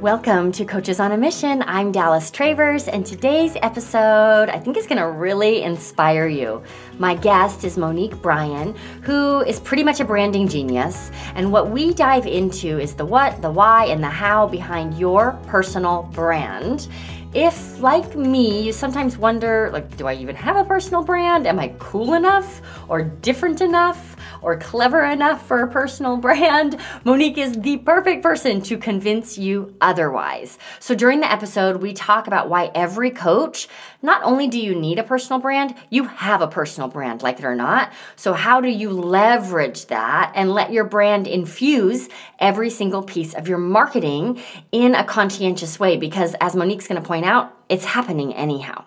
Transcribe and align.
Welcome 0.00 0.52
to 0.52 0.66
Coaches 0.66 1.00
on 1.00 1.12
a 1.12 1.16
Mission. 1.16 1.64
I'm 1.66 1.90
Dallas 1.90 2.30
Travers, 2.30 2.86
and 2.86 3.06
today's 3.06 3.56
episode 3.62 4.50
I 4.50 4.58
think 4.58 4.76
is 4.76 4.86
going 4.86 5.00
to 5.00 5.08
really 5.08 5.62
inspire 5.62 6.28
you. 6.28 6.62
My 6.98 7.14
guest 7.14 7.64
is 7.64 7.78
Monique 7.78 8.20
Bryan, 8.20 8.74
who 9.00 9.40
is 9.40 9.58
pretty 9.58 9.82
much 9.82 9.98
a 10.00 10.04
branding 10.04 10.48
genius. 10.48 11.10
And 11.34 11.50
what 11.50 11.70
we 11.70 11.94
dive 11.94 12.26
into 12.26 12.78
is 12.78 12.92
the 12.92 13.06
what, 13.06 13.40
the 13.40 13.50
why, 13.50 13.86
and 13.86 14.04
the 14.04 14.10
how 14.10 14.46
behind 14.46 14.98
your 14.98 15.32
personal 15.46 16.02
brand. 16.12 16.88
If, 17.36 17.82
like 17.82 18.16
me, 18.16 18.62
you 18.62 18.72
sometimes 18.72 19.18
wonder, 19.18 19.68
like, 19.70 19.94
do 19.98 20.06
I 20.06 20.14
even 20.14 20.34
have 20.36 20.56
a 20.56 20.64
personal 20.64 21.02
brand? 21.02 21.46
Am 21.46 21.58
I 21.58 21.68
cool 21.78 22.14
enough 22.14 22.62
or 22.88 23.02
different 23.02 23.60
enough? 23.60 24.16
or 24.42 24.56
clever 24.56 25.04
enough 25.04 25.46
for 25.46 25.60
a 25.60 25.68
personal 25.68 26.16
brand, 26.26 26.80
Monique 27.04 27.38
is 27.38 27.52
the 27.60 27.78
perfect 27.78 28.22
person 28.22 28.60
to 28.62 28.78
convince 28.78 29.36
you 29.36 29.74
otherwise. 29.80 30.58
So 30.78 30.94
during 30.94 31.20
the 31.20 31.30
episode, 31.30 31.82
we 31.82 31.92
talk 31.92 32.26
about 32.26 32.48
why 32.48 32.70
every 32.74 33.10
coach, 33.10 33.68
not 34.02 34.22
only 34.22 34.46
do 34.48 34.60
you 34.60 34.74
need 34.74 34.98
a 34.98 35.02
personal 35.02 35.40
brand, 35.40 35.74
you 35.90 36.04
have 36.04 36.42
a 36.42 36.46
personal 36.46 36.88
brand, 36.88 37.22
like 37.22 37.38
it 37.38 37.44
or 37.44 37.56
not. 37.56 37.92
So 38.14 38.32
how 38.32 38.60
do 38.60 38.68
you 38.68 38.90
leverage 38.90 39.86
that 39.86 40.32
and 40.34 40.52
let 40.52 40.72
your 40.72 40.84
brand 40.84 41.26
infuse 41.26 42.08
every 42.38 42.70
single 42.70 43.02
piece 43.02 43.34
of 43.34 43.48
your 43.48 43.58
marketing 43.58 44.40
in 44.72 44.94
a 44.94 45.04
conscientious 45.04 45.80
way? 45.80 45.96
Because 45.96 46.34
as 46.40 46.54
Monique's 46.54 46.86
going 46.86 47.00
to 47.00 47.06
point 47.06 47.25
out, 47.26 47.52
it's 47.68 47.84
happening 47.84 48.34
anyhow. 48.34 48.84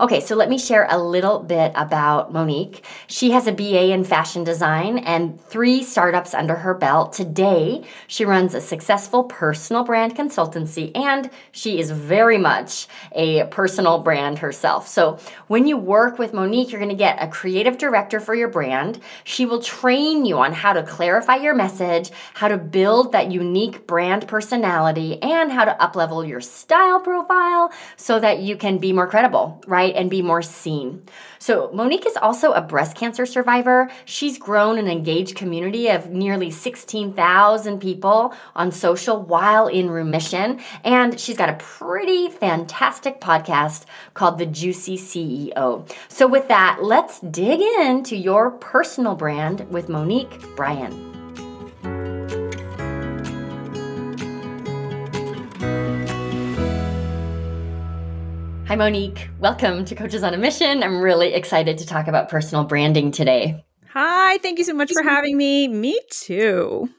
Okay, 0.00 0.20
so 0.20 0.36
let 0.36 0.48
me 0.48 0.58
share 0.58 0.86
a 0.88 0.96
little 0.96 1.40
bit 1.40 1.72
about 1.74 2.32
Monique. 2.32 2.84
She 3.08 3.32
has 3.32 3.48
a 3.48 3.52
BA 3.52 3.90
in 3.92 4.04
fashion 4.04 4.44
design 4.44 4.98
and 4.98 5.40
three 5.40 5.82
startups 5.82 6.32
under 6.32 6.54
her 6.54 6.74
belt. 6.74 7.12
Today, 7.12 7.82
she 8.06 8.24
runs 8.24 8.54
a 8.54 8.60
successful 8.60 9.24
personal 9.24 9.82
brand 9.82 10.14
consultancy 10.14 10.96
and 10.96 11.28
she 11.50 11.80
is 11.80 11.90
very 11.90 12.38
much 12.38 12.86
a 13.12 13.44
personal 13.46 13.98
brand 13.98 14.38
herself. 14.38 14.86
So, 14.86 15.18
when 15.48 15.66
you 15.66 15.76
work 15.76 16.18
with 16.18 16.32
Monique, 16.32 16.70
you're 16.70 16.80
going 16.80 16.90
to 16.90 16.94
get 16.94 17.20
a 17.20 17.26
creative 17.26 17.78
director 17.78 18.20
for 18.20 18.36
your 18.36 18.48
brand. 18.48 19.00
She 19.24 19.44
will 19.44 19.60
train 19.60 20.24
you 20.24 20.38
on 20.38 20.52
how 20.52 20.74
to 20.74 20.84
clarify 20.84 21.36
your 21.36 21.56
message, 21.56 22.10
how 22.34 22.46
to 22.46 22.56
build 22.56 23.10
that 23.12 23.32
unique 23.32 23.86
brand 23.88 24.28
personality, 24.28 25.20
and 25.20 25.50
how 25.50 25.64
to 25.64 25.76
uplevel 25.80 26.26
your 26.26 26.40
style 26.40 27.00
profile 27.00 27.72
so 27.96 28.17
that 28.20 28.40
you 28.40 28.56
can 28.56 28.78
be 28.78 28.92
more 28.92 29.06
credible, 29.06 29.62
right? 29.66 29.94
And 29.94 30.10
be 30.10 30.22
more 30.22 30.42
seen. 30.42 31.02
So, 31.38 31.70
Monique 31.72 32.06
is 32.06 32.16
also 32.16 32.52
a 32.52 32.60
breast 32.60 32.96
cancer 32.96 33.24
survivor. 33.24 33.90
She's 34.04 34.38
grown 34.38 34.78
an 34.78 34.88
engaged 34.88 35.36
community 35.36 35.88
of 35.88 36.10
nearly 36.10 36.50
16,000 36.50 37.80
people 37.80 38.34
on 38.56 38.72
social 38.72 39.22
while 39.22 39.68
in 39.68 39.90
remission. 39.90 40.60
And 40.84 41.18
she's 41.18 41.36
got 41.36 41.48
a 41.48 41.64
pretty 41.64 42.28
fantastic 42.28 43.20
podcast 43.20 43.84
called 44.14 44.38
The 44.38 44.46
Juicy 44.46 44.98
CEO. 44.98 45.88
So, 46.08 46.26
with 46.26 46.48
that, 46.48 46.78
let's 46.82 47.20
dig 47.20 47.60
into 47.60 48.16
your 48.16 48.50
personal 48.50 49.14
brand 49.14 49.70
with 49.70 49.88
Monique 49.88 50.40
Bryan. 50.56 51.07
Hi, 58.68 58.76
Monique. 58.76 59.30
Welcome 59.40 59.86
to 59.86 59.94
Coaches 59.94 60.22
on 60.22 60.34
a 60.34 60.36
Mission. 60.36 60.82
I'm 60.82 61.00
really 61.00 61.32
excited 61.32 61.78
to 61.78 61.86
talk 61.86 62.06
about 62.06 62.28
personal 62.28 62.64
branding 62.64 63.10
today. 63.10 63.64
Hi, 63.94 64.36
thank 64.42 64.58
you 64.58 64.64
so 64.66 64.74
much 64.74 64.92
for 64.92 65.02
having 65.02 65.38
me. 65.38 65.68
Me 65.68 65.98
too. 66.10 66.90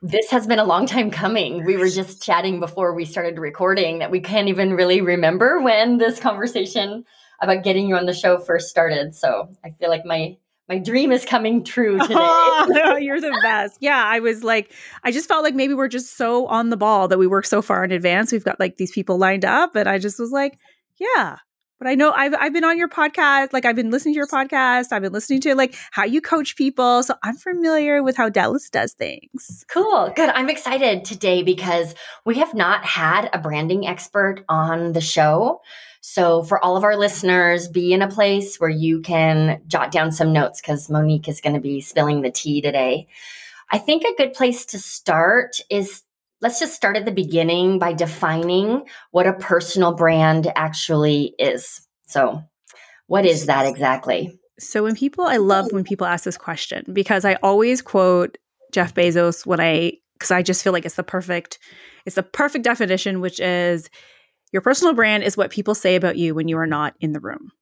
This 0.00 0.30
has 0.30 0.46
been 0.46 0.58
a 0.58 0.64
long 0.64 0.86
time 0.86 1.10
coming. 1.10 1.62
We 1.66 1.76
were 1.76 1.90
just 1.90 2.22
chatting 2.22 2.58
before 2.58 2.94
we 2.94 3.04
started 3.04 3.38
recording 3.38 3.98
that 3.98 4.10
we 4.10 4.20
can't 4.20 4.48
even 4.48 4.72
really 4.72 5.02
remember 5.02 5.60
when 5.60 5.98
this 5.98 6.18
conversation 6.18 7.04
about 7.42 7.64
getting 7.64 7.86
you 7.86 7.96
on 7.96 8.06
the 8.06 8.14
show 8.14 8.38
first 8.38 8.70
started. 8.70 9.14
So 9.14 9.50
I 9.62 9.72
feel 9.78 9.90
like 9.90 10.06
my 10.06 10.38
my 10.70 10.78
dream 10.78 11.12
is 11.12 11.26
coming 11.26 11.62
true 11.62 11.98
today. 12.00 12.14
oh, 12.16 12.96
you're 12.98 13.20
the 13.20 13.38
best. 13.42 13.76
Yeah, 13.80 14.02
I 14.02 14.20
was 14.20 14.42
like, 14.42 14.72
I 15.02 15.12
just 15.12 15.28
felt 15.28 15.44
like 15.44 15.54
maybe 15.54 15.74
we're 15.74 15.88
just 15.88 16.16
so 16.16 16.46
on 16.46 16.70
the 16.70 16.78
ball 16.78 17.08
that 17.08 17.18
we 17.18 17.26
work 17.26 17.44
so 17.44 17.60
far 17.60 17.84
in 17.84 17.92
advance. 17.92 18.32
We've 18.32 18.42
got 18.42 18.58
like 18.58 18.78
these 18.78 18.90
people 18.90 19.18
lined 19.18 19.44
up, 19.44 19.76
and 19.76 19.86
I 19.86 19.98
just 19.98 20.18
was 20.18 20.30
like, 20.30 20.58
yeah. 20.98 21.36
But 21.78 21.88
I 21.88 21.96
know 21.96 22.12
I've 22.12 22.34
I've 22.38 22.52
been 22.52 22.64
on 22.64 22.78
your 22.78 22.88
podcast, 22.88 23.52
like 23.52 23.64
I've 23.64 23.76
been 23.76 23.90
listening 23.90 24.14
to 24.14 24.18
your 24.18 24.28
podcast, 24.28 24.92
I've 24.92 25.02
been 25.02 25.12
listening 25.12 25.40
to 25.42 25.54
like 25.54 25.74
how 25.90 26.04
you 26.04 26.20
coach 26.20 26.56
people. 26.56 27.02
So 27.02 27.14
I'm 27.22 27.36
familiar 27.36 28.02
with 28.02 28.16
how 28.16 28.28
Dallas 28.28 28.70
does 28.70 28.92
things. 28.94 29.64
Cool. 29.68 30.12
Good. 30.14 30.30
I'm 30.30 30.48
excited 30.48 31.04
today 31.04 31.42
because 31.42 31.94
we 32.24 32.36
have 32.36 32.54
not 32.54 32.84
had 32.84 33.28
a 33.32 33.38
branding 33.38 33.86
expert 33.86 34.44
on 34.48 34.92
the 34.92 35.00
show. 35.00 35.60
So, 36.06 36.42
for 36.42 36.62
all 36.62 36.76
of 36.76 36.84
our 36.84 36.96
listeners, 36.96 37.66
be 37.66 37.94
in 37.94 38.02
a 38.02 38.10
place 38.10 38.60
where 38.60 38.70
you 38.70 39.00
can 39.00 39.62
jot 39.66 39.90
down 39.90 40.12
some 40.12 40.34
notes 40.34 40.60
because 40.60 40.90
Monique 40.90 41.28
is 41.28 41.40
going 41.40 41.54
to 41.54 41.60
be 41.60 41.80
spilling 41.80 42.20
the 42.20 42.30
tea 42.30 42.60
today. 42.60 43.08
I 43.72 43.78
think 43.78 44.04
a 44.04 44.14
good 44.16 44.34
place 44.34 44.66
to 44.66 44.78
start 44.78 45.60
is 45.70 46.02
let's 46.44 46.60
just 46.60 46.74
start 46.74 46.94
at 46.94 47.06
the 47.06 47.10
beginning 47.10 47.78
by 47.78 47.94
defining 47.94 48.84
what 49.12 49.26
a 49.26 49.32
personal 49.32 49.94
brand 49.94 50.52
actually 50.54 51.34
is. 51.38 51.80
So, 52.06 52.42
what 53.06 53.24
is 53.24 53.46
that 53.46 53.64
exactly? 53.64 54.38
So, 54.58 54.82
when 54.82 54.94
people, 54.94 55.24
I 55.24 55.38
love 55.38 55.72
when 55.72 55.84
people 55.84 56.06
ask 56.06 56.22
this 56.22 56.36
question 56.36 56.84
because 56.92 57.24
I 57.24 57.36
always 57.36 57.80
quote 57.80 58.36
Jeff 58.72 58.94
Bezos 58.94 59.46
when 59.46 59.58
I, 59.58 59.94
because 60.18 60.30
I 60.30 60.42
just 60.42 60.62
feel 60.62 60.74
like 60.74 60.84
it's 60.84 60.96
the 60.96 61.02
perfect, 61.02 61.58
it's 62.04 62.16
the 62.16 62.22
perfect 62.22 62.62
definition, 62.62 63.22
which 63.22 63.40
is 63.40 63.88
your 64.52 64.60
personal 64.60 64.92
brand 64.92 65.22
is 65.24 65.38
what 65.38 65.50
people 65.50 65.74
say 65.74 65.96
about 65.96 66.18
you 66.18 66.34
when 66.34 66.46
you 66.46 66.58
are 66.58 66.66
not 66.66 66.94
in 67.00 67.12
the 67.12 67.20
room. 67.20 67.52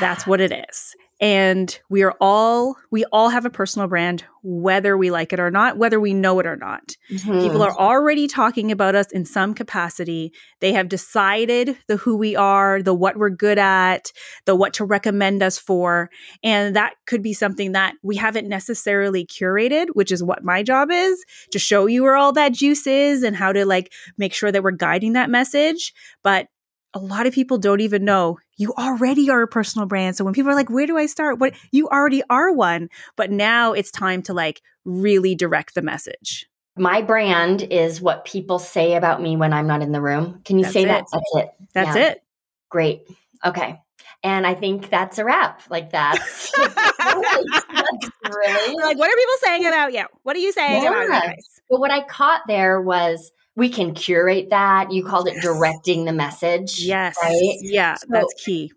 Yeah. 0.00 0.08
That's 0.08 0.26
what 0.26 0.40
it 0.40 0.50
is 0.70 0.94
and 1.20 1.80
we 1.88 2.02
are 2.02 2.14
all 2.20 2.76
we 2.90 3.04
all 3.06 3.30
have 3.30 3.46
a 3.46 3.50
personal 3.50 3.88
brand 3.88 4.24
whether 4.42 4.96
we 4.96 5.10
like 5.10 5.32
it 5.32 5.40
or 5.40 5.50
not 5.50 5.76
whether 5.76 5.98
we 5.98 6.14
know 6.14 6.38
it 6.38 6.46
or 6.46 6.56
not. 6.56 6.94
Mm-hmm. 7.10 7.40
people 7.40 7.62
are 7.62 7.76
already 7.76 8.28
talking 8.28 8.70
about 8.70 8.94
us 8.94 9.10
in 9.10 9.24
some 9.24 9.54
capacity. 9.54 10.32
They 10.60 10.72
have 10.72 10.88
decided 10.88 11.76
the 11.88 11.96
who 11.96 12.16
we 12.16 12.36
are 12.36 12.82
the 12.82 12.94
what 12.94 13.16
we're 13.16 13.30
good 13.30 13.58
at 13.58 14.12
the 14.44 14.54
what 14.54 14.74
to 14.74 14.84
recommend 14.84 15.42
us 15.42 15.58
for. 15.58 16.10
And 16.44 16.76
that 16.76 16.94
could 17.06 17.22
be 17.22 17.32
something 17.32 17.72
that 17.72 17.94
we 18.02 18.16
haven't 18.16 18.48
necessarily 18.48 19.26
curated 19.26 19.86
which 19.94 20.12
is 20.12 20.22
what 20.22 20.44
my 20.44 20.62
job 20.62 20.90
is 20.90 21.24
to 21.50 21.58
show 21.58 21.86
you 21.86 22.02
where 22.02 22.16
all 22.16 22.32
that 22.32 22.52
juice 22.52 22.86
is 22.86 23.22
and 23.22 23.34
how 23.34 23.52
to 23.52 23.64
like 23.64 23.92
make 24.18 24.34
sure 24.34 24.52
that 24.52 24.62
we're 24.62 24.70
guiding 24.70 25.14
that 25.14 25.30
message. 25.30 25.94
But 26.22 26.48
a 26.96 26.98
lot 26.98 27.26
of 27.26 27.34
people 27.34 27.58
don't 27.58 27.80
even 27.80 28.06
know 28.06 28.38
you 28.56 28.72
already 28.78 29.28
are 29.28 29.42
a 29.42 29.46
personal 29.46 29.86
brand. 29.86 30.16
So 30.16 30.24
when 30.24 30.32
people 30.32 30.50
are 30.50 30.54
like, 30.54 30.70
where 30.70 30.86
do 30.86 30.96
I 30.96 31.04
start? 31.04 31.38
What 31.38 31.52
you 31.72 31.88
already 31.88 32.22
are 32.30 32.50
one, 32.50 32.88
but 33.14 33.30
now 33.30 33.74
it's 33.74 33.90
time 33.90 34.22
to 34.22 34.32
like 34.32 34.62
really 34.86 35.34
direct 35.34 35.74
the 35.74 35.82
message. 35.82 36.46
My 36.74 37.02
brand 37.02 37.62
is 37.70 38.00
what 38.00 38.24
people 38.24 38.58
say 38.58 38.94
about 38.94 39.20
me 39.20 39.36
when 39.36 39.52
I'm 39.52 39.66
not 39.66 39.82
in 39.82 39.92
the 39.92 40.00
room. 40.00 40.40
Can 40.46 40.56
you 40.58 40.64
that's 40.64 40.72
say 40.72 40.84
it. 40.84 40.86
that? 40.86 41.04
That's 41.12 41.34
it. 41.34 41.50
That's 41.74 41.96
yeah. 41.96 42.02
it. 42.12 42.22
Great. 42.70 43.02
Okay. 43.44 43.78
And 44.22 44.46
I 44.46 44.54
think 44.54 44.88
that's 44.88 45.18
a 45.18 45.24
wrap. 45.24 45.60
Like 45.68 45.90
that's, 45.90 46.50
that's 46.56 48.10
really 48.26 48.74
like 48.82 48.96
what 48.96 49.10
are 49.10 49.16
people 49.16 49.34
saying 49.42 49.66
about 49.66 49.92
you? 49.92 50.04
What 50.22 50.34
are 50.34 50.40
you 50.40 50.52
saying 50.52 50.82
yeah. 50.82 50.88
about 50.88 51.02
you 51.02 51.10
guys? 51.10 51.60
But 51.68 51.80
what 51.80 51.90
I 51.90 52.02
caught 52.06 52.40
there 52.46 52.80
was 52.80 53.32
we 53.56 53.70
can 53.70 53.94
curate 53.94 54.50
that. 54.50 54.92
You 54.92 55.04
called 55.04 55.26
it 55.26 55.40
directing 55.42 56.04
the 56.04 56.12
message. 56.12 56.78
Yes. 56.80 57.16
Right? 57.20 57.58
Yeah, 57.62 57.94
so 57.94 58.06
that's 58.10 58.34
key. 58.44 58.72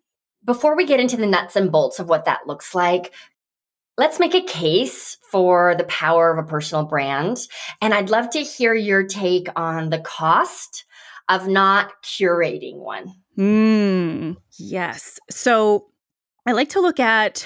Before 0.45 0.75
we 0.75 0.85
get 0.85 1.01
into 1.01 1.17
the 1.17 1.27
nuts 1.27 1.55
and 1.55 1.71
bolts 1.71 1.99
of 1.99 2.07
what 2.07 2.25
that 2.25 2.47
looks 2.47 2.73
like, 2.73 3.13
let's 3.97 4.19
make 4.19 4.33
a 4.33 4.41
case 4.41 5.17
for 5.29 5.75
the 5.75 5.83
power 5.83 6.31
of 6.31 6.43
a 6.43 6.47
personal 6.47 6.85
brand. 6.85 7.37
And 7.81 7.93
I'd 7.93 8.09
love 8.09 8.29
to 8.31 8.39
hear 8.39 8.73
your 8.73 9.03
take 9.03 9.49
on 9.55 9.89
the 9.89 9.99
cost 9.99 10.85
of 11.27 11.47
not 11.47 11.91
curating 12.01 12.77
one. 12.77 13.13
Mm, 13.37 14.37
yes. 14.57 15.19
So 15.29 15.87
I 16.45 16.53
like 16.53 16.69
to 16.69 16.81
look 16.81 16.99
at 16.99 17.45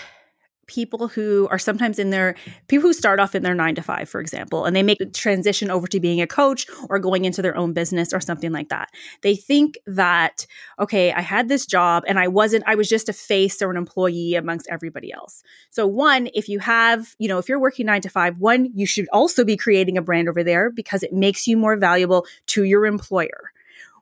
people 0.68 1.07
who 1.07 1.48
are 1.51 1.60
sometimes 1.60 2.00
in 2.00 2.10
their 2.10 2.36
people 2.68 2.89
who 2.89 2.94
start 2.94 3.19
off 3.19 3.36
in 3.36 3.44
their 3.44 3.54
nine 3.54 3.75
to 3.75 3.81
five, 3.81 4.10
for 4.10 4.21
example, 4.21 4.65
and 4.65 4.75
they 4.75 4.83
make 4.83 5.01
a 5.01 5.06
transition 5.06 5.69
over 5.69 5.88
to 5.88 6.00
being 6.00 6.21
a 6.21 6.27
coach 6.27 6.65
or 6.89 7.00
going 7.00 7.25
into 7.25 7.42
their 7.42 7.56
own 7.56 7.74
business 7.74 8.13
or 8.13 8.19
something 8.19 8.51
like 8.51 8.69
that. 8.69 8.89
They 9.21 9.36
think 9.36 9.77
that, 9.88 10.45
okay, 10.80 11.12
I 11.12 11.21
had 11.21 11.50
this 11.50 11.65
job 11.65 12.04
and 12.07 12.19
I 12.19 12.27
wasn't, 12.27 12.63
I 12.68 12.75
was 12.75 12.89
just 12.89 13.10
a 13.10 13.13
face 13.13 13.62
or 13.62 13.71
an 13.71 13.77
employee 13.77 14.36
amongst 14.36 14.68
everybody 14.69 15.12
else. 15.12 15.44
So, 15.69 15.88
one, 15.88 16.30
if 16.33 16.50
you 16.50 16.60
have, 16.60 17.15
you 17.19 17.27
know, 17.27 17.38
if 17.38 17.50
you're 17.50 17.60
working 17.60 17.86
nine 17.86 18.01
to 18.01 18.10
five, 18.10 18.38
one, 18.39 18.69
you 18.74 18.86
should 18.86 19.07
also 19.12 19.44
be 19.44 19.57
creating 19.57 19.98
a 19.98 20.01
brand 20.01 20.30
over 20.30 20.44
there 20.44 20.69
because 20.69 21.04
it 21.04 21.13
makes 21.13 21.48
you 21.48 21.57
more 21.57 21.77
valuable 21.77 22.25
to 22.48 22.63
your 22.63 22.86
employer. 22.86 23.52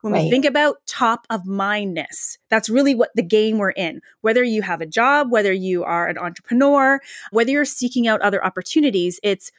When 0.01 0.13
right. 0.13 0.23
we 0.23 0.31
think 0.31 0.45
about 0.45 0.77
top 0.87 1.27
of 1.29 1.45
mindness, 1.45 2.37
that's 2.49 2.69
really 2.69 2.95
what 2.95 3.11
the 3.15 3.23
game 3.23 3.57
we're 3.57 3.71
in. 3.71 4.01
Whether 4.21 4.43
you 4.43 4.61
have 4.63 4.81
a 4.81 4.85
job, 4.85 5.31
whether 5.31 5.53
you 5.53 5.83
are 5.83 6.07
an 6.07 6.17
entrepreneur, 6.17 6.99
whether 7.31 7.51
you're 7.51 7.65
seeking 7.65 8.07
out 8.07 8.21
other 8.21 8.43
opportunities, 8.43 9.19
it's 9.23 9.51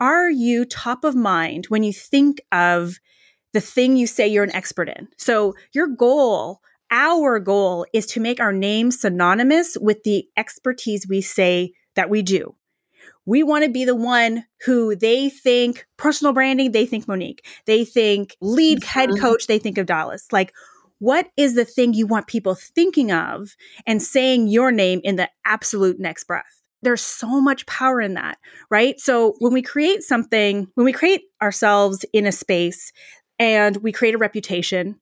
are 0.00 0.30
you 0.30 0.64
top 0.64 1.04
of 1.04 1.14
mind 1.14 1.66
when 1.66 1.82
you 1.82 1.92
think 1.92 2.40
of 2.52 2.98
the 3.52 3.60
thing 3.60 3.96
you 3.96 4.06
say 4.06 4.28
you're 4.28 4.44
an 4.44 4.54
expert 4.54 4.88
in. 4.88 5.08
So 5.16 5.54
your 5.72 5.86
goal, 5.86 6.60
our 6.90 7.38
goal 7.38 7.86
is 7.92 8.06
to 8.06 8.20
make 8.20 8.40
our 8.40 8.52
name 8.52 8.90
synonymous 8.90 9.76
with 9.80 10.02
the 10.04 10.28
expertise 10.36 11.06
we 11.08 11.20
say 11.20 11.72
that 11.94 12.10
we 12.10 12.22
do. 12.22 12.54
We 13.28 13.42
want 13.42 13.62
to 13.64 13.70
be 13.70 13.84
the 13.84 13.94
one 13.94 14.46
who 14.64 14.96
they 14.96 15.28
think 15.28 15.86
personal 15.98 16.32
branding, 16.32 16.72
they 16.72 16.86
think 16.86 17.06
Monique. 17.06 17.44
They 17.66 17.84
think 17.84 18.34
lead 18.40 18.82
head 18.82 19.10
mm-hmm. 19.10 19.20
coach, 19.20 19.46
they 19.46 19.58
think 19.58 19.76
of 19.76 19.84
Dallas. 19.84 20.26
Like, 20.32 20.54
what 20.98 21.28
is 21.36 21.54
the 21.54 21.66
thing 21.66 21.92
you 21.92 22.06
want 22.06 22.26
people 22.26 22.54
thinking 22.54 23.12
of 23.12 23.54
and 23.86 24.02
saying 24.02 24.48
your 24.48 24.72
name 24.72 25.02
in 25.04 25.16
the 25.16 25.28
absolute 25.44 26.00
next 26.00 26.24
breath? 26.24 26.62
There's 26.80 27.02
so 27.02 27.38
much 27.38 27.66
power 27.66 28.00
in 28.00 28.14
that, 28.14 28.38
right? 28.70 28.98
So 28.98 29.34
when 29.40 29.52
we 29.52 29.60
create 29.60 30.02
something, 30.02 30.66
when 30.74 30.86
we 30.86 30.92
create 30.94 31.24
ourselves 31.42 32.06
in 32.14 32.24
a 32.24 32.32
space 32.32 32.94
and 33.38 33.76
we 33.76 33.92
create 33.92 34.14
a 34.14 34.18
reputation 34.18 34.98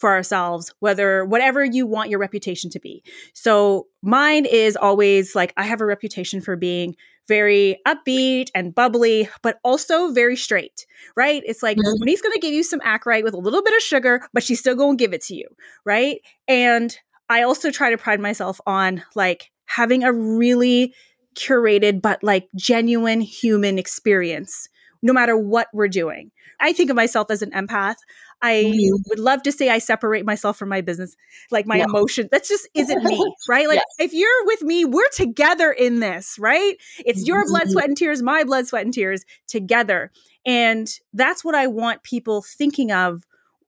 for 0.00 0.10
ourselves, 0.10 0.74
whether 0.80 1.24
whatever 1.24 1.64
you 1.64 1.86
want 1.86 2.10
your 2.10 2.18
reputation 2.18 2.68
to 2.70 2.80
be. 2.80 3.02
So 3.32 3.86
mine 4.02 4.44
is 4.44 4.76
always 4.76 5.34
like 5.34 5.54
I 5.56 5.64
have 5.64 5.80
a 5.80 5.86
reputation 5.86 6.42
for 6.42 6.56
being 6.56 6.94
very 7.30 7.78
upbeat 7.86 8.48
and 8.56 8.74
bubbly, 8.74 9.28
but 9.40 9.60
also 9.62 10.12
very 10.12 10.36
straight, 10.36 10.84
right? 11.16 11.42
It's 11.46 11.62
like 11.62 11.76
mm-hmm. 11.76 12.00
Monique's 12.00 12.22
going 12.22 12.32
to 12.32 12.40
give 12.40 12.52
you 12.52 12.64
some 12.64 12.80
Ackright 12.80 13.22
with 13.22 13.34
a 13.34 13.38
little 13.38 13.62
bit 13.62 13.72
of 13.72 13.80
sugar, 13.80 14.28
but 14.34 14.42
she's 14.42 14.58
still 14.58 14.74
going 14.74 14.98
to 14.98 15.02
give 15.02 15.14
it 15.14 15.22
to 15.26 15.36
you, 15.36 15.46
right? 15.84 16.20
And 16.48 16.94
I 17.28 17.42
also 17.42 17.70
try 17.70 17.90
to 17.90 17.96
pride 17.96 18.18
myself 18.18 18.60
on 18.66 19.04
like 19.14 19.52
having 19.66 20.02
a 20.02 20.12
really 20.12 20.92
curated 21.36 22.02
but 22.02 22.24
like 22.24 22.48
genuine 22.56 23.20
human 23.20 23.78
experience 23.78 24.68
no 25.02 25.12
matter 25.12 25.36
what 25.36 25.68
we're 25.72 25.88
doing. 25.88 26.30
I 26.60 26.72
think 26.72 26.90
of 26.90 26.96
myself 26.96 27.30
as 27.30 27.42
an 27.42 27.52
empath. 27.52 27.96
I 28.42 28.64
mm-hmm. 28.64 29.02
would 29.08 29.18
love 29.18 29.42
to 29.42 29.52
say 29.52 29.68
I 29.68 29.78
separate 29.78 30.24
myself 30.24 30.56
from 30.56 30.68
my 30.68 30.80
business, 30.80 31.16
like 31.50 31.66
my 31.66 31.78
no. 31.78 31.84
emotion. 31.84 32.28
That's 32.30 32.48
just 32.48 32.68
isn't 32.74 33.04
me, 33.04 33.34
right? 33.48 33.68
Like 33.68 33.76
yes. 33.76 34.10
if 34.10 34.14
you're 34.14 34.46
with 34.46 34.62
me, 34.62 34.84
we're 34.84 35.08
together 35.10 35.70
in 35.70 36.00
this, 36.00 36.38
right? 36.38 36.76
It's 36.98 37.26
your 37.26 37.44
blood, 37.46 37.62
mm-hmm. 37.62 37.70
sweat, 37.70 37.88
and 37.88 37.96
tears, 37.96 38.22
my 38.22 38.44
blood, 38.44 38.66
sweat, 38.66 38.84
and 38.84 38.94
tears 38.94 39.24
together. 39.46 40.10
And 40.46 40.88
that's 41.12 41.44
what 41.44 41.54
I 41.54 41.66
want 41.66 42.02
people 42.02 42.42
thinking 42.42 42.92
of 42.92 43.24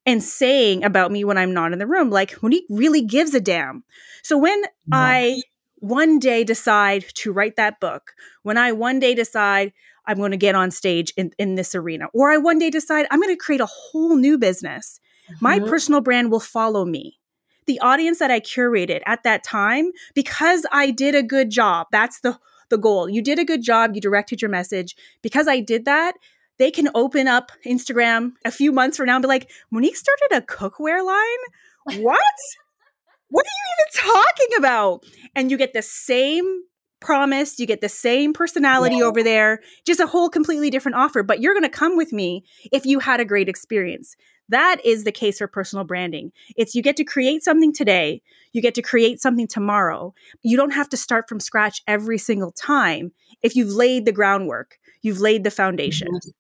and 0.07 0.23
saying 0.23 0.85
about 0.85 1.13
me 1.13 1.25
when 1.25 1.39
I'm 1.39 1.53
not 1.53 1.73
in 1.73 1.79
the 1.79 1.87
room. 1.87 2.11
Like 2.11 2.37
he 2.41 2.67
really 2.69 3.03
gives 3.03 3.35
a 3.35 3.41
damn. 3.41 3.85
So 4.23 4.39
when 4.39 4.63
I 4.91 5.43
one 5.77 6.19
day 6.19 6.45
decide 6.45 7.05
to 7.15 7.33
write 7.33 7.57
that 7.57 7.81
book, 7.81 8.13
when 8.43 8.57
I 8.57 8.73
one 8.73 9.01
day 9.01 9.15
decide 9.15 9.73
I'm 10.07 10.19
going 10.19 10.31
to 10.33 10.37
get 10.37 10.55
on 10.55 10.71
stage 10.71 11.13
in, 11.17 11.33
in 11.39 11.55
this 11.55 11.75
arena. 11.75 12.07
Or 12.13 12.31
I 12.31 12.37
one 12.37 12.59
day 12.59 12.71
decide 12.71 13.07
I'm 13.11 13.21
going 13.21 13.35
to 13.35 13.37
create 13.37 13.61
a 13.61 13.67
whole 13.67 14.17
new 14.17 14.39
business. 14.39 15.01
Mm-hmm. 15.31 15.37
My 15.41 15.59
personal 15.61 16.01
brand 16.01 16.31
will 16.31 16.41
follow 16.41 16.85
me. 16.85 17.19
The 17.67 17.79
audience 17.81 18.19
that 18.19 18.31
I 18.31 18.41
curated 18.41 19.03
at 19.07 19.23
that 19.23 19.45
time, 19.45 19.93
because 20.15 20.67
I 20.73 20.91
did 20.91 21.15
a 21.15 21.23
good 21.23 21.51
job, 21.51 21.87
that's 21.93 22.21
the, 22.21 22.39
the 22.71 22.79
goal. 22.79 23.09
You 23.09 23.23
did 23.23 23.39
a 23.39 23.45
good 23.45 23.63
job, 23.63 23.95
you 23.95 24.01
directed 24.01 24.43
your 24.43 24.51
message. 24.51 24.97
Because 25.23 25.47
I 25.47 25.61
did 25.61 25.85
that, 25.85 26.15
they 26.59 26.71
can 26.71 26.89
open 26.95 27.29
up 27.29 27.53
Instagram 27.65 28.33
a 28.45 28.51
few 28.51 28.73
months 28.73 28.97
from 28.97 29.07
now 29.07 29.17
and 29.17 29.23
be 29.23 29.29
like, 29.29 29.51
Monique 29.71 29.97
started 29.97 30.29
a 30.33 30.41
cookware 30.41 31.05
line? 31.05 32.03
What? 32.03 32.19
what 33.29 33.47
are 33.47 33.57
you 33.59 33.75
even 33.79 34.13
talking 34.13 34.59
about? 34.59 35.05
And 35.35 35.51
you 35.51 35.57
get 35.57 35.73
the 35.73 35.83
same 35.83 36.63
promise. 37.03 37.59
You 37.59 37.67
get 37.67 37.81
the 37.81 37.89
same 37.89 38.33
personality 38.33 38.97
yeah. 38.97 39.05
over 39.05 39.23
there, 39.23 39.61
just 39.85 40.01
a 40.01 40.07
whole 40.07 40.31
completely 40.31 40.71
different 40.71 40.97
offer. 40.97 41.23
But 41.23 41.41
you're 41.41 41.55
going 41.55 41.63
to 41.63 41.69
come 41.69 41.97
with 41.97 42.13
me 42.13 42.45
if 42.73 42.87
you 42.87 43.01
had 43.01 43.21
a 43.21 43.25
great 43.25 43.49
experience. 43.49 44.17
That 44.49 44.85
is 44.85 45.05
the 45.05 45.13
case 45.13 45.39
for 45.39 45.47
personal 45.47 45.85
branding. 45.85 46.33
It's 46.57 46.75
you 46.75 46.83
get 46.83 46.97
to 46.97 47.05
create 47.05 47.43
something 47.43 47.73
today, 47.73 48.23
you 48.53 48.61
get 48.61 48.75
to 48.75 48.83
create 48.83 49.21
something 49.21 49.47
tomorrow. 49.47 50.15
You 50.43 50.57
don't 50.57 50.73
have 50.73 50.89
to 50.91 50.97
start 50.97 51.29
from 51.29 51.41
scratch 51.41 51.83
every 51.87 52.19
single 52.19 52.53
time 52.53 53.13
if 53.43 53.57
you've 53.57 53.73
laid 53.73 54.05
the 54.05 54.13
groundwork, 54.13 54.79
you've 55.03 55.21
laid 55.21 55.45
the 55.45 55.51
foundation. 55.51 56.09
Mm-hmm. 56.09 56.31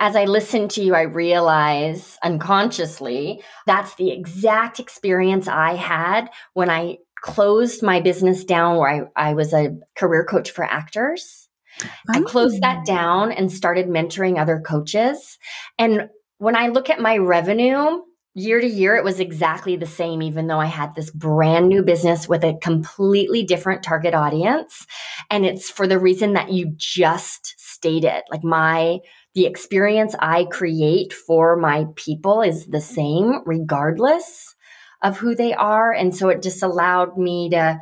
As 0.00 0.14
I 0.14 0.26
listen 0.26 0.68
to 0.68 0.82
you, 0.82 0.94
I 0.94 1.02
realize 1.02 2.18
unconsciously 2.22 3.42
that's 3.66 3.96
the 3.96 4.12
exact 4.12 4.78
experience 4.78 5.48
I 5.48 5.74
had 5.74 6.30
when 6.54 6.70
I 6.70 6.98
closed 7.22 7.82
my 7.82 8.00
business 8.00 8.44
down 8.44 8.76
where 8.76 9.10
I, 9.16 9.30
I 9.30 9.34
was 9.34 9.52
a 9.52 9.76
career 9.96 10.24
coach 10.24 10.50
for 10.50 10.64
actors. 10.64 11.48
Oh. 11.82 11.88
I 12.10 12.20
closed 12.22 12.62
that 12.62 12.80
oh. 12.80 12.84
down 12.84 13.32
and 13.32 13.52
started 13.52 13.86
mentoring 13.86 14.38
other 14.38 14.60
coaches. 14.60 15.38
And 15.78 16.08
when 16.38 16.56
I 16.56 16.68
look 16.68 16.90
at 16.90 17.00
my 17.00 17.18
revenue, 17.18 18.00
year 18.34 18.60
to 18.60 18.66
year, 18.66 18.96
it 18.96 19.04
was 19.04 19.20
exactly 19.20 19.76
the 19.76 19.86
same, 19.86 20.22
even 20.22 20.46
though 20.46 20.60
I 20.60 20.66
had 20.66 20.94
this 20.94 21.10
brand 21.10 21.68
new 21.68 21.82
business 21.82 22.28
with 22.28 22.44
a 22.44 22.58
completely 22.62 23.42
different 23.42 23.82
target 23.82 24.14
audience. 24.14 24.86
And 25.30 25.44
it's 25.44 25.70
for 25.70 25.86
the 25.86 25.98
reason 25.98 26.34
that 26.34 26.52
you 26.52 26.72
just 26.76 27.54
stated. 27.58 28.22
Like 28.30 28.44
my, 28.44 28.98
the 29.34 29.46
experience 29.46 30.14
I 30.18 30.44
create 30.44 31.12
for 31.12 31.56
my 31.56 31.86
people 31.96 32.42
is 32.42 32.66
the 32.66 32.80
same 32.80 33.42
regardless 33.44 34.54
of 35.02 35.18
who 35.18 35.34
they 35.34 35.54
are. 35.54 35.92
And 35.92 36.14
so 36.14 36.28
it 36.28 36.42
just 36.42 36.62
allowed 36.62 37.16
me 37.16 37.50
to 37.50 37.80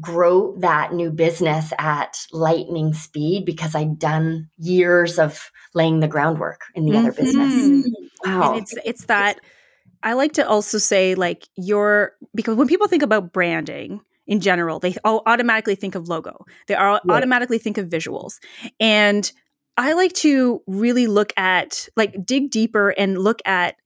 grow 0.00 0.54
that 0.58 0.92
new 0.92 1.10
business 1.10 1.72
at 1.78 2.18
lightning 2.32 2.92
speed 2.92 3.46
because 3.46 3.74
I'd 3.74 3.98
done 3.98 4.50
years 4.58 5.18
of 5.18 5.50
laying 5.74 6.00
the 6.00 6.08
groundwork 6.08 6.62
in 6.74 6.84
the 6.84 6.92
mm-hmm. 6.92 7.06
other 7.06 7.12
business. 7.12 7.88
Wow. 8.24 8.52
And 8.52 8.62
it's 8.62 8.74
it's 8.84 9.04
that 9.06 9.40
I 10.02 10.12
like 10.12 10.32
to 10.34 10.46
also 10.46 10.78
say 10.78 11.14
like 11.14 11.48
your 11.56 12.12
because 12.34 12.56
when 12.56 12.68
people 12.68 12.88
think 12.88 13.02
about 13.02 13.32
branding 13.32 14.00
in 14.26 14.40
general, 14.40 14.80
they 14.80 14.94
all 15.04 15.22
automatically 15.26 15.76
think 15.76 15.94
of 15.94 16.08
logo. 16.08 16.44
They 16.66 16.74
are 16.74 17.00
yeah. 17.04 17.12
automatically 17.12 17.58
think 17.58 17.78
of 17.78 17.88
visuals. 17.88 18.34
And 18.80 19.30
I 19.76 19.92
like 19.92 20.12
to 20.14 20.62
really 20.66 21.06
look 21.06 21.32
at 21.36 21.88
like 21.96 22.24
dig 22.24 22.50
deeper 22.50 22.90
and 22.90 23.18
look 23.18 23.40
at 23.44 23.76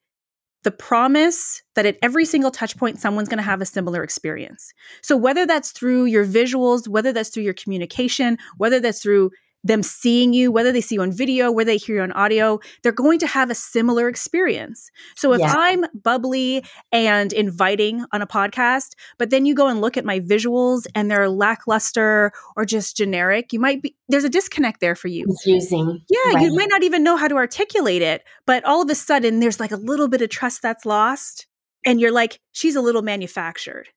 the 0.63 0.71
promise 0.71 1.63
that 1.75 1.87
at 1.87 1.97
every 2.03 2.25
single 2.25 2.51
touch 2.51 2.77
point, 2.77 3.01
someone's 3.01 3.29
going 3.29 3.39
to 3.39 3.43
have 3.43 3.61
a 3.61 3.67
similar 3.67 4.03
experience. 4.03 4.73
So, 5.03 5.17
whether 5.17 5.47
that's 5.47 5.73
through 5.73 6.07
your 6.07 6.27
visuals, 6.27 6.87
whether 6.87 7.13
that's 7.13 7.31
through 7.31 7.45
your 7.45 7.55
communication, 7.55 8.37
whether 8.59 8.81
that's 8.81 9.03
through 9.03 9.31
them 9.63 9.83
seeing 9.83 10.33
you, 10.33 10.51
whether 10.51 10.73
they 10.73 10.81
see 10.81 10.95
you 10.97 11.03
on 11.03 11.13
video, 11.13 11.51
whether 11.51 11.71
they 11.71 11.77
hear 11.77 11.97
you 11.97 12.03
on 12.03 12.13
audio, 12.13 12.59
they're 12.83 12.93
going 12.93 13.19
to 13.19 13.27
have 13.27 13.51
a 13.51 13.55
similar 13.55 14.09
experience. 14.09 14.91
So 15.17 15.33
if 15.33 15.41
yeah. 15.41 15.55
I'm 15.57 15.85
bubbly 15.95 16.65
and 16.93 17.33
inviting 17.33 18.05
on 18.13 18.23
a 18.23 18.27
podcast, 18.27 18.95
but 19.19 19.31
then 19.31 19.47
you 19.47 19.55
go 19.55 19.69
and 19.69 19.81
look 19.81 19.97
at 19.97 20.05
my 20.05 20.21
visuals 20.21 20.87
and 20.95 21.11
they're 21.11 21.29
lackluster 21.29 22.33
or 22.57 22.65
just 22.65 22.97
generic, 22.97 23.53
you 23.53 23.61
might 23.61 23.83
be 23.83 23.95
there's 24.09 24.25
a 24.25 24.31
disconnect 24.31 24.81
there 24.81 24.95
for 24.95 25.09
you. 25.09 25.25
Confusing. 25.25 26.01
Yeah, 26.09 26.35
right. 26.35 26.43
you 26.43 26.55
might 26.55 26.69
not 26.71 26.83
even 26.83 27.05
know 27.05 27.17
how 27.17 27.29
to 27.29 27.37
articulate 27.37 28.03
it, 28.03 28.25
but 28.47 28.65
all 28.65 28.83
of 28.83 28.91
a 28.91 28.95
sudden 28.95 29.41
there's 29.41 29.61
like 29.61 29.73
a 29.73 29.77
little 29.77 30.09
bit 30.09 30.23
of 30.23 30.31
trust 30.31 30.63
that's 30.63 30.87
lost. 30.87 31.47
And 31.87 32.01
you're 32.01 32.13
like, 32.13 32.41
she's 32.53 32.77
a 32.77 32.81
little 32.83 33.01
manufactured 33.03 33.89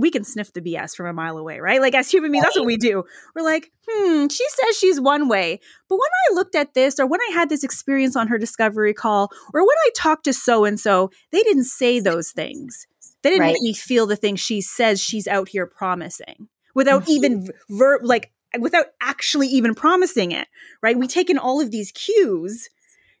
we 0.00 0.10
can 0.10 0.24
sniff 0.24 0.52
the 0.52 0.60
BS 0.60 0.96
from 0.96 1.06
a 1.06 1.12
mile 1.12 1.38
away, 1.38 1.60
right? 1.60 1.80
Like 1.80 1.94
as 1.94 2.10
human 2.10 2.32
beings, 2.32 2.44
that's 2.44 2.56
what 2.56 2.66
we 2.66 2.76
do. 2.76 3.04
We're 3.34 3.42
like, 3.42 3.70
hmm, 3.88 4.28
she 4.28 4.44
says 4.48 4.78
she's 4.78 5.00
one 5.00 5.28
way. 5.28 5.60
But 5.88 5.96
when 5.96 6.08
I 6.30 6.34
looked 6.34 6.54
at 6.54 6.74
this, 6.74 6.98
or 6.98 7.06
when 7.06 7.20
I 7.20 7.32
had 7.32 7.48
this 7.48 7.64
experience 7.64 8.16
on 8.16 8.28
her 8.28 8.38
discovery 8.38 8.94
call, 8.94 9.30
or 9.52 9.62
when 9.62 9.76
I 9.86 9.90
talked 9.94 10.24
to 10.24 10.32
so 10.32 10.64
and 10.64 10.78
so, 10.78 11.10
they 11.32 11.42
didn't 11.42 11.64
say 11.64 12.00
those 12.00 12.30
things. 12.30 12.86
They 13.22 13.30
didn't 13.30 13.42
right. 13.42 13.52
make 13.52 13.62
me 13.62 13.74
feel 13.74 14.06
the 14.06 14.16
things 14.16 14.40
she 14.40 14.60
says 14.60 15.00
she's 15.00 15.28
out 15.28 15.48
here 15.48 15.66
promising 15.66 16.48
without 16.74 17.02
mm-hmm. 17.02 17.10
even 17.10 17.48
verb 17.68 18.00
like 18.02 18.32
without 18.58 18.86
actually 19.00 19.48
even 19.48 19.74
promising 19.74 20.32
it, 20.32 20.48
right? 20.82 20.98
We 20.98 21.06
take 21.06 21.30
in 21.30 21.38
all 21.38 21.60
of 21.60 21.70
these 21.70 21.92
cues 21.92 22.68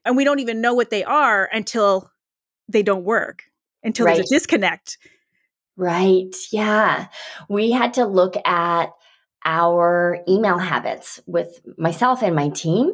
and 0.04 0.16
we 0.16 0.24
don't 0.24 0.40
even 0.40 0.60
know 0.60 0.74
what 0.74 0.90
they 0.90 1.04
are 1.04 1.48
until 1.52 2.10
they 2.68 2.82
don't 2.82 3.04
work, 3.04 3.44
until 3.82 4.06
right. 4.06 4.16
there's 4.16 4.30
a 4.30 4.34
disconnect. 4.34 4.98
Right. 5.80 6.36
Yeah. 6.52 7.06
We 7.48 7.70
had 7.70 7.94
to 7.94 8.04
look 8.04 8.36
at 8.44 8.90
our 9.46 10.18
email 10.28 10.58
habits 10.58 11.22
with 11.26 11.58
myself 11.78 12.22
and 12.22 12.36
my 12.36 12.50
team. 12.50 12.92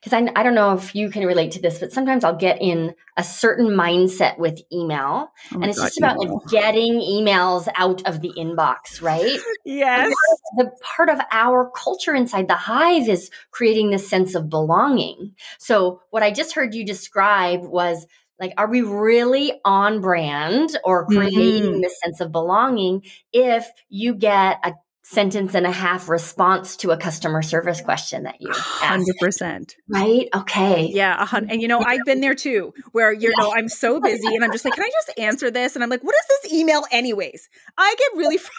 Because 0.00 0.12
I, 0.12 0.28
I 0.34 0.42
don't 0.42 0.56
know 0.56 0.72
if 0.72 0.96
you 0.96 1.10
can 1.10 1.26
relate 1.26 1.52
to 1.52 1.60
this, 1.60 1.78
but 1.78 1.92
sometimes 1.92 2.24
I'll 2.24 2.36
get 2.36 2.60
in 2.60 2.94
a 3.16 3.22
certain 3.22 3.68
mindset 3.68 4.36
with 4.36 4.60
email. 4.72 5.28
Oh 5.52 5.60
and 5.60 5.66
it's 5.66 5.78
God, 5.78 5.86
just 5.86 5.98
about 5.98 6.18
like 6.18 6.48
getting 6.48 6.94
emails 6.94 7.68
out 7.76 8.04
of 8.04 8.20
the 8.20 8.32
inbox, 8.36 9.00
right? 9.00 9.38
yes. 9.64 10.12
The 10.56 10.72
part 10.82 11.08
of 11.08 11.20
our 11.30 11.70
culture 11.70 12.14
inside 12.14 12.48
the 12.48 12.54
hive 12.54 13.08
is 13.08 13.30
creating 13.52 13.90
this 13.90 14.08
sense 14.08 14.34
of 14.34 14.48
belonging. 14.48 15.34
So, 15.58 16.00
what 16.10 16.24
I 16.24 16.32
just 16.32 16.54
heard 16.54 16.74
you 16.74 16.84
describe 16.84 17.62
was 17.62 18.06
like 18.40 18.52
are 18.56 18.68
we 18.68 18.82
really 18.82 19.52
on 19.64 20.00
brand 20.00 20.70
or 20.84 21.06
creating 21.06 21.62
mm-hmm. 21.62 21.80
this 21.80 21.98
sense 22.00 22.20
of 22.20 22.32
belonging 22.32 23.02
if 23.32 23.66
you 23.88 24.14
get 24.14 24.58
a 24.64 24.74
sentence 25.04 25.54
and 25.54 25.66
a 25.66 25.70
half 25.70 26.08
response 26.08 26.76
to 26.76 26.90
a 26.90 26.96
customer 26.96 27.42
service 27.42 27.82
question 27.82 28.22
that 28.22 28.36
you 28.40 28.50
hundred 28.50 29.14
percent. 29.20 29.76
Right? 29.86 30.28
Okay. 30.34 30.88
Yeah 30.92 31.22
a 31.22 31.26
hundred 31.26 31.52
and 31.52 31.62
you 31.62 31.68
know 31.68 31.80
I've 31.80 32.04
been 32.06 32.22
there 32.22 32.34
too 32.34 32.72
where 32.92 33.12
you 33.12 33.30
know 33.38 33.52
I'm 33.54 33.68
so 33.68 34.00
busy 34.00 34.34
and 34.34 34.42
I'm 34.42 34.50
just 34.50 34.64
like 34.64 34.74
can 34.74 34.82
I 34.82 34.90
just 34.90 35.18
answer 35.18 35.50
this? 35.50 35.74
And 35.76 35.84
I'm 35.84 35.90
like 35.90 36.02
what 36.02 36.14
is 36.14 36.42
this 36.42 36.52
email 36.54 36.84
anyways? 36.90 37.50
I 37.76 37.94
get 37.98 38.18
really 38.18 38.38
fr- 38.38 38.50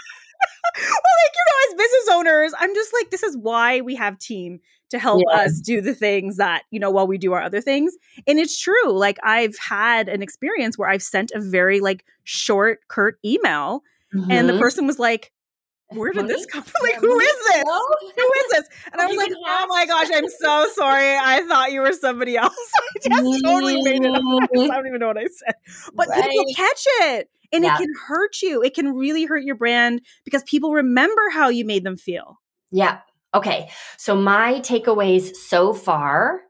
well 0.76 1.16
like 1.24 1.34
you 1.36 1.46
know 1.48 1.70
as 1.70 1.78
business 1.78 2.16
owners 2.16 2.54
I'm 2.60 2.74
just 2.74 2.92
like 2.94 3.12
this 3.12 3.24
is 3.24 3.38
why 3.38 3.82
we 3.82 3.96
have 3.96 4.18
team 4.20 4.60
to 4.90 5.00
help 5.00 5.24
yeah. 5.28 5.42
us 5.42 5.60
do 5.60 5.82
the 5.82 5.96
things 5.96 6.38
that 6.38 6.64
you 6.72 6.80
know 6.80 6.92
while 6.92 7.08
we 7.08 7.18
do 7.18 7.34
our 7.34 7.42
other 7.42 7.62
things 7.62 7.96
and 8.28 8.40
it's 8.40 8.60
true 8.60 8.92
like 8.92 9.18
I've 9.24 9.58
had 9.58 10.10
an 10.10 10.22
experience 10.22 10.78
where 10.78 10.90
I've 10.90 11.04
sent 11.04 11.32
a 11.34 11.40
very 11.40 11.80
like 11.80 12.06
short 12.24 12.80
curt 12.88 13.18
email 13.26 13.84
mm-hmm. 14.14 14.32
and 14.32 14.48
the 14.48 14.54
mm-hmm. 14.54 14.62
person 14.62 14.88
was 14.88 15.00
like 15.00 15.32
where 15.90 16.12
did 16.12 16.28
this 16.28 16.46
come 16.46 16.64
from? 16.64 16.82
Like, 16.82 16.96
who 16.96 17.20
is 17.20 17.28
this? 17.28 17.64
Who 18.18 18.32
is 18.38 18.52
this? 18.52 18.70
And 18.92 19.02
I 19.02 19.06
was 19.06 19.18
like, 19.18 19.32
oh 19.34 19.66
my 19.70 19.86
gosh, 19.86 20.08
I'm 20.14 20.28
so 20.28 20.68
sorry. 20.74 21.16
I 21.22 21.46
thought 21.48 21.72
you 21.72 21.82
were 21.82 21.94
somebody 21.94 22.38
else. 22.38 22.54
I 23.12 23.22
just 23.22 23.44
totally 23.44 23.82
made 23.84 24.04
it 24.04 24.16
up. 24.16 24.22
I 24.24 24.76
don't 24.76 24.88
even 24.88 25.00
know 25.00 25.08
what 25.08 25.18
I 25.18 25.26
said. 25.26 25.56
But 25.94 26.08
right. 26.08 26.30
people 26.30 26.46
catch 26.56 26.84
it 26.86 27.30
and 27.56 27.64
yeah. 27.64 27.76
it 27.76 27.78
can 27.78 27.94
hurt 28.08 28.42
you. 28.42 28.62
It 28.62 28.76
can 28.76 28.94
really 28.94 29.26
hurt 29.26 29.44
your 29.44 29.56
brand 29.56 30.02
because 30.24 30.44
people 30.44 30.74
remember 30.74 31.22
how 31.32 31.50
you 31.50 31.66
made 31.66 31.84
them 31.84 31.98
feel. 31.98 32.40
Yeah. 32.72 33.00
Okay. 33.34 33.70
So, 33.98 34.16
my 34.16 34.60
takeaways 34.60 35.36
so 35.36 35.74
far 35.74 36.42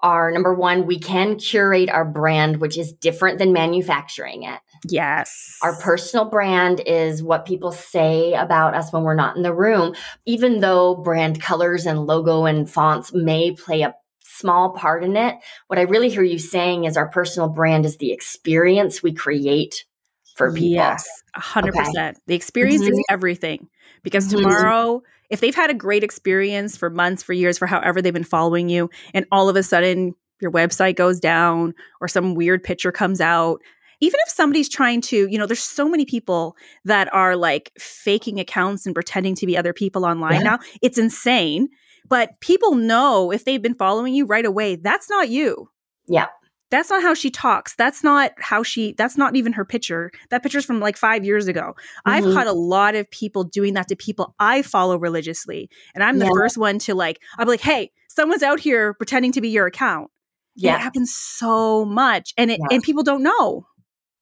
are 0.00 0.30
number 0.30 0.52
one, 0.52 0.86
we 0.86 0.98
can 0.98 1.36
curate 1.36 1.88
our 1.88 2.04
brand, 2.04 2.58
which 2.58 2.76
is 2.76 2.92
different 2.92 3.38
than 3.38 3.54
manufacturing 3.54 4.42
it. 4.42 4.60
Yes. 4.86 5.56
Our 5.62 5.74
personal 5.76 6.26
brand 6.26 6.82
is 6.86 7.22
what 7.22 7.46
people 7.46 7.72
say 7.72 8.34
about 8.34 8.74
us 8.74 8.92
when 8.92 9.02
we're 9.02 9.14
not 9.14 9.36
in 9.36 9.42
the 9.42 9.54
room, 9.54 9.94
even 10.26 10.60
though 10.60 10.94
brand 10.94 11.40
colors 11.40 11.86
and 11.86 12.06
logo 12.06 12.44
and 12.44 12.70
fonts 12.70 13.14
may 13.14 13.52
play 13.52 13.80
a 13.80 13.94
small 14.20 14.70
part 14.72 15.02
in 15.02 15.16
it. 15.16 15.36
What 15.68 15.78
I 15.78 15.82
really 15.82 16.10
hear 16.10 16.22
you 16.22 16.38
saying 16.38 16.84
is 16.84 16.98
our 16.98 17.08
personal 17.08 17.48
brand 17.48 17.86
is 17.86 17.96
the 17.96 18.12
experience 18.12 19.02
we 19.02 19.14
create 19.14 19.86
for 20.34 20.52
people. 20.52 20.68
Yes, 20.68 21.06
100%. 21.36 21.68
Okay. 21.68 22.12
The 22.26 22.34
experience 22.34 22.82
mm-hmm. 22.82 22.92
is 22.92 23.04
everything 23.08 23.68
because 24.02 24.26
mm-hmm. 24.28 24.42
tomorrow, 24.42 25.02
if 25.30 25.40
they've 25.40 25.54
had 25.54 25.70
a 25.70 25.74
great 25.74 26.04
experience 26.04 26.76
for 26.76 26.90
months, 26.90 27.22
for 27.22 27.32
years, 27.32 27.58
for 27.58 27.66
however 27.66 28.02
they've 28.02 28.12
been 28.12 28.24
following 28.24 28.68
you, 28.68 28.90
and 29.12 29.26
all 29.32 29.48
of 29.48 29.56
a 29.56 29.62
sudden 29.62 30.14
your 30.40 30.50
website 30.50 30.96
goes 30.96 31.20
down 31.20 31.74
or 32.00 32.08
some 32.08 32.34
weird 32.34 32.62
picture 32.62 32.92
comes 32.92 33.20
out, 33.20 33.60
even 34.00 34.18
if 34.26 34.32
somebody's 34.32 34.68
trying 34.68 35.00
to, 35.00 35.28
you 35.28 35.38
know, 35.38 35.46
there's 35.46 35.62
so 35.62 35.88
many 35.88 36.04
people 36.04 36.56
that 36.84 37.12
are 37.14 37.36
like 37.36 37.72
faking 37.78 38.38
accounts 38.40 38.86
and 38.86 38.94
pretending 38.94 39.34
to 39.36 39.46
be 39.46 39.56
other 39.56 39.72
people 39.72 40.04
online 40.04 40.34
yeah. 40.34 40.42
now. 40.42 40.58
It's 40.82 40.98
insane. 40.98 41.68
But 42.06 42.38
people 42.40 42.74
know 42.74 43.32
if 43.32 43.44
they've 43.44 43.62
been 43.62 43.74
following 43.74 44.14
you 44.14 44.26
right 44.26 44.44
away, 44.44 44.76
that's 44.76 45.08
not 45.08 45.30
you. 45.30 45.70
Yeah. 46.06 46.26
That's 46.70 46.90
not 46.90 47.02
how 47.02 47.14
she 47.14 47.30
talks. 47.30 47.74
That's 47.76 48.02
not 48.02 48.32
how 48.38 48.62
she, 48.62 48.94
that's 48.96 49.16
not 49.16 49.36
even 49.36 49.52
her 49.52 49.64
picture. 49.64 50.10
That 50.30 50.42
picture's 50.42 50.64
from 50.64 50.80
like 50.80 50.96
five 50.96 51.24
years 51.24 51.46
ago. 51.46 51.74
Mm-hmm. 51.76 52.10
I've 52.10 52.24
caught 52.24 52.46
a 52.46 52.52
lot 52.52 52.94
of 52.94 53.10
people 53.10 53.44
doing 53.44 53.74
that 53.74 53.88
to 53.88 53.96
people 53.96 54.34
I 54.38 54.62
follow 54.62 54.98
religiously. 54.98 55.68
And 55.94 56.02
I'm 56.02 56.18
the 56.18 56.24
yeah. 56.24 56.32
first 56.34 56.58
one 56.58 56.78
to 56.80 56.94
like, 56.94 57.20
I'm 57.38 57.46
like, 57.46 57.60
hey, 57.60 57.92
someone's 58.08 58.42
out 58.42 58.60
here 58.60 58.94
pretending 58.94 59.32
to 59.32 59.40
be 59.40 59.50
your 59.50 59.66
account. 59.66 60.10
Yeah. 60.56 60.76
It 60.76 60.80
happens 60.80 61.14
so 61.14 61.84
much. 61.84 62.32
And 62.36 62.50
it, 62.50 62.58
yeah. 62.60 62.74
and 62.74 62.82
people 62.82 63.02
don't 63.02 63.22
know 63.22 63.66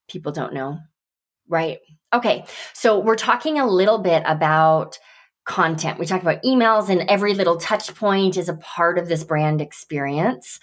people 0.07 0.31
don't 0.31 0.53
know. 0.53 0.79
Right. 1.47 1.79
Okay. 2.13 2.45
So 2.73 2.99
we're 2.99 3.15
talking 3.15 3.59
a 3.59 3.67
little 3.67 3.99
bit 3.99 4.23
about 4.25 4.97
content. 5.45 5.99
We 5.99 6.05
talked 6.05 6.23
about 6.23 6.41
emails, 6.43 6.89
and 6.89 7.01
every 7.09 7.33
little 7.33 7.57
touch 7.57 7.93
point 7.95 8.37
is 8.37 8.47
a 8.47 8.55
part 8.55 8.97
of 8.97 9.09
this 9.09 9.23
brand 9.23 9.59
experience. 9.59 10.59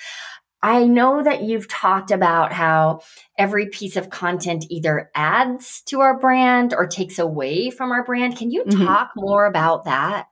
I 0.62 0.84
know 0.84 1.22
that 1.22 1.42
you've 1.42 1.68
talked 1.68 2.10
about 2.10 2.52
how 2.52 3.00
every 3.38 3.68
piece 3.68 3.96
of 3.96 4.10
content 4.10 4.66
either 4.68 5.10
adds 5.14 5.82
to 5.86 6.00
our 6.00 6.18
brand 6.18 6.74
or 6.74 6.86
takes 6.86 7.18
away 7.18 7.70
from 7.70 7.92
our 7.92 8.04
brand. 8.04 8.36
Can 8.36 8.50
you 8.50 8.64
mm-hmm. 8.64 8.84
talk 8.84 9.12
more 9.16 9.46
about 9.46 9.84
that? 9.84 10.26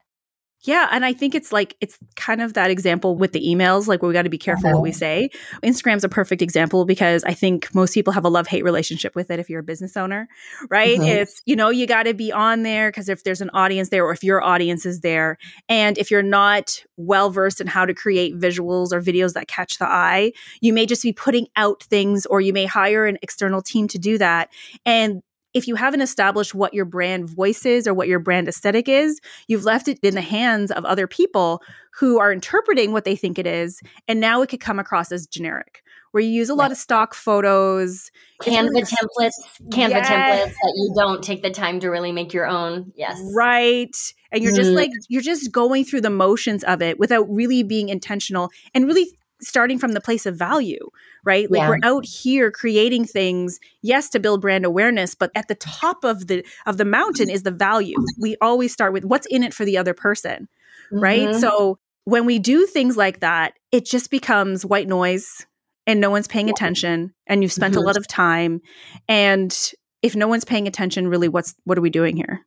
Yeah. 0.63 0.89
And 0.91 1.05
I 1.05 1.13
think 1.13 1.37
it's 1.37 1.53
like, 1.53 1.77
it's 1.81 1.99
kind 2.17 2.43
of 2.43 2.55
that 2.55 2.71
example 2.71 3.17
with 3.17 3.33
the 3.33 3.41
emails, 3.41 3.87
like 3.87 4.03
we 4.03 4.13
got 4.13 4.23
to 4.23 4.29
be 4.29 4.39
careful 4.39 4.73
what 4.73 4.83
we 4.83 4.91
uh-huh. 4.91 4.99
say. 4.99 5.31
Instagram's 5.63 6.03
a 6.03 6.09
perfect 6.09 6.43
example 6.43 6.85
because 6.85 7.23
I 7.25 7.33
think 7.33 7.73
most 7.75 7.95
people 7.95 8.13
have 8.13 8.25
a 8.25 8.29
love 8.29 8.49
hate 8.49 8.65
relationship 8.65 9.15
with 9.15 9.31
it 9.31 9.39
if 9.39 9.49
you're 9.49 9.61
a 9.61 9.65
business 9.65 9.97
owner, 9.97 10.29
right? 10.69 10.99
Mm-hmm. 10.99 11.23
It's, 11.23 11.41
you 11.47 11.55
know, 11.55 11.71
you 11.71 11.87
got 11.87 12.05
to 12.05 12.15
be 12.15 12.33
on 12.33 12.65
there 12.65 12.91
because 12.91 13.09
if 13.09 13.23
there's 13.23 13.41
an 13.41 13.51
audience 13.55 13.91
there 13.91 14.05
or 14.05 14.13
if 14.13 14.25
your 14.25 14.43
audience 14.43 14.85
is 14.85 15.01
there, 15.01 15.39
and 15.69 15.97
if 15.97 16.11
you're 16.11 16.23
not 16.23 16.83
well 16.97 17.31
versed 17.31 17.61
in 17.61 17.69
how 17.69 17.87
to 17.87 17.95
create 17.95 18.35
visuals 18.35 18.93
or 18.93 19.01
videos 19.01 19.35
that 19.35 19.47
catch 19.47 19.79
the 19.79 19.87
eye, 19.87 20.33
you 20.61 20.73
may 20.73 20.87
just 20.87 21.05
be 21.05 21.13
putting 21.13 21.47
out 21.55 21.85
things 21.85 22.27
or 22.27 22.41
you 22.41 22.53
may 22.53 22.67
hire 22.67 23.07
an 23.07 23.17
external 23.23 23.63
team 23.63 23.87
to 23.87 23.99
do 23.99 24.19
that. 24.19 24.51
And 24.85 25.23
if 25.55 25.67
you 25.67 25.75
haven't 25.75 26.03
established 26.03 26.55
what 26.55 26.75
your 26.75 26.85
brand 26.85 27.29
voice 27.29 27.65
is 27.65 27.87
or 27.87 27.95
what 27.95 28.09
your 28.09 28.19
brand 28.19 28.49
aesthetic 28.49 28.89
is, 28.89 29.21
you've 29.47 29.65
left 29.65 29.89
it 29.89 29.99
in 30.03 30.15
the 30.15 30.21
hands 30.21 30.71
of 30.71 30.85
other 30.85 31.07
people 31.07 31.63
who 31.99 32.19
are 32.19 32.33
interpreting 32.33 32.93
what 32.93 33.05
they 33.05 33.17
think 33.17 33.39
it 33.39 33.47
is. 33.47 33.81
And 34.07 34.21
now 34.21 34.43
it 34.43 34.49
could 34.49 34.61
come 34.61 34.79
across 34.79 35.11
as 35.11 35.27
generic, 35.27 35.83
where 36.13 36.23
you 36.23 36.31
use 36.31 36.49
a 36.49 36.55
lot 36.55 36.71
of 36.71 36.77
stock 36.77 37.15
photos, 37.15 38.11
Canva 38.43 38.69
really, 38.69 38.83
templates, 38.83 39.33
Canva 39.71 39.91
yes. 39.91 40.09
templates 40.09 40.55
that 40.55 40.75
you 40.77 40.95
don't 40.97 41.23
take 41.25 41.43
the 41.43 41.51
time 41.51 41.81
to 41.81 41.89
really 41.89 42.13
make 42.13 42.33
your 42.33 42.47
own. 42.47 42.93
Yes. 42.95 43.21
Right. 43.35 43.97
And 44.31 44.43
you're 44.43 44.53
mm. 44.53 44.57
just 44.57 44.71
like, 44.73 44.91
you're 45.09 45.23
just 45.23 45.51
going 45.51 45.85
through 45.85 46.03
the 46.03 46.11
motions 46.11 46.63
of 46.65 46.83
it 46.83 46.99
without 46.99 47.27
really 47.29 47.63
being 47.63 47.89
intentional 47.89 48.51
and 48.75 48.87
really 48.87 49.11
starting 49.41 49.79
from 49.79 49.93
the 49.93 50.01
place 50.01 50.27
of 50.27 50.37
value, 50.37 50.89
right? 51.25 51.51
Like 51.51 51.61
yeah. 51.61 51.69
we're 51.69 51.79
out 51.83 52.05
here 52.05 52.51
creating 52.51 53.05
things, 53.05 53.61
yes, 53.83 54.09
to 54.11 54.21
build 54.21 54.41
brand 54.41 54.65
awareness, 54.65 55.15
but 55.15 55.31
at 55.35 55.49
the 55.49 55.55
top 55.57 56.05
of 56.05 56.27
the 56.27 56.45
of 56.67 56.77
the 56.77 56.85
mountain 56.85 57.31
is 57.31 57.43
the 57.43 57.51
value. 57.51 57.97
We 58.19 58.37
always 58.41 58.73
start 58.73 58.93
with 58.93 59.05
what's 59.05 59.27
in 59.27 59.43
it 59.43 59.55
for 59.55 59.65
the 59.65 59.79
other 59.79 59.95
person, 59.95 60.49
mm-hmm. 60.93 61.01
right? 61.01 61.35
So 61.35 61.79
when 62.05 62.27
we 62.27 62.39
do 62.39 62.67
things 62.67 62.97
like 62.97 63.21
that, 63.21 63.55
it 63.71 63.85
just 63.85 64.11
becomes 64.11 64.65
white 64.65 64.89
noise 64.89 65.47
and 65.87 66.01
no 66.01 66.11
one's 66.11 66.29
paying 66.29 66.51
attention 66.51 67.15
and 67.27 67.43
you've 67.43 67.53
spent 67.53 67.75
mm-hmm. 67.75 67.83
a 67.83 67.87
lot 67.87 67.97
of 67.97 68.07
time 68.09 68.61
and 69.09 69.57
if 70.03 70.15
no 70.15 70.29
one's 70.29 70.45
paying 70.45 70.69
attention, 70.69 71.09
really 71.09 71.29
what's 71.29 71.55
what 71.65 71.79
are 71.79 71.83
we 71.83 71.91
doing 71.91 72.17
here? 72.17 72.45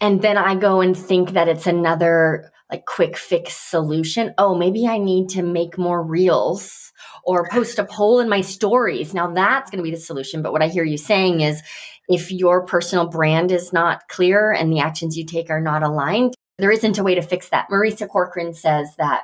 And 0.00 0.22
then 0.22 0.36
I 0.38 0.54
go 0.54 0.80
and 0.80 0.96
think 0.96 1.30
that 1.30 1.48
it's 1.48 1.66
another 1.66 2.50
like 2.70 2.84
quick 2.84 3.16
fix 3.16 3.56
solution. 3.56 4.34
Oh, 4.38 4.54
maybe 4.54 4.86
I 4.86 4.98
need 4.98 5.30
to 5.30 5.42
make 5.42 5.78
more 5.78 6.02
reels 6.02 6.92
or 7.24 7.48
post 7.48 7.78
a 7.78 7.84
poll 7.84 8.20
in 8.20 8.28
my 8.28 8.40
stories. 8.40 9.14
Now 9.14 9.32
that's 9.32 9.70
going 9.70 9.78
to 9.78 9.88
be 9.88 9.94
the 9.94 10.00
solution. 10.00 10.42
But 10.42 10.52
what 10.52 10.62
I 10.62 10.68
hear 10.68 10.84
you 10.84 10.98
saying 10.98 11.40
is 11.40 11.62
if 12.08 12.30
your 12.32 12.64
personal 12.64 13.06
brand 13.06 13.52
is 13.52 13.72
not 13.72 14.08
clear 14.08 14.52
and 14.52 14.72
the 14.72 14.80
actions 14.80 15.16
you 15.16 15.24
take 15.24 15.50
are 15.50 15.60
not 15.60 15.82
aligned, 15.82 16.34
there 16.58 16.70
isn't 16.70 16.98
a 16.98 17.02
way 17.02 17.14
to 17.14 17.22
fix 17.22 17.50
that. 17.50 17.68
Marisa 17.70 18.08
Corcoran 18.08 18.52
says 18.52 18.94
that 18.96 19.22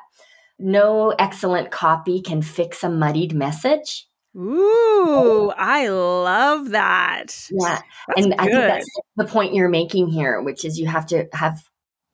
no 0.59 1.11
excellent 1.19 1.71
copy 1.71 2.21
can 2.21 2.43
fix 2.43 2.85
a 2.85 2.89
muddied 2.89 3.35
message. 3.35 4.07
Ooh, 4.37 5.53
I 5.57 5.89
love 5.89 6.71
that. 6.71 7.49
Yeah. 7.51 7.81
That's 8.09 8.21
and 8.21 8.33
good. 8.33 8.41
I 8.41 8.45
think 8.45 8.57
that's 8.57 8.91
the 9.17 9.25
point 9.25 9.55
you're 9.55 9.69
making 9.69 10.09
here, 10.09 10.43
which 10.43 10.65
is 10.65 10.79
you 10.79 10.87
have 10.87 11.07
to 11.07 11.27
have 11.33 11.63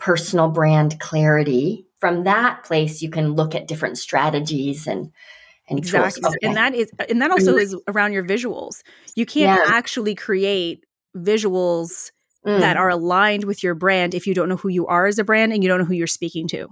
personal 0.00 0.49
brand 0.49 0.99
clarity. 0.99 1.87
From 2.00 2.25
that 2.25 2.64
place, 2.64 3.02
you 3.02 3.11
can 3.11 3.35
look 3.35 3.54
at 3.54 3.69
different 3.69 3.99
strategies 3.99 4.87
and 4.87 5.12
and 5.69 5.78
exactly. 5.78 6.23
Okay. 6.25 6.38
And 6.42 6.57
that 6.57 6.75
is 6.75 6.90
and 7.09 7.23
that 7.23 7.30
also 7.30 7.57
is 7.57 7.76
around 7.87 8.12
your 8.12 8.25
visuals. 8.25 8.83
You 9.14 9.25
can't 9.25 9.61
yeah. 9.64 9.73
actually 9.73 10.16
create 10.16 10.85
visuals 11.16 12.11
mm. 12.45 12.59
that 12.59 12.76
are 12.76 12.88
aligned 12.88 13.45
with 13.45 13.62
your 13.62 13.75
brand 13.75 14.14
if 14.14 14.26
you 14.26 14.35
don't 14.35 14.49
know 14.49 14.57
who 14.57 14.69
you 14.69 14.87
are 14.87 15.07
as 15.07 15.19
a 15.19 15.25
brand 15.25 15.52
and 15.52 15.62
you 15.62 15.69
don't 15.69 15.78
know 15.78 15.85
who 15.85 15.95
you're 15.95 16.07
speaking 16.07 16.49
to. 16.49 16.69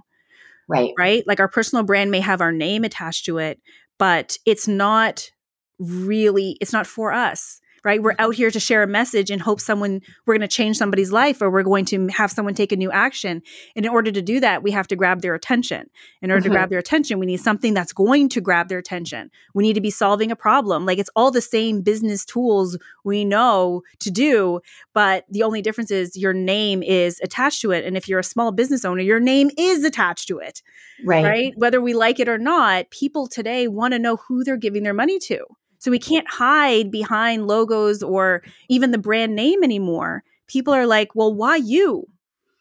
Right. 0.67 0.91
Right? 0.97 1.23
Like 1.25 1.39
our 1.39 1.47
personal 1.47 1.83
brand 1.83 2.11
may 2.11 2.19
have 2.19 2.41
our 2.41 2.51
name 2.51 2.83
attached 2.83 3.25
to 3.25 3.37
it, 3.37 3.59
but 3.97 4.37
it's 4.45 4.67
not 4.67 5.31
really 5.79 6.57
it's 6.59 6.73
not 6.73 6.85
for 6.85 7.13
us 7.13 7.61
right? 7.83 8.01
We're 8.01 8.15
out 8.19 8.35
here 8.35 8.51
to 8.51 8.59
share 8.59 8.83
a 8.83 8.87
message 8.87 9.29
and 9.29 9.41
hope 9.41 9.59
someone, 9.59 10.01
we're 10.25 10.35
going 10.35 10.47
to 10.47 10.55
change 10.55 10.77
somebody's 10.77 11.11
life 11.11 11.41
or 11.41 11.49
we're 11.49 11.63
going 11.63 11.85
to 11.85 12.07
have 12.07 12.31
someone 12.31 12.53
take 12.53 12.71
a 12.71 12.75
new 12.75 12.91
action. 12.91 13.41
And 13.75 13.85
in 13.85 13.91
order 13.91 14.11
to 14.11 14.21
do 14.21 14.39
that, 14.39 14.63
we 14.63 14.71
have 14.71 14.87
to 14.87 14.95
grab 14.95 15.21
their 15.21 15.35
attention. 15.35 15.89
In 16.21 16.31
order 16.31 16.41
mm-hmm. 16.41 16.51
to 16.51 16.55
grab 16.55 16.69
their 16.69 16.79
attention, 16.79 17.19
we 17.19 17.25
need 17.25 17.39
something 17.39 17.73
that's 17.73 17.93
going 17.93 18.29
to 18.29 18.41
grab 18.41 18.69
their 18.69 18.79
attention. 18.79 19.31
We 19.53 19.63
need 19.63 19.73
to 19.73 19.81
be 19.81 19.91
solving 19.91 20.31
a 20.31 20.35
problem. 20.35 20.85
Like 20.85 20.99
it's 20.99 21.09
all 21.15 21.31
the 21.31 21.41
same 21.41 21.81
business 21.81 22.25
tools 22.25 22.77
we 23.03 23.25
know 23.25 23.83
to 23.99 24.11
do, 24.11 24.61
but 24.93 25.25
the 25.29 25.43
only 25.43 25.61
difference 25.61 25.91
is 25.91 26.17
your 26.17 26.33
name 26.33 26.83
is 26.83 27.19
attached 27.21 27.61
to 27.61 27.71
it. 27.71 27.85
And 27.85 27.97
if 27.97 28.07
you're 28.07 28.19
a 28.19 28.23
small 28.23 28.51
business 28.51 28.85
owner, 28.85 29.01
your 29.01 29.19
name 29.19 29.49
is 29.57 29.83
attached 29.83 30.27
to 30.27 30.39
it. 30.39 30.61
Right. 31.05 31.23
Right. 31.23 31.53
Whether 31.55 31.81
we 31.81 31.93
like 31.93 32.19
it 32.19 32.27
or 32.27 32.37
not, 32.37 32.89
people 32.89 33.27
today 33.27 33.67
want 33.67 33.93
to 33.93 33.99
know 33.99 34.17
who 34.17 34.43
they're 34.43 34.57
giving 34.57 34.83
their 34.83 34.93
money 34.93 35.19
to. 35.19 35.45
So 35.79 35.91
we 35.91 35.99
can't 35.99 36.29
hide 36.29 36.91
behind 36.91 37.47
logos 37.47 38.03
or 38.03 38.43
even 38.67 38.91
the 38.91 38.97
brand 38.97 39.35
name 39.35 39.63
anymore. 39.63 40.23
People 40.47 40.73
are 40.73 40.85
like, 40.85 41.15
well, 41.15 41.33
why 41.33 41.55
you? 41.55 42.05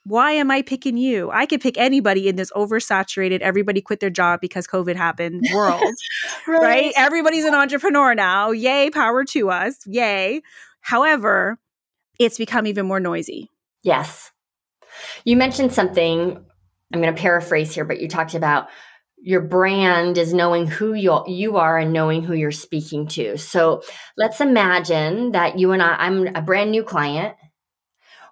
Why 0.05 0.33
am 0.33 0.51
I 0.51 0.63
picking 0.63 0.97
you? 0.97 1.31
I 1.31 1.45
could 1.45 1.61
pick 1.61 1.77
anybody 1.77 2.29
in 2.29 2.37
this 2.37 2.51
oversaturated, 2.53 3.41
everybody 3.41 3.83
quit 3.83 4.01
their 4.01 4.09
job 4.09 4.41
because 4.41 4.67
COVID 4.67 4.97
happened 4.97 5.45
world, 5.55 5.83
right. 6.47 6.63
right? 6.63 6.93
Everybody's 6.97 7.45
an 7.45 7.55
entrepreneur 7.55 8.15
now. 8.15 8.53
Yay, 8.53 8.89
power 8.89 9.25
to 9.25 9.51
us. 9.51 9.77
Yay. 9.87 10.41
However, 10.81 11.59
it's 12.19 12.39
become 12.39 12.67
even 12.67 12.87
more 12.87 13.01
noisy. 13.01 13.51
Yes. 13.83 14.31
You 15.25 15.37
mentioned 15.37 15.73
something, 15.73 16.43
I'm 16.95 17.03
going 17.03 17.15
to 17.15 17.21
paraphrase 17.21 17.75
here, 17.75 17.85
but 17.85 18.01
you 18.01 18.09
talked 18.09 18.35
about 18.35 18.69
your 19.23 19.41
brand 19.41 20.17
is 20.19 20.33
knowing 20.33 20.67
who 20.67 20.95
you 20.95 21.23
you 21.27 21.57
are 21.57 21.79
and 21.79 21.93
knowing 21.93 22.23
who 22.23 22.35
you're 22.35 22.51
speaking 22.53 23.07
to. 23.09 23.37
So 23.37 23.83
let's 24.17 24.41
imagine 24.41 25.33
that 25.33 25.59
you 25.59 25.73
and 25.73 25.83
I, 25.83 25.95
I'm 25.97 26.29
a 26.35 26.43
brand 26.43 26.71
new 26.71 26.83
client. 26.83 27.35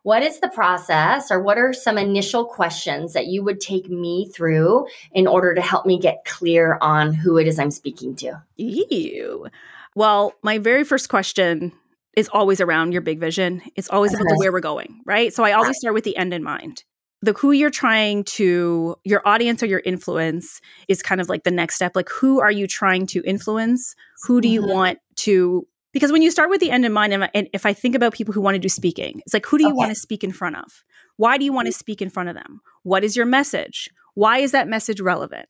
What 0.02 0.22
is 0.22 0.38
the 0.38 0.48
process, 0.48 1.32
or 1.32 1.42
what 1.42 1.58
are 1.58 1.72
some 1.72 1.98
initial 1.98 2.44
questions 2.44 3.12
that 3.14 3.26
you 3.26 3.42
would 3.42 3.58
take 3.58 3.90
me 3.90 4.30
through 4.32 4.86
in 5.12 5.26
order 5.26 5.52
to 5.52 5.60
help 5.60 5.84
me 5.84 5.98
get 5.98 6.24
clear 6.24 6.78
on 6.80 7.12
who 7.12 7.38
it 7.38 7.48
is 7.48 7.58
I'm 7.58 7.72
speaking 7.72 8.14
to? 8.16 8.40
Ew. 8.56 9.48
Well, 9.96 10.34
my 10.42 10.58
very 10.58 10.84
first 10.84 11.08
question 11.08 11.72
is 12.16 12.28
always 12.32 12.60
around 12.60 12.92
your 12.92 13.02
big 13.02 13.18
vision. 13.18 13.62
It's 13.74 13.90
always 13.90 14.14
about 14.14 14.24
the 14.24 14.30
uh-huh. 14.30 14.38
where 14.38 14.52
we're 14.52 14.60
going, 14.60 15.00
right? 15.04 15.34
So 15.34 15.42
I 15.42 15.52
always 15.52 15.76
start 15.78 15.94
with 15.94 16.04
the 16.04 16.16
end 16.16 16.32
in 16.32 16.44
mind 16.44 16.84
the 17.26 17.34
who 17.34 17.52
you're 17.52 17.70
trying 17.70 18.24
to 18.24 18.96
your 19.04 19.20
audience 19.26 19.62
or 19.62 19.66
your 19.66 19.82
influence 19.84 20.60
is 20.88 21.02
kind 21.02 21.20
of 21.20 21.28
like 21.28 21.44
the 21.44 21.50
next 21.50 21.74
step. 21.74 21.94
Like 21.94 22.08
who 22.08 22.40
are 22.40 22.50
you 22.50 22.66
trying 22.66 23.06
to 23.08 23.22
influence? 23.24 23.94
Who 24.22 24.40
do 24.40 24.48
you 24.48 24.62
mm-hmm. 24.62 24.70
want 24.70 24.98
to 25.16 25.66
because 25.92 26.12
when 26.12 26.22
you 26.22 26.30
start 26.30 26.50
with 26.50 26.60
the 26.60 26.70
end 26.70 26.84
in 26.84 26.92
mind 26.92 27.14
and 27.14 27.48
if 27.54 27.64
i 27.64 27.72
think 27.72 27.94
about 27.94 28.12
people 28.12 28.34
who 28.34 28.40
want 28.42 28.54
to 28.54 28.58
do 28.58 28.68
speaking 28.68 29.22
it's 29.24 29.32
like 29.32 29.46
who 29.46 29.56
do 29.56 29.64
you 29.64 29.70
okay. 29.70 29.76
want 29.76 29.90
to 29.90 29.94
speak 29.94 30.22
in 30.22 30.32
front 30.32 30.56
of? 30.56 30.84
Why 31.16 31.38
do 31.38 31.44
you 31.44 31.52
want 31.52 31.66
to 31.66 31.70
mm-hmm. 31.72 31.78
speak 31.78 32.02
in 32.02 32.10
front 32.10 32.28
of 32.28 32.34
them? 32.34 32.60
What 32.82 33.04
is 33.04 33.16
your 33.16 33.26
message? 33.26 33.90
Why 34.14 34.38
is 34.38 34.52
that 34.52 34.68
message 34.68 35.00
relevant? 35.00 35.48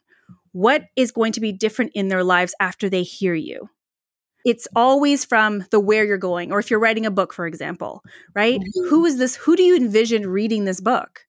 What 0.52 0.84
is 0.94 1.10
going 1.10 1.32
to 1.32 1.40
be 1.40 1.52
different 1.52 1.92
in 1.94 2.08
their 2.08 2.24
lives 2.24 2.54
after 2.60 2.88
they 2.88 3.02
hear 3.02 3.34
you? 3.34 3.68
It's 4.44 4.68
always 4.76 5.24
from 5.24 5.66
the 5.72 5.80
where 5.80 6.04
you're 6.04 6.18
going 6.18 6.52
or 6.52 6.60
if 6.60 6.70
you're 6.70 6.80
writing 6.80 7.04
a 7.04 7.10
book 7.10 7.32
for 7.32 7.46
example 7.46 8.02
right? 8.34 8.60
Mm-hmm. 8.60 8.88
who 8.88 9.04
is 9.04 9.18
this 9.18 9.34
who 9.34 9.56
do 9.56 9.64
you 9.64 9.76
envision 9.76 10.28
reading 10.28 10.64
this 10.64 10.80
book 10.80 11.26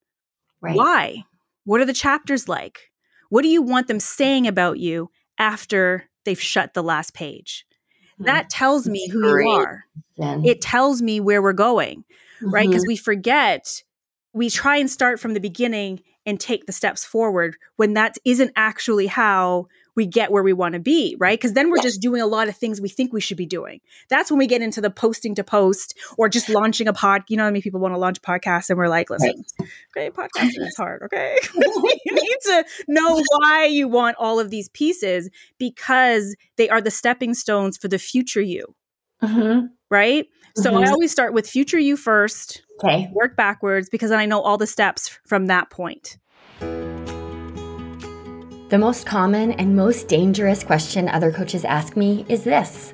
Right. 0.61 0.75
Why? 0.75 1.23
What 1.65 1.81
are 1.81 1.85
the 1.85 1.93
chapters 1.93 2.47
like? 2.47 2.91
What 3.29 3.41
do 3.41 3.49
you 3.49 3.61
want 3.61 3.87
them 3.87 3.99
saying 3.99 4.47
about 4.47 4.79
you 4.79 5.09
after 5.37 6.05
they've 6.25 6.39
shut 6.39 6.73
the 6.73 6.83
last 6.83 7.13
page? 7.13 7.65
Mm-hmm. 8.13 8.25
That 8.25 8.49
tells 8.49 8.87
me 8.87 9.09
who 9.09 9.21
Great. 9.21 9.45
you 9.45 9.51
are. 9.51 9.85
It 10.19 10.61
tells 10.61 11.01
me 11.01 11.19
where 11.19 11.41
we're 11.41 11.53
going, 11.53 11.99
mm-hmm. 12.41 12.53
right? 12.53 12.67
Because 12.67 12.85
we 12.87 12.95
forget, 12.95 13.83
we 14.33 14.49
try 14.49 14.77
and 14.77 14.89
start 14.89 15.19
from 15.19 15.33
the 15.33 15.39
beginning 15.39 16.01
and 16.25 16.39
take 16.39 16.65
the 16.65 16.73
steps 16.73 17.05
forward 17.05 17.57
when 17.75 17.93
that 17.93 18.17
isn't 18.25 18.51
actually 18.55 19.07
how 19.07 19.67
we 19.97 20.05
get 20.05 20.31
where 20.31 20.43
we 20.43 20.53
want 20.53 20.73
to 20.73 20.79
be, 20.79 21.17
right? 21.19 21.37
Because 21.37 21.53
then 21.53 21.69
we're 21.69 21.77
yeah. 21.77 21.83
just 21.83 21.99
doing 21.99 22.21
a 22.21 22.27
lot 22.27 22.47
of 22.47 22.55
things 22.55 22.79
we 22.79 22.87
think 22.87 23.11
we 23.11 23.19
should 23.19 23.35
be 23.35 23.47
doing. 23.47 23.81
That's 24.09 24.31
when 24.31 24.37
we 24.37 24.45
get 24.45 24.61
into 24.61 24.79
the 24.79 24.91
posting 24.91 25.35
to 25.35 25.43
post 25.43 25.97
or 26.17 26.29
just 26.29 26.47
launching 26.47 26.87
a 26.87 26.93
pod. 26.93 27.23
You 27.27 27.35
know, 27.35 27.43
how 27.43 27.49
many 27.49 27.61
people 27.61 27.79
want 27.79 27.95
to 27.95 27.97
launch 27.97 28.21
podcasts 28.21 28.69
and 28.69 28.77
we're 28.77 28.87
like, 28.87 29.09
listen, 29.09 29.43
right. 29.59 29.69
okay, 29.97 30.11
podcasting 30.11 30.67
is 30.67 30.77
hard, 30.77 31.01
okay? 31.01 31.35
you 31.55 32.15
need 32.15 32.37
to 32.43 32.65
know 32.87 33.21
why 33.39 33.65
you 33.65 33.87
want 33.87 34.15
all 34.19 34.39
of 34.39 34.51
these 34.51 34.69
pieces 34.69 35.29
because 35.57 36.35
they 36.57 36.69
are 36.69 36.79
the 36.79 36.91
stepping 36.91 37.33
stones 37.33 37.75
for 37.75 37.87
the 37.87 37.99
future 37.99 38.41
you. 38.41 38.75
Mm-hmm. 39.23 39.65
Right? 39.89 40.25
Mm-hmm. 40.25 40.61
So 40.61 40.69
I 40.69 40.83
mm-hmm. 40.83 40.93
always 40.93 41.11
start 41.11 41.33
with 41.33 41.49
future 41.49 41.79
you 41.79 41.97
first. 41.97 42.61
Okay. 42.83 43.09
Work 43.11 43.35
backwards 43.35 43.89
because 43.89 44.11
then 44.11 44.19
I 44.19 44.27
know 44.27 44.41
all 44.41 44.59
the 44.59 44.67
steps 44.67 45.17
from 45.25 45.47
that 45.47 45.71
point. 45.71 46.19
The 48.69 48.77
most 48.77 49.05
common 49.05 49.53
and 49.53 49.77
most 49.77 50.09
dangerous 50.09 50.61
question 50.61 51.07
other 51.07 51.31
coaches 51.31 51.63
ask 51.63 51.95
me 51.95 52.25
is 52.27 52.43
this 52.43 52.91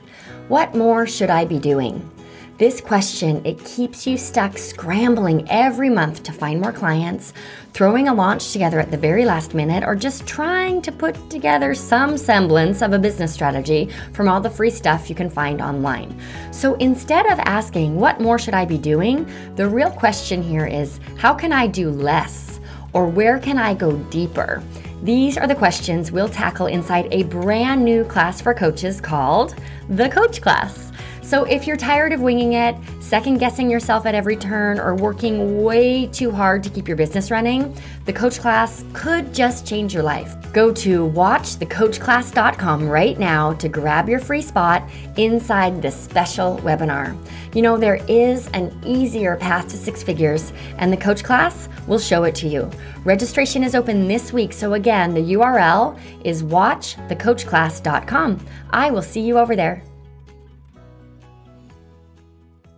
What 0.48 0.76
more 0.76 1.08
should 1.08 1.32
I 1.32 1.46
be 1.46 1.58
doing? 1.58 2.12
This 2.60 2.80
question, 2.80 3.44
it 3.44 3.66
keeps 3.66 4.06
you 4.06 4.16
stuck 4.16 4.56
scrambling 4.60 5.50
every 5.50 5.90
month 5.90 6.22
to 6.24 6.32
find 6.32 6.62
more 6.62 6.72
clients, 6.72 7.34
throwing 7.74 8.08
a 8.08 8.14
launch 8.14 8.52
together 8.52 8.80
at 8.80 8.92
the 8.92 8.98
very 8.98 9.26
last 9.26 9.56
minute, 9.56 9.84
or 9.84 9.96
just 9.96 10.28
trying 10.28 10.80
to 10.84 10.92
put 10.92 11.18
together 11.32 11.74
some 11.74 12.20
semblance 12.20 12.84
of 12.84 12.94
a 12.94 13.00
business 13.00 13.34
strategy 13.34 13.90
from 14.14 14.28
all 14.28 14.40
the 14.40 14.52
free 14.52 14.70
stuff 14.70 15.10
you 15.10 15.16
can 15.16 15.28
find 15.28 15.60
online. 15.60 16.16
So 16.52 16.76
instead 16.76 17.26
of 17.32 17.40
asking, 17.40 17.96
what 17.96 18.22
more 18.22 18.38
should 18.38 18.54
I 18.54 18.66
be 18.66 18.78
doing? 18.78 19.28
The 19.56 19.68
real 19.68 19.90
question 19.90 20.44
here 20.44 20.68
is, 20.68 21.00
how 21.18 21.34
can 21.34 21.52
I 21.52 21.66
do 21.66 21.90
less? 21.90 22.60
Or 22.94 23.08
where 23.08 23.40
can 23.40 23.58
I 23.58 23.74
go 23.74 23.98
deeper? 24.12 24.62
These 25.04 25.38
are 25.38 25.48
the 25.48 25.56
questions 25.56 26.14
we'll 26.14 26.30
tackle 26.30 26.68
inside 26.68 27.10
a 27.12 27.24
brand 27.24 27.84
new 27.84 28.06
class 28.06 28.40
for 28.40 28.54
coaches 28.54 29.02
called 29.02 29.54
the 29.90 30.08
Coach 30.08 30.42
Class. 30.42 30.93
So, 31.24 31.46
if 31.46 31.66
you're 31.66 31.78
tired 31.78 32.12
of 32.12 32.20
winging 32.20 32.54
it, 32.54 32.76
second 33.00 33.38
guessing 33.38 33.72
yourself 33.72 34.06
at 34.06 34.14
every 34.14 34.36
turn, 34.36 34.78
or 34.78 34.94
working 34.94 35.64
way 35.64 36.08
too 36.08 36.32
hard 36.32 36.64
to 36.64 36.70
keep 36.70 36.86
your 36.86 36.98
business 36.98 37.32
running, 37.32 37.76
the 38.06 38.14
coach 38.14 38.40
class 38.40 38.84
could 38.92 39.34
just 39.34 39.66
change 39.66 39.94
your 39.94 40.04
life. 40.04 40.36
Go 40.52 40.74
to 40.74 41.08
watchthecoachclass.com 41.10 42.90
right 42.90 43.18
now 43.18 43.54
to 43.54 43.70
grab 43.70 44.10
your 44.10 44.20
free 44.20 44.42
spot 44.42 44.84
inside 45.18 45.82
this 45.82 46.00
special 46.00 46.58
webinar. 46.58 47.18
You 47.56 47.62
know, 47.62 47.78
there 47.78 48.04
is 48.08 48.48
an 48.48 48.78
easier 48.86 49.38
path 49.38 49.70
to 49.70 49.78
six 49.78 50.04
figures, 50.04 50.52
and 50.78 50.92
the 50.92 50.98
coach 50.98 51.24
class 51.24 51.70
will 51.88 52.00
show 52.00 52.26
it 52.26 52.36
to 52.36 52.50
you. 52.50 52.70
Registration 53.06 53.64
is 53.64 53.76
open 53.76 54.10
this 54.10 54.34
week, 54.34 54.52
so 54.52 54.74
again, 54.74 55.14
the 55.14 55.34
URL 55.34 55.98
is 56.26 56.44
watchthecoachclass.com. 56.44 58.46
I 58.72 58.92
will 58.92 59.02
see 59.02 59.22
you 59.22 59.40
over 59.40 59.56
there. 59.56 59.84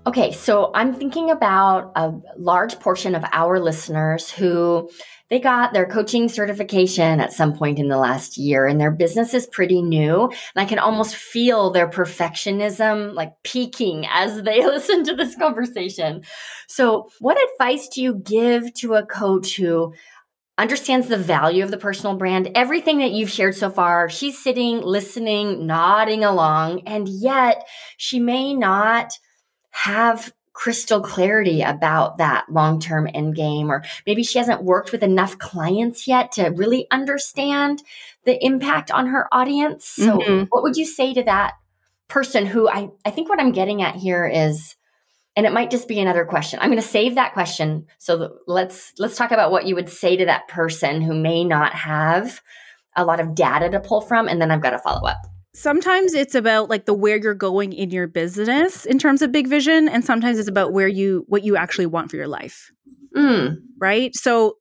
Okay, 0.07 0.31
so 0.31 0.69
I'm 0.75 0.93
thinking 0.93 1.31
about 1.31 1.91
a 1.95 2.13
large 2.37 2.79
portion 2.79 3.15
of 3.15 3.25
our 3.31 3.59
listeners 3.59 4.29
who 4.29 4.87
they 5.31 5.39
got 5.39 5.73
their 5.73 5.87
coaching 5.87 6.29
certification 6.29 7.19
at 7.19 7.33
some 7.33 7.57
point 7.57 7.79
in 7.79 7.87
the 7.87 7.97
last 7.97 8.37
year 8.37 8.67
and 8.67 8.79
their 8.79 8.91
business 8.91 9.33
is 9.33 9.47
pretty 9.47 9.81
new. 9.81 10.25
And 10.25 10.57
I 10.57 10.65
can 10.65 10.77
almost 10.77 11.15
feel 11.15 11.71
their 11.71 11.89
perfectionism 11.89 13.15
like 13.15 13.33
peaking 13.43 14.05
as 14.07 14.43
they 14.43 14.63
listen 14.65 15.03
to 15.05 15.15
this 15.15 15.35
conversation. 15.35 16.21
So, 16.67 17.09
what 17.19 17.39
advice 17.53 17.87
do 17.87 18.03
you 18.03 18.13
give 18.13 18.75
to 18.75 18.93
a 18.93 19.05
coach 19.05 19.55
who 19.55 19.91
understands 20.57 21.07
the 21.07 21.17
value 21.17 21.63
of 21.63 21.71
the 21.71 21.77
personal 21.77 22.15
brand. 22.15 22.49
Everything 22.55 22.99
that 22.99 23.11
you've 23.11 23.29
shared 23.29 23.55
so 23.55 23.69
far, 23.69 24.07
she's 24.07 24.41
sitting, 24.41 24.79
listening, 24.79 25.67
nodding 25.67 26.23
along, 26.23 26.81
and 26.87 27.09
yet 27.09 27.67
she 27.97 28.21
may 28.21 28.53
not 28.53 29.11
have 29.75 30.31
crystal 30.53 31.01
clarity 31.01 31.61
about 31.61 32.17
that 32.17 32.45
long 32.49 32.79
term 32.79 33.09
end 33.13 33.35
game, 33.35 33.69
or 33.69 33.83
maybe 34.07 34.23
she 34.23 34.39
hasn't 34.39 34.63
worked 34.63 34.91
with 34.91 35.03
enough 35.03 35.37
clients 35.37 36.07
yet 36.07 36.31
to 36.31 36.47
really 36.55 36.87
understand 36.89 37.83
the 38.23 38.43
impact 38.43 38.89
on 38.89 39.07
her 39.07 39.27
audience. 39.33 39.85
So, 39.85 40.17
mm-hmm. 40.17 40.45
what 40.49 40.63
would 40.63 40.77
you 40.77 40.85
say 40.85 41.13
to 41.13 41.23
that 41.23 41.53
person 42.07 42.45
who 42.45 42.69
I, 42.69 42.89
I 43.03 43.11
think 43.11 43.29
what 43.29 43.39
I'm 43.39 43.51
getting 43.51 43.81
at 43.81 43.95
here 43.95 44.25
is, 44.25 44.75
and 45.35 45.45
it 45.45 45.51
might 45.51 45.71
just 45.71 45.89
be 45.89 45.99
another 45.99 46.23
question. 46.23 46.59
I'm 46.61 46.69
going 46.69 46.81
to 46.81 46.87
save 46.87 47.15
that 47.15 47.33
question. 47.33 47.87
So 47.97 48.37
let's 48.47 48.93
let's 48.97 49.17
talk 49.17 49.31
about 49.31 49.51
what 49.51 49.65
you 49.65 49.75
would 49.75 49.89
say 49.89 50.15
to 50.15 50.25
that 50.25 50.47
person 50.47 51.01
who 51.01 51.13
may 51.13 51.43
not 51.43 51.73
have 51.73 52.41
a 52.95 53.03
lot 53.03 53.19
of 53.19 53.35
data 53.35 53.69
to 53.69 53.81
pull 53.81 53.99
from, 53.99 54.29
and 54.29 54.41
then 54.41 54.51
I've 54.51 54.61
got 54.61 54.73
a 54.73 54.79
follow 54.79 55.05
up 55.05 55.27
sometimes 55.55 56.13
it's 56.13 56.35
about 56.35 56.69
like 56.69 56.85
the 56.85 56.93
where 56.93 57.17
you're 57.17 57.33
going 57.33 57.73
in 57.73 57.89
your 57.89 58.07
business 58.07 58.85
in 58.85 58.99
terms 58.99 59.21
of 59.21 59.31
big 59.31 59.47
vision 59.47 59.87
and 59.87 60.03
sometimes 60.03 60.37
it's 60.37 60.49
about 60.49 60.73
where 60.73 60.87
you 60.87 61.23
what 61.27 61.43
you 61.43 61.55
actually 61.55 61.85
want 61.85 62.11
for 62.11 62.17
your 62.17 62.27
life. 62.27 62.71
Mm. 63.15 63.59
right? 63.79 64.13
So 64.15 64.57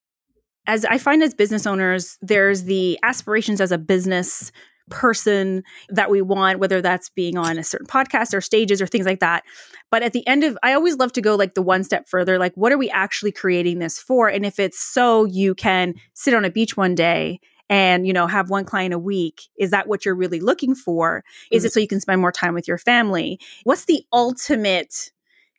as 0.67 0.85
i 0.85 0.97
find 0.97 1.23
as 1.23 1.35
business 1.35 1.67
owners 1.67 2.17
there's 2.23 2.65
the 2.65 2.99
aspirations 3.03 3.61
as 3.61 3.71
a 3.73 3.79
business 3.79 4.51
person 4.91 5.63
that 5.89 6.11
we 6.11 6.21
want 6.21 6.59
whether 6.59 6.83
that's 6.83 7.09
being 7.11 7.37
on 7.37 7.59
a 7.59 7.65
certain 7.65 7.87
podcast 7.87 8.35
or 8.35 8.41
stages 8.41 8.83
or 8.83 8.87
things 8.87 9.07
like 9.07 9.21
that. 9.21 9.43
But 9.91 10.03
at 10.03 10.13
the 10.13 10.27
end 10.27 10.45
of 10.45 10.57
i 10.63 10.73
always 10.73 10.97
love 10.97 11.13
to 11.15 11.21
go 11.21 11.35
like 11.35 11.55
the 11.55 11.63
one 11.63 11.85
step 11.85 12.09
further 12.09 12.39
like 12.39 12.55
what 12.55 12.73
are 12.73 12.79
we 12.79 12.91
actually 12.91 13.33
creating 13.33 13.79
this 13.79 13.99
for? 13.99 14.29
And 14.29 14.47
if 14.47 14.59
it's 14.59 14.81
so 14.81 15.25
you 15.25 15.55
can 15.55 15.95
sit 16.15 16.35
on 16.35 16.45
a 16.45 16.51
beach 16.51 16.77
one 16.77 16.95
day 16.95 17.41
and 17.71 18.07
you 18.07 18.13
know 18.13 18.27
have 18.27 18.51
one 18.51 18.65
client 18.65 18.95
a 18.95 18.99
week 18.99 19.43
is 19.59 19.71
that 19.71 19.89
what 19.89 20.05
you're 20.05 20.15
really 20.15 20.41
looking 20.41 20.75
for 20.75 21.25
is 21.51 21.63
mm-hmm. 21.63 21.67
it 21.67 21.73
so 21.73 21.81
you 21.81 21.89
can 21.89 22.01
spend 22.01 22.21
more 22.21 22.33
time 22.33 22.55
with 22.55 22.69
your 22.69 22.79
family 22.79 23.39
what's 23.65 23.87
the 23.87 24.05
ultimate 24.13 25.11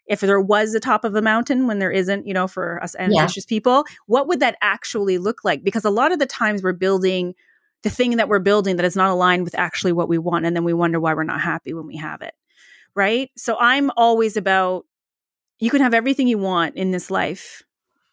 if 0.08 0.20
there 0.20 0.42
was 0.42 0.76
a 0.76 0.80
top 0.80 1.04
of 1.04 1.16
a 1.16 1.22
mountain 1.22 1.68
when 1.68 1.80
there 1.80 1.92
isn't 1.92 2.28
you 2.28 2.34
know 2.34 2.48
for 2.48 2.82
us 2.84 2.96
ambitious 2.98 3.46
yeah. 3.50 3.56
people 3.56 3.86
what 4.08 4.28
would 4.28 4.40
that 4.40 4.58
actually 4.62 5.18
look 5.18 5.44
like 5.44 5.64
because 5.64 5.86
a 5.86 5.90
lot 5.90 6.12
of 6.12 6.20
the 6.20 6.26
times 6.26 6.62
we're 6.62 6.74
building 6.74 7.34
the 7.82 7.90
thing 7.90 8.18
that 8.18 8.30
we're 8.30 8.40
building 8.40 8.78
that 8.78 8.86
is 8.86 8.96
not 8.96 9.10
aligned 9.10 9.44
with 9.44 9.56
actually 9.56 9.92
what 9.92 10.10
we 10.10 10.18
want 10.18 10.46
and 10.46 10.56
then 10.56 10.64
we 10.64 10.74
wonder 10.74 11.00
why 11.00 11.14
we're 11.14 11.24
not 11.24 11.42
happy 11.42 11.74
when 11.74 11.88
we 11.88 11.98
have 11.98 12.22
it 12.22 12.34
right 12.96 13.32
so 13.36 13.58
i'm 13.60 13.92
always 13.98 14.38
about 14.38 14.86
you 15.60 15.70
can 15.70 15.82
have 15.82 15.94
everything 15.94 16.28
you 16.28 16.38
want 16.38 16.76
in 16.76 16.92
this 16.92 17.10
life 17.10 17.64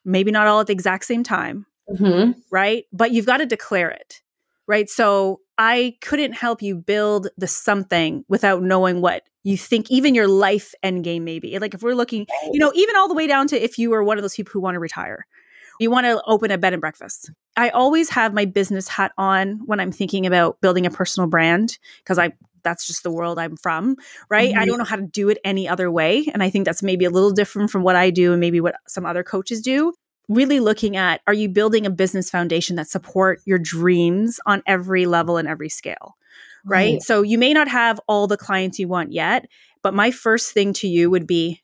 maybe 0.05 0.31
not 0.31 0.47
all 0.47 0.61
at 0.61 0.67
the 0.67 0.73
exact 0.73 1.05
same 1.05 1.23
time, 1.23 1.67
Mhm. 1.91 2.35
right? 2.51 2.85
But 2.93 3.13
you've 3.13 3.27
got 3.27 3.39
to 3.39 3.47
declare 3.47 3.91
it, 3.91 4.23
right? 4.67 4.89
So 4.89 5.41
I 5.59 5.97
couldn't 6.01 6.33
help 6.33 6.63
you 6.63 6.77
build 6.77 7.29
the 7.37 7.47
something 7.47 8.25
without 8.29 8.63
knowing 8.63 9.01
what 9.01 9.23
you 9.45 9.57
think 9.57 9.91
even 9.91 10.15
your 10.15 10.29
life 10.29 10.75
end 10.83 11.05
game 11.05 11.25
may 11.25 11.39
be. 11.39 11.59
Like 11.59 11.75
if 11.75 11.83
we're 11.83 11.95
looking, 11.95 12.27
you 12.53 12.61
know, 12.61 12.73
even 12.75 12.97
all 12.97 13.09
the 13.09 13.15
way 13.15 13.27
down 13.27 13.49
to 13.49 13.61
if 13.63 13.79
you 13.79 13.93
are 13.95 14.03
one 14.05 14.17
of 14.19 14.23
those 14.23 14.35
people 14.35 14.53
who 14.53 14.61
want 14.61 14.77
to 14.77 14.81
retire, 14.81 15.27
you 15.81 15.91
want 15.91 16.07
to 16.07 16.23
open 16.27 16.51
a 16.53 16.59
bed 16.59 16.73
and 16.75 16.81
breakfast. 16.81 17.31
I 17.57 17.71
always 17.71 18.09
have 18.11 18.33
my 18.35 18.45
business 18.45 18.89
hat 18.89 19.13
on 19.19 19.61
when 19.67 19.81
I'm 19.81 19.93
thinking 19.93 20.27
about 20.27 20.61
building 20.61 20.87
a 20.87 20.91
personal 20.91 21.29
brand 21.29 21.79
because 21.99 22.19
I 22.19 22.33
that's 22.65 22.87
just 22.87 23.03
the 23.03 23.11
world 23.11 23.39
I'm 23.41 23.57
from, 23.57 23.97
right? 24.31 24.53
I 24.57 24.65
Mhm. 24.65 24.69
don't 24.69 24.79
know 24.79 24.85
how 24.85 24.95
to 24.97 25.03
do 25.03 25.29
it 25.29 25.39
any 25.45 25.69
other 25.69 25.91
way. 25.91 26.27
And 26.33 26.43
I 26.45 26.51
think 26.51 26.65
that's 26.65 26.83
maybe 26.83 27.05
a 27.05 27.11
little 27.11 27.33
different 27.33 27.71
from 27.71 27.83
what 27.83 27.97
I 27.97 28.11
do 28.11 28.33
and 28.33 28.41
maybe 28.41 28.61
what 28.61 28.77
some 28.87 29.05
other 29.05 29.25
coaches 29.25 29.61
do. 29.63 29.93
Really 30.35 30.61
looking 30.61 30.97
at 30.97 31.21
are 31.27 31.35
you 31.35 31.49
building 31.49 31.87
a 31.87 31.91
business 31.91 32.31
foundation 32.31 32.77
that 32.77 32.89
support 32.89 33.41
your 33.45 33.59
dreams 33.59 34.41
on 34.47 34.63
every 34.67 35.07
level 35.07 35.37
and 35.37 35.49
every 35.49 35.69
scale? 35.69 36.17
Right? 36.65 36.95
Right. 36.95 37.03
So 37.03 37.23
you 37.23 37.39
may 37.39 37.53
not 37.53 37.69
have 37.69 38.01
all 38.07 38.27
the 38.27 38.37
clients 38.37 38.79
you 38.79 38.89
want 38.89 39.13
yet, 39.13 39.47
but 39.83 39.95
my 39.95 40.11
first 40.11 40.53
thing 40.53 40.73
to 40.75 40.89
you 40.89 41.11
would 41.11 41.27
be 41.27 41.61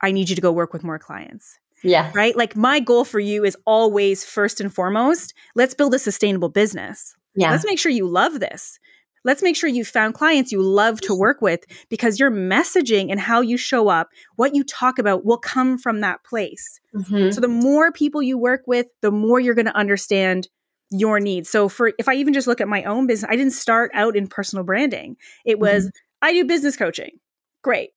I 0.00 0.10
need 0.10 0.28
you 0.28 0.34
to 0.34 0.42
go 0.42 0.50
work 0.50 0.72
with 0.72 0.82
more 0.82 0.98
clients 0.98 1.58
Yeah. 1.84 2.10
right? 2.14 2.36
Like 2.36 2.56
my 2.56 2.80
goal 2.80 3.04
for 3.04 3.20
you 3.20 3.44
is 3.44 3.56
always 3.66 4.24
first 4.24 4.60
and 4.60 4.74
foremost, 4.74 5.32
let's 5.54 5.74
build 5.74 5.94
a 5.94 5.98
sustainable 5.98 6.48
business. 6.48 7.14
Yeah. 7.36 7.52
Let's 7.52 7.64
make 7.64 7.78
sure 7.78 7.92
you 7.92 8.06
love 8.08 8.40
this. 8.40 8.78
Let's 9.24 9.42
make 9.42 9.56
sure 9.56 9.68
you 9.68 9.84
found 9.84 10.14
clients 10.14 10.50
you 10.52 10.62
love 10.62 11.00
to 11.02 11.14
work 11.14 11.40
with 11.40 11.64
because 11.88 12.18
your 12.18 12.30
messaging 12.30 13.10
and 13.10 13.20
how 13.20 13.40
you 13.40 13.56
show 13.56 13.88
up, 13.88 14.08
what 14.36 14.54
you 14.54 14.64
talk 14.64 14.98
about 14.98 15.24
will 15.24 15.38
come 15.38 15.78
from 15.78 16.00
that 16.00 16.24
place. 16.24 16.80
Mhm. 16.94 17.32
So 17.32 17.40
the 17.40 17.48
more 17.48 17.92
people 17.92 18.22
you 18.22 18.36
work 18.36 18.62
with, 18.66 18.86
the 19.00 19.12
more 19.12 19.38
you're 19.38 19.54
going 19.54 19.66
to 19.66 19.76
understand 19.76 20.48
your 20.90 21.20
needs. 21.20 21.48
So 21.48 21.68
for 21.68 21.92
if 21.98 22.08
I 22.08 22.14
even 22.14 22.34
just 22.34 22.46
look 22.46 22.60
at 22.60 22.68
my 22.68 22.82
own 22.84 23.06
business, 23.06 23.30
I 23.30 23.36
didn't 23.36 23.54
start 23.54 23.90
out 23.94 24.16
in 24.16 24.26
personal 24.26 24.64
branding. 24.64 25.16
It 25.44 25.58
was 25.58 25.90
I 26.20 26.32
do 26.32 26.44
business 26.44 26.76
coaching. 26.76 27.18
Great. 27.62 27.90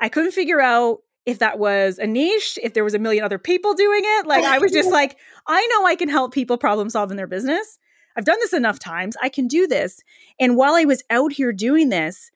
I 0.00 0.08
couldn't 0.08 0.32
figure 0.32 0.60
out 0.60 0.98
if 1.24 1.40
that 1.40 1.58
was 1.58 1.98
a 1.98 2.06
niche, 2.06 2.58
if 2.62 2.74
there 2.74 2.84
was 2.84 2.94
a 2.94 2.98
million 2.98 3.24
other 3.24 3.38
people 3.38 3.74
doing 3.74 4.02
it. 4.04 4.26
Like 4.26 4.44
I 4.44 4.58
was 4.58 4.70
just 4.70 4.90
like, 5.00 5.16
I 5.46 5.66
know 5.66 5.86
I 5.86 5.96
can 5.96 6.08
help 6.08 6.32
people 6.32 6.58
problem 6.58 6.88
solve 6.90 7.10
in 7.10 7.16
their 7.16 7.26
business. 7.26 7.78
I've 8.16 8.24
done 8.24 8.38
this 8.40 8.52
enough 8.52 8.78
times. 8.78 9.16
I 9.22 9.28
can 9.28 9.46
do 9.46 9.66
this. 9.66 10.00
And 10.40 10.56
while 10.56 10.74
I 10.74 10.84
was 10.84 11.02
out 11.10 11.32
here 11.32 11.52
doing 11.52 11.88
this, 11.90 12.30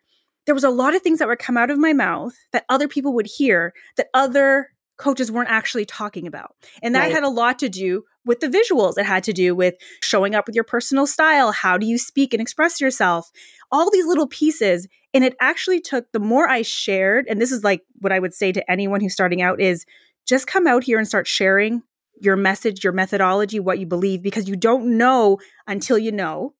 there 0.46 0.54
was 0.54 0.64
a 0.64 0.70
lot 0.70 0.94
of 0.94 1.02
things 1.02 1.18
that 1.18 1.28
would 1.28 1.38
come 1.38 1.56
out 1.56 1.70
of 1.70 1.78
my 1.78 1.92
mouth 1.92 2.34
that 2.52 2.64
other 2.68 2.88
people 2.88 3.12
would 3.14 3.26
hear 3.26 3.72
that 3.96 4.08
other 4.14 4.70
coaches 4.96 5.30
weren't 5.32 5.50
actually 5.50 5.86
talking 5.86 6.26
about. 6.26 6.54
And 6.82 6.94
that 6.94 7.00
Right. 7.00 7.12
had 7.12 7.22
a 7.22 7.28
lot 7.28 7.58
to 7.60 7.68
do 7.68 8.04
with 8.26 8.40
the 8.40 8.48
visuals. 8.48 8.98
It 8.98 9.06
had 9.06 9.24
to 9.24 9.32
do 9.32 9.54
with 9.54 9.74
showing 10.02 10.34
up 10.34 10.46
with 10.46 10.54
your 10.54 10.64
personal 10.64 11.06
style. 11.06 11.52
How 11.52 11.78
do 11.78 11.86
you 11.86 11.96
speak 11.96 12.34
and 12.34 12.40
express 12.40 12.80
yourself? 12.80 13.30
All 13.72 13.90
these 13.90 14.06
little 14.06 14.26
pieces. 14.26 14.86
And 15.14 15.24
it 15.24 15.36
actually 15.40 15.80
took 15.80 16.12
the 16.12 16.20
more 16.20 16.48
I 16.48 16.62
shared, 16.62 17.26
and 17.28 17.40
this 17.40 17.50
is 17.50 17.64
like 17.64 17.82
what 18.00 18.12
I 18.12 18.18
would 18.18 18.34
say 18.34 18.52
to 18.52 18.70
anyone 18.70 19.00
who's 19.00 19.14
starting 19.14 19.40
out 19.42 19.60
is 19.60 19.86
just 20.26 20.46
come 20.46 20.66
out 20.66 20.84
here 20.84 20.98
and 20.98 21.08
start 21.08 21.26
sharing 21.26 21.82
your 22.20 22.36
message, 22.36 22.84
your 22.84 22.92
methodology, 22.92 23.60
what 23.60 23.78
you 23.78 23.86
believe, 23.86 24.22
because 24.22 24.48
you 24.48 24.56
don't 24.56 24.96
know 24.98 25.38
until 25.66 25.98
you 25.98 26.12
know. 26.12 26.54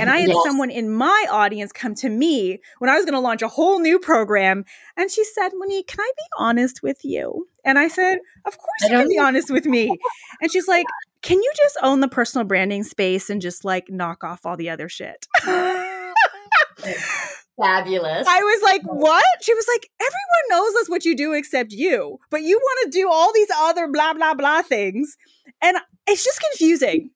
And 0.00 0.10
I 0.10 0.18
had 0.18 0.28
Yes. 0.30 0.42
someone 0.42 0.70
in 0.70 0.90
my 0.92 1.26
audience 1.30 1.70
come 1.70 1.94
to 1.96 2.08
me 2.08 2.58
when 2.78 2.90
I 2.90 2.96
was 2.96 3.04
going 3.04 3.14
to 3.14 3.20
launch 3.20 3.42
a 3.42 3.48
whole 3.48 3.78
new 3.78 3.98
program. 4.00 4.64
And 4.96 5.10
she 5.10 5.22
said, 5.24 5.52
Monique, 5.54 5.86
can 5.86 6.00
I 6.00 6.10
be 6.16 6.22
honest 6.38 6.82
with 6.82 7.04
you? 7.04 7.46
And 7.64 7.78
I 7.78 7.88
said, 7.88 8.18
Of 8.44 8.58
course 8.58 8.82
you 8.82 8.88
can 8.98 9.08
be 9.08 9.18
honest 9.18 9.50
with 9.50 9.66
me. 9.66 9.98
And 10.40 10.50
she's 10.50 10.66
like, 10.68 10.86
Can 11.22 11.40
you 11.40 11.52
just 11.56 11.76
own 11.82 12.00
the 12.00 12.08
personal 12.08 12.44
branding 12.44 12.82
space 12.84 13.30
and 13.30 13.40
just 13.40 13.64
like 13.64 13.88
knock 13.88 14.24
off 14.24 14.44
all 14.44 14.56
the 14.56 14.70
other 14.70 14.88
shit? 14.88 15.26
Fabulous. 17.60 18.26
I 18.28 18.40
was 18.40 18.62
like, 18.62 18.82
What? 18.84 19.24
She 19.40 19.54
was 19.54 19.66
like, 19.68 19.88
Everyone 20.00 20.60
knows 20.64 20.74
that's 20.74 20.90
what 20.90 21.04
you 21.04 21.16
do 21.16 21.32
except 21.32 21.72
you, 21.72 22.18
but 22.30 22.42
you 22.42 22.58
want 22.58 22.92
to 22.92 22.98
do 22.98 23.10
all 23.10 23.32
these 23.32 23.48
other 23.56 23.88
blah, 23.88 24.12
blah, 24.14 24.34
blah 24.34 24.62
things. 24.62 25.16
And 25.62 25.78
it's 26.06 26.24
just 26.24 26.40
confusing. 26.40 27.10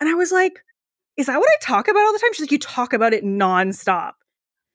And 0.00 0.08
I 0.08 0.14
was 0.14 0.30
like, 0.32 0.64
Is 1.16 1.26
that 1.26 1.38
what 1.38 1.48
I 1.48 1.56
talk 1.60 1.88
about 1.88 2.00
all 2.04 2.12
the 2.12 2.18
time? 2.18 2.32
She's 2.32 2.42
like, 2.42 2.52
You 2.52 2.58
talk 2.58 2.92
about 2.92 3.12
it 3.12 3.24
nonstop. 3.24 4.12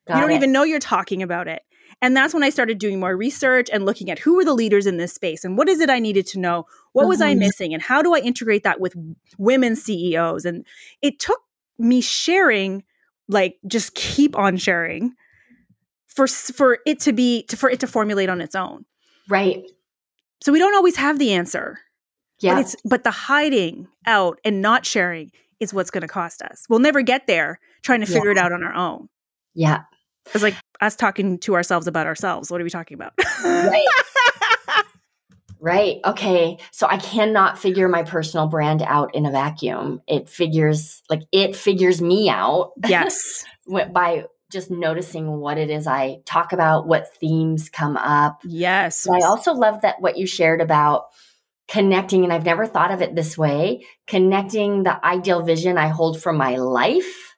Got 0.07 0.15
you 0.15 0.21
don't 0.21 0.31
it. 0.31 0.35
even 0.35 0.51
know 0.51 0.63
you're 0.63 0.79
talking 0.79 1.23
about 1.23 1.47
it. 1.47 1.61
And 2.01 2.15
that's 2.15 2.33
when 2.33 2.43
I 2.43 2.49
started 2.49 2.77
doing 2.77 2.99
more 2.99 3.15
research 3.17 3.69
and 3.71 3.85
looking 3.85 4.11
at 4.11 4.19
who 4.19 4.35
were 4.35 4.45
the 4.45 4.53
leaders 4.53 4.85
in 4.85 4.97
this 4.97 5.13
space 5.13 5.43
and 5.43 5.57
what 5.57 5.67
is 5.67 5.79
it 5.79 5.89
I 5.89 5.99
needed 5.99 6.27
to 6.27 6.39
know? 6.39 6.65
What 6.93 7.07
was 7.07 7.21
I 7.21 7.33
Mhm. 7.33 7.39
missing? 7.39 7.73
And 7.73 7.81
how 7.81 8.01
do 8.03 8.13
I 8.13 8.19
integrate 8.19 8.63
that 8.63 8.79
with 8.79 8.93
women 9.37 9.75
CEOs? 9.75 10.45
And 10.45 10.65
it 11.01 11.17
took 11.19 11.41
me 11.79 12.01
sharing, 12.01 12.83
like 13.27 13.57
just 13.67 13.93
keep 13.95 14.37
on 14.37 14.57
sharing 14.57 15.13
for 16.07 16.27
for 16.27 16.79
it 16.85 16.99
to 17.01 17.13
be 17.13 17.43
to, 17.43 17.57
for 17.57 17.69
it 17.69 17.79
to 17.81 17.87
formulate 17.87 18.29
on 18.29 18.41
its 18.41 18.55
own. 18.55 18.85
Right. 19.29 19.63
So 20.43 20.51
we 20.51 20.59
don't 20.59 20.75
always 20.75 20.95
have 20.95 21.19
the 21.19 21.33
answer. 21.33 21.79
Yeah. 22.39 22.53
But 22.55 22.59
it's 22.61 22.75
but 22.85 23.03
the 23.03 23.11
hiding 23.11 23.87
out 24.05 24.39
and 24.45 24.61
not 24.61 24.85
sharing 24.85 25.31
is 25.59 25.73
what's 25.73 25.89
going 25.89 26.01
to 26.01 26.07
cost 26.07 26.41
us. 26.41 26.65
We'll 26.69 26.79
never 26.79 27.01
get 27.01 27.25
there 27.27 27.59
trying 27.83 28.01
to 28.01 28.07
Yeah. 28.11 28.17
figure 28.17 28.31
it 28.31 28.37
out 28.37 28.51
on 28.51 28.63
our 28.63 28.73
own. 28.75 29.09
yeah. 29.53 29.81
It's 30.33 30.43
like 30.43 30.55
us 30.81 30.95
talking 30.97 31.37
to 31.39 31.55
ourselves 31.55 31.87
about 31.87 32.05
ourselves. 32.05 32.51
What 32.51 32.59
are 32.59 32.63
we 32.65 32.69
talking 32.69 32.95
about? 32.95 33.13
Right. 33.45 33.85
Right. 35.59 35.97
Okay. 36.05 36.57
So 36.71 36.87
I 36.87 36.97
cannot 36.97 37.57
figure 37.57 37.87
my 37.87 38.03
personal 38.03 38.47
brand 38.47 38.81
out 38.81 39.15
in 39.15 39.25
a 39.25 39.31
vacuum. 39.31 40.01
It 40.07 40.29
figures 40.29 41.01
like 41.09 41.23
it 41.31 41.55
figures 41.55 42.01
me 42.01 42.29
out 42.29 42.73
yes. 42.87 43.43
by 43.91 44.25
just 44.51 44.71
noticing 44.71 45.39
what 45.39 45.57
it 45.57 45.69
is 45.69 45.87
I 45.87 46.19
talk 46.25 46.53
about, 46.53 46.87
what 46.87 47.13
themes 47.15 47.69
come 47.69 47.97
up. 47.97 48.39
Yes. 48.45 49.05
And 49.05 49.21
I 49.21 49.27
also 49.27 49.53
love 49.53 49.81
that 49.81 49.99
what 49.99 50.17
you 50.17 50.25
shared 50.25 50.61
about 50.61 51.07
connecting, 51.67 52.23
and 52.23 52.31
I've 52.31 52.45
never 52.45 52.65
thought 52.65 52.91
of 52.91 53.01
it 53.01 53.15
this 53.15 53.37
way 53.37 53.85
connecting 54.07 54.83
the 54.83 55.05
ideal 55.05 55.41
vision 55.41 55.77
I 55.77 55.87
hold 55.87 56.21
for 56.21 56.31
my 56.31 56.55
life 56.55 57.35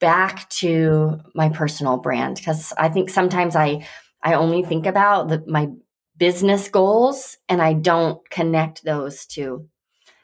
back 0.00 0.48
to 0.50 1.20
my 1.34 1.48
personal 1.48 1.98
brand. 1.98 2.36
Because 2.36 2.72
I 2.76 2.88
think 2.88 3.08
sometimes 3.08 3.54
I, 3.54 3.86
I 4.22 4.34
only 4.34 4.64
think 4.64 4.86
about 4.86 5.28
the, 5.28 5.44
my 5.46 5.68
business 6.16 6.68
goals 6.68 7.36
and 7.48 7.60
I 7.62 7.72
don't 7.72 8.18
connect 8.30 8.84
those 8.84 9.26
to 9.26 9.68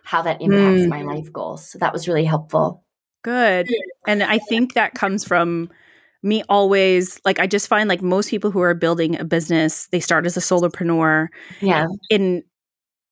how 0.03 0.22
that 0.22 0.40
impacts 0.40 0.83
Mm. 0.83 0.88
my 0.88 1.03
life 1.03 1.33
goals. 1.33 1.70
So 1.70 1.79
that 1.79 1.92
was 1.92 2.09
really 2.09 2.24
helpful. 2.24 2.85
Good. 3.22 3.68
And 4.07 4.22
I 4.22 4.38
think 4.38 4.74
that 4.74 4.94
comes 4.94 5.24
from 5.24 5.70
me 6.22 6.42
always 6.48 7.20
like 7.24 7.38
I 7.38 7.46
just 7.46 7.68
find 7.68 7.88
like 7.88 8.03
most 8.03 8.31
people 8.31 8.51
who 8.51 8.61
are 8.61 8.74
building 8.74 9.18
a 9.18 9.24
business, 9.24 9.87
they 9.88 10.01
start 10.01 10.27
as 10.27 10.37
a 10.37 10.40
solopreneur. 10.40 11.29
Yeah. 11.61 11.87
And 12.11 12.42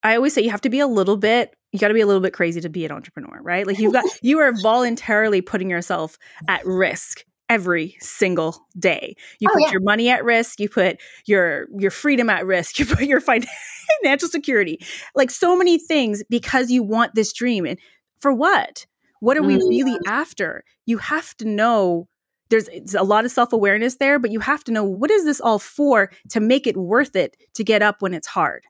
I 0.03 0.17
always 0.17 0.33
say 0.33 0.43
you 0.43 0.51
have 0.51 0.61
to 0.63 0.71
be 0.71 0.81
a 0.81 0.87
little 0.87 1.17
bit 1.17 1.55
you 1.73 1.81
got 1.81 1.89
to 1.89 1.95
be 1.95 2.01
a 2.01 2.07
little 2.07 2.23
bit 2.23 2.33
crazy 2.33 2.61
to 2.61 2.71
be 2.71 2.87
an 2.87 2.93
entrepreneur, 2.93 3.39
right? 3.43 3.67
Like 3.67 3.79
you've 3.79 3.93
got 3.93 4.05
you 4.23 4.39
are 4.39 4.53
voluntarily 4.63 5.43
putting 5.43 5.69
yourself 5.69 6.17
at 6.49 6.65
risk 6.65 7.25
every 7.49 7.97
single 8.01 8.67
day. 8.79 9.15
You 9.39 9.49
Oh, 9.51 9.55
put 9.55 9.63
yeah. 9.63 9.73
your 9.73 9.81
money 9.83 10.09
at 10.09 10.25
risk, 10.25 10.61
you 10.61 10.69
put 10.69 10.99
your 11.27 11.67
your 11.79 11.91
freedom 11.91 12.29
at 12.31 12.45
risk, 12.47 12.79
you 12.79 12.87
put 12.87 13.05
your 13.05 13.21
financial 14.03 14.29
security. 14.29 14.81
Like 15.15 15.31
so 15.31 15.57
many 15.57 15.79
things 15.79 16.23
because 16.29 16.71
you 16.71 16.83
want 16.83 17.15
this 17.15 17.33
dream. 17.33 17.67
And 17.67 17.79
for 18.21 18.33
what? 18.33 18.87
What 19.21 19.37
are 19.37 19.43
we 19.43 19.57
Mm. 19.57 19.69
really 19.69 19.99
after? 20.07 20.65
You 20.85 20.99
have 20.99 21.37
to 21.39 21.45
know 21.47 22.09
there's 22.49 22.69
a 22.95 23.03
lot 23.03 23.25
of 23.25 23.31
self-awareness 23.33 23.97
there, 23.97 24.19
but 24.19 24.31
you 24.31 24.41
have 24.41 24.63
to 24.65 24.73
know 24.73 24.85
what 24.85 25.11
is 25.11 25.25
this 25.25 25.41
all 25.41 25.59
for 25.59 26.11
to 26.31 26.39
make 26.41 26.67
it 26.67 26.77
worth 26.77 27.17
it 27.17 27.37
to 27.55 27.65
get 27.65 27.83
up 27.83 28.03
when 28.03 28.15
it's 28.15 28.29
hard. 28.29 28.65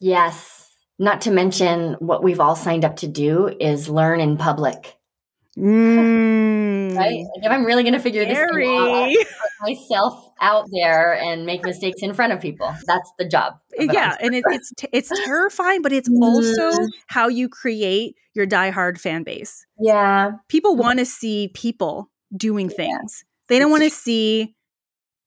Yes. 0.00 0.68
Not 0.98 1.20
to 1.22 1.30
mention 1.30 1.94
what 2.00 2.22
we've 2.22 2.40
all 2.40 2.56
signed 2.56 2.84
up 2.84 2.96
to 2.96 3.06
do 3.08 3.48
is 3.60 3.88
learn 3.88 4.20
in 4.20 4.36
public. 4.36 4.96
Mm. 5.58 6.96
Right? 6.96 7.24
Like 7.34 7.44
if 7.44 7.50
I'm 7.50 7.64
really 7.64 7.82
going 7.82 7.94
to 7.94 8.00
figure 8.00 8.24
this 8.24 8.38
thing 8.38 8.76
out, 8.76 9.08
I 9.08 9.16
put 9.16 9.68
myself 9.70 10.32
out 10.40 10.66
there 10.72 11.14
and 11.14 11.44
make 11.44 11.64
mistakes 11.64 12.02
in 12.02 12.14
front 12.14 12.32
of 12.32 12.40
people. 12.40 12.72
That's 12.86 13.10
the 13.18 13.28
job. 13.28 13.54
yeah, 13.78 14.16
and 14.20 14.34
it, 14.34 14.44
it's 14.48 14.72
it's 14.92 15.10
terrifying, 15.24 15.82
but 15.82 15.92
it's 15.92 16.08
also 16.22 16.70
how 17.08 17.28
you 17.28 17.48
create 17.48 18.14
your 18.34 18.46
diehard 18.46 18.98
fan 19.00 19.22
base. 19.22 19.66
Yeah. 19.78 20.32
People 20.48 20.76
want 20.76 20.98
to 21.00 21.04
see 21.04 21.48
people 21.54 22.10
doing 22.36 22.68
things. 22.68 23.24
They 23.48 23.58
don't 23.58 23.70
want 23.70 23.82
to 23.82 23.90
see 23.90 24.54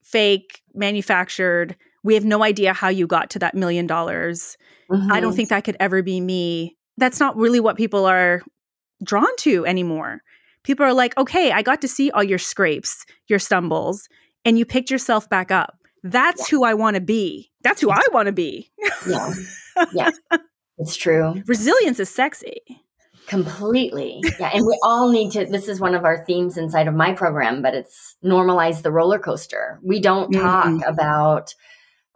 fake, 0.04 0.62
manufactured. 0.74 1.76
We 2.04 2.14
have 2.14 2.26
no 2.26 2.44
idea 2.44 2.74
how 2.74 2.90
you 2.90 3.08
got 3.08 3.30
to 3.32 3.40
that 3.40 3.56
million 3.56 3.88
dollars. 3.88 4.58
I 5.10 5.20
don't 5.20 5.34
Mhm. 5.34 5.36
think 5.36 5.50
that 5.50 5.64
could 5.64 5.78
ever 5.80 6.02
be 6.04 6.22
me. 6.22 6.78
That's 6.98 7.20
not 7.20 7.36
really 7.36 7.60
what 7.60 7.78
people 7.78 8.06
are 8.06 8.42
drawn 9.04 9.36
to 9.40 9.66
anymore. 9.66 10.22
People 10.64 10.86
are 10.86 10.94
like, 10.94 11.18
okay, 11.18 11.52
I 11.52 11.62
got 11.62 11.82
to 11.82 11.88
see 11.88 12.10
all 12.12 12.24
your 12.24 12.40
scrapes, 12.40 13.06
your 13.28 13.40
stumbles, 13.40 14.08
and 14.46 14.58
you 14.58 14.66
picked 14.66 14.90
yourself 14.90 15.30
back 15.30 15.52
up. 15.52 15.78
That's 16.04 16.50
who 16.50 16.64
I 16.64 16.74
want 16.74 16.96
to 16.96 17.02
be. 17.02 17.52
That's 17.64 17.82
who 17.82 17.90
I 17.90 18.02
want 18.12 18.28
to 18.28 18.34
be. 18.34 18.72
Yeah. 19.08 19.34
Yeah. 19.92 20.12
It's 20.78 20.96
true. 20.96 21.42
Resilience 21.48 22.00
is 22.00 22.08
sexy. 22.08 22.62
Completely. 23.26 24.22
Yeah. 24.40 24.52
And 24.54 24.68
we 24.68 24.78
all 24.84 25.10
need 25.12 25.32
to, 25.32 25.46
this 25.46 25.68
is 25.68 25.80
one 25.80 25.96
of 25.96 26.06
our 26.06 26.24
themes 26.26 26.58
inside 26.58 26.88
of 26.88 26.94
my 26.94 27.14
program, 27.14 27.64
but 27.64 27.74
it's 27.74 28.16
normalize 28.24 28.84
the 28.84 28.92
roller 28.92 29.18
coaster. 29.18 29.80
We 29.84 30.00
don't 30.00 30.32
talk 30.32 30.66
mm-hmm. 30.66 30.84
about 30.84 31.56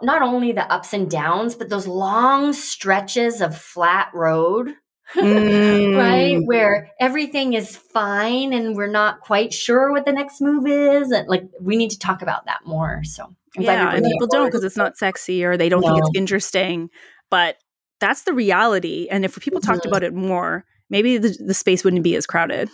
not 0.03 0.21
only 0.21 0.51
the 0.51 0.71
ups 0.71 0.93
and 0.93 1.09
downs, 1.09 1.55
but 1.55 1.69
those 1.69 1.87
long 1.87 2.53
stretches 2.53 3.41
of 3.41 3.57
flat 3.57 4.09
road 4.13 4.75
mm. 5.15 5.97
right? 5.97 6.39
Where 6.45 6.89
everything 6.99 7.53
is 7.53 7.75
fine 7.75 8.53
and 8.53 8.75
we're 8.75 8.87
not 8.87 9.21
quite 9.21 9.53
sure 9.53 9.91
what 9.91 10.05
the 10.05 10.11
next 10.11 10.41
move 10.41 10.67
is. 10.67 11.11
And 11.11 11.27
like, 11.27 11.43
we 11.61 11.77
need 11.77 11.91
to 11.91 11.99
talk 11.99 12.21
about 12.21 12.45
that 12.45 12.65
more. 12.65 13.03
So, 13.03 13.23
I'm 13.55 13.63
yeah, 13.63 13.93
and 13.93 14.05
people 14.05 14.27
don't 14.27 14.47
because 14.47 14.63
it's 14.63 14.77
not 14.77 14.97
sexy 14.97 15.43
or 15.43 15.55
they 15.55 15.69
don't 15.69 15.81
no. 15.81 15.93
think 15.93 15.99
it's 15.99 16.17
interesting. 16.17 16.89
But 17.29 17.57
that's 17.99 18.23
the 18.23 18.33
reality. 18.33 19.07
And 19.09 19.23
if 19.23 19.39
people 19.39 19.61
mm-hmm. 19.61 19.71
talked 19.71 19.85
about 19.85 20.03
it 20.03 20.13
more, 20.13 20.65
maybe 20.89 21.17
the, 21.17 21.37
the 21.39 21.53
space 21.53 21.83
wouldn't 21.83 22.03
be 22.03 22.15
as 22.15 22.25
crowded. 22.25 22.69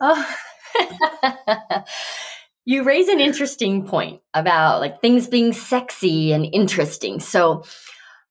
Oh. 0.00 0.34
you 2.64 2.84
raise 2.84 3.08
an 3.08 3.20
interesting 3.20 3.86
point 3.86 4.20
about 4.32 4.80
like 4.80 5.00
things 5.00 5.26
being 5.26 5.52
sexy 5.52 6.32
and 6.32 6.46
interesting. 6.52 7.20
So, 7.20 7.64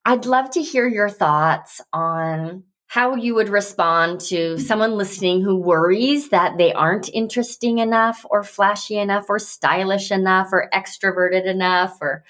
I'd 0.08 0.26
love 0.26 0.50
to 0.52 0.62
hear 0.62 0.88
your 0.88 1.10
thoughts 1.10 1.82
on 1.92 2.64
how 2.88 3.16
you 3.16 3.36
would 3.36 3.50
respond 3.50 4.22
to 4.22 4.58
someone 4.58 4.94
listening 4.94 5.42
who 5.42 5.58
worries 5.58 6.30
that 6.30 6.58
they 6.58 6.72
aren't 6.72 7.10
interesting 7.10 7.80
enough 7.80 8.26
or 8.30 8.44
flashy 8.44 8.98
enough 8.98 9.26
or 9.30 9.40
stylish 9.40 10.10
enough 10.10 10.50
or 10.54 10.70
extroverted 10.74 11.46
enough 11.46 11.98
or 12.00 12.24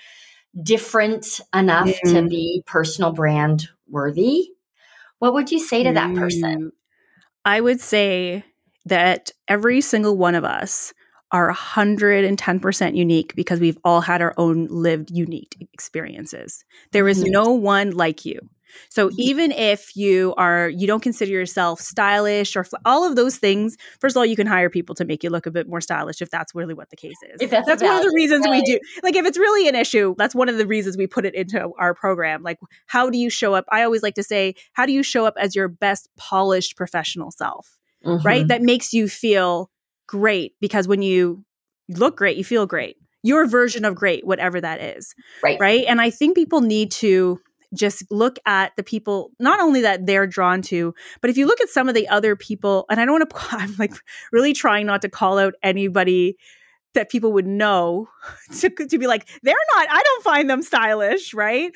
different 0.61 1.39
enough 1.53 1.87
mm. 1.87 2.11
to 2.11 2.27
be 2.27 2.63
personal 2.65 3.11
brand 3.11 3.67
worthy. 3.87 4.49
What 5.19 5.33
would 5.33 5.51
you 5.51 5.59
say 5.59 5.83
to 5.83 5.93
that 5.93 6.15
person? 6.15 6.71
I 7.45 7.61
would 7.61 7.79
say 7.79 8.43
that 8.85 9.31
every 9.47 9.81
single 9.81 10.17
one 10.17 10.33
of 10.33 10.43
us 10.43 10.91
are 11.31 11.53
110% 11.53 12.95
unique 12.95 13.35
because 13.35 13.59
we've 13.59 13.77
all 13.83 14.01
had 14.01 14.21
our 14.21 14.33
own 14.37 14.67
lived 14.67 15.11
unique 15.11 15.55
experiences. 15.73 16.63
There 16.93 17.07
is 17.07 17.23
no 17.23 17.51
one 17.51 17.91
like 17.91 18.25
you. 18.25 18.39
So 18.89 19.09
even 19.17 19.51
if 19.51 19.95
you 19.95 20.33
are 20.37 20.69
you 20.69 20.87
don't 20.87 21.01
consider 21.01 21.31
yourself 21.31 21.79
stylish 21.81 22.55
or 22.55 22.65
all 22.85 23.07
of 23.07 23.15
those 23.15 23.37
things, 23.37 23.77
first 23.99 24.15
of 24.15 24.17
all, 24.17 24.25
you 24.25 24.35
can 24.35 24.47
hire 24.47 24.69
people 24.69 24.95
to 24.95 25.05
make 25.05 25.23
you 25.23 25.29
look 25.29 25.45
a 25.45 25.51
bit 25.51 25.67
more 25.67 25.81
stylish 25.81 26.21
if 26.21 26.29
that's 26.29 26.53
really 26.55 26.73
what 26.73 26.89
the 26.89 26.95
case 26.95 27.17
is. 27.33 27.41
If 27.41 27.49
that's, 27.49 27.67
that's 27.67 27.83
one 27.83 27.95
of 27.95 28.03
the 28.03 28.13
reasons 28.15 28.45
right. 28.45 28.61
we 28.61 28.61
do. 28.63 28.79
Like 29.03 29.15
if 29.15 29.25
it's 29.25 29.37
really 29.37 29.67
an 29.67 29.75
issue, 29.75 30.15
that's 30.17 30.35
one 30.35 30.49
of 30.49 30.57
the 30.57 30.67
reasons 30.67 30.97
we 30.97 31.07
put 31.07 31.25
it 31.25 31.35
into 31.35 31.71
our 31.77 31.93
program. 31.93 32.43
Like 32.43 32.59
how 32.85 33.09
do 33.09 33.17
you 33.17 33.29
show 33.29 33.53
up? 33.53 33.65
I 33.69 33.83
always 33.83 34.03
like 34.03 34.15
to 34.15 34.23
say, 34.23 34.55
how 34.73 34.85
do 34.85 34.91
you 34.91 35.03
show 35.03 35.25
up 35.25 35.35
as 35.37 35.55
your 35.55 35.67
best 35.67 36.09
polished 36.17 36.75
professional 36.75 37.31
self? 37.31 37.77
Mm-hmm. 38.05 38.25
Right? 38.25 38.47
That 38.47 38.61
makes 38.61 38.93
you 38.93 39.07
feel 39.07 39.69
great 40.07 40.53
because 40.61 40.87
when 40.87 41.01
you 41.01 41.43
look 41.89 42.17
great, 42.17 42.37
you 42.37 42.43
feel 42.43 42.65
great. 42.65 42.97
Your 43.23 43.47
version 43.47 43.83
of 43.83 43.95
great, 43.95 44.25
whatever 44.25 44.61
that 44.61 44.81
is. 44.81 45.13
Right. 45.43 45.59
Right. 45.59 45.85
And 45.87 45.99
I 45.99 46.09
think 46.09 46.35
people 46.35 46.61
need 46.61 46.91
to 46.91 47.39
just 47.73 48.03
look 48.11 48.37
at 48.45 48.75
the 48.77 48.83
people 48.83 49.31
not 49.39 49.59
only 49.59 49.81
that 49.81 50.05
they're 50.05 50.27
drawn 50.27 50.61
to 50.61 50.93
but 51.21 51.29
if 51.29 51.37
you 51.37 51.45
look 51.45 51.61
at 51.61 51.69
some 51.69 51.89
of 51.89 51.95
the 51.95 52.07
other 52.07 52.35
people 52.35 52.85
and 52.89 52.99
i 52.99 53.05
don't 53.05 53.19
want 53.19 53.29
to 53.29 53.37
i'm 53.57 53.75
like 53.77 53.93
really 54.31 54.53
trying 54.53 54.85
not 54.85 55.01
to 55.01 55.09
call 55.09 55.37
out 55.37 55.53
anybody 55.63 56.37
that 56.93 57.09
people 57.09 57.31
would 57.33 57.45
know 57.45 58.07
to, 58.59 58.69
to 58.69 58.97
be 58.97 59.07
like 59.07 59.27
they're 59.43 59.55
not 59.75 59.87
i 59.89 60.01
don't 60.03 60.23
find 60.23 60.49
them 60.49 60.61
stylish 60.61 61.33
right? 61.33 61.71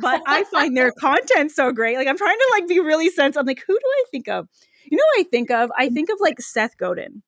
But 0.00 0.22
i 0.26 0.44
find 0.44 0.76
their 0.76 0.92
content 1.00 1.50
so 1.50 1.72
great 1.72 1.96
like 1.96 2.08
i'm 2.08 2.18
trying 2.18 2.38
to 2.38 2.48
like 2.52 2.68
be 2.68 2.80
really 2.80 3.10
sense 3.10 3.36
i'm 3.36 3.46
like 3.46 3.62
who 3.66 3.74
do 3.74 3.86
i 3.86 4.04
think 4.10 4.28
of? 4.28 4.48
You 4.84 4.96
know 4.96 5.04
what 5.14 5.26
i 5.26 5.28
think 5.28 5.50
of? 5.50 5.70
I 5.76 5.88
mm. 5.88 5.94
think 5.94 6.10
of 6.10 6.18
like 6.20 6.40
seth 6.40 6.76
godin 6.78 7.22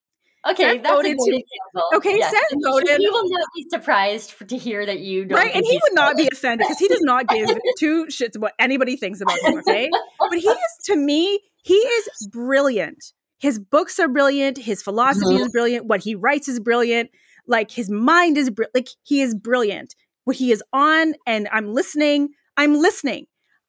Okay, 0.46 0.74
Seth 0.74 0.82
that's 0.82 0.94
Godin 0.94 1.12
a 1.12 1.16
good 1.16 1.34
example. 1.34 1.90
Okay, 1.94 2.16
yes. 2.18 2.30
Seth 2.30 2.62
Godin. 2.62 3.00
He 3.00 3.08
will 3.08 3.28
not 3.28 3.46
be 3.54 3.66
surprised 3.70 4.32
for, 4.32 4.44
to 4.44 4.56
hear 4.56 4.84
that 4.84 5.00
you 5.00 5.24
don't. 5.24 5.38
Right, 5.38 5.54
and 5.54 5.64
he 5.64 5.80
would 5.82 5.94
not 5.94 6.16
be 6.16 6.28
offended 6.30 6.66
because 6.66 6.78
he 6.78 6.88
does 6.88 7.00
not 7.02 7.28
give 7.28 7.48
two 7.78 8.06
shits 8.06 8.38
what 8.38 8.52
anybody 8.58 8.96
thinks 8.96 9.20
about 9.20 9.38
him. 9.40 9.58
Okay, 9.58 9.88
but 10.18 10.38
he 10.38 10.48
is 10.48 10.78
to 10.84 10.96
me, 10.96 11.40
he 11.62 11.74
is 11.74 12.28
brilliant. 12.30 13.12
His 13.38 13.58
books 13.58 13.98
are 13.98 14.08
brilliant. 14.08 14.58
His 14.58 14.82
philosophy 14.82 15.26
mm-hmm. 15.34 15.44
is 15.44 15.52
brilliant. 15.52 15.86
What 15.86 16.02
he 16.02 16.14
writes 16.14 16.48
is 16.48 16.60
brilliant. 16.60 17.10
Like 17.46 17.70
his 17.70 17.90
mind 17.90 18.36
is 18.36 18.50
br- 18.50 18.64
like 18.74 18.88
he 19.02 19.22
is 19.22 19.34
brilliant. 19.34 19.94
What 20.24 20.36
he 20.36 20.52
is 20.52 20.62
on, 20.72 21.14
and 21.26 21.48
I'm 21.52 21.72
listening. 21.72 22.30
I'm 22.56 22.74
listening. 22.74 23.26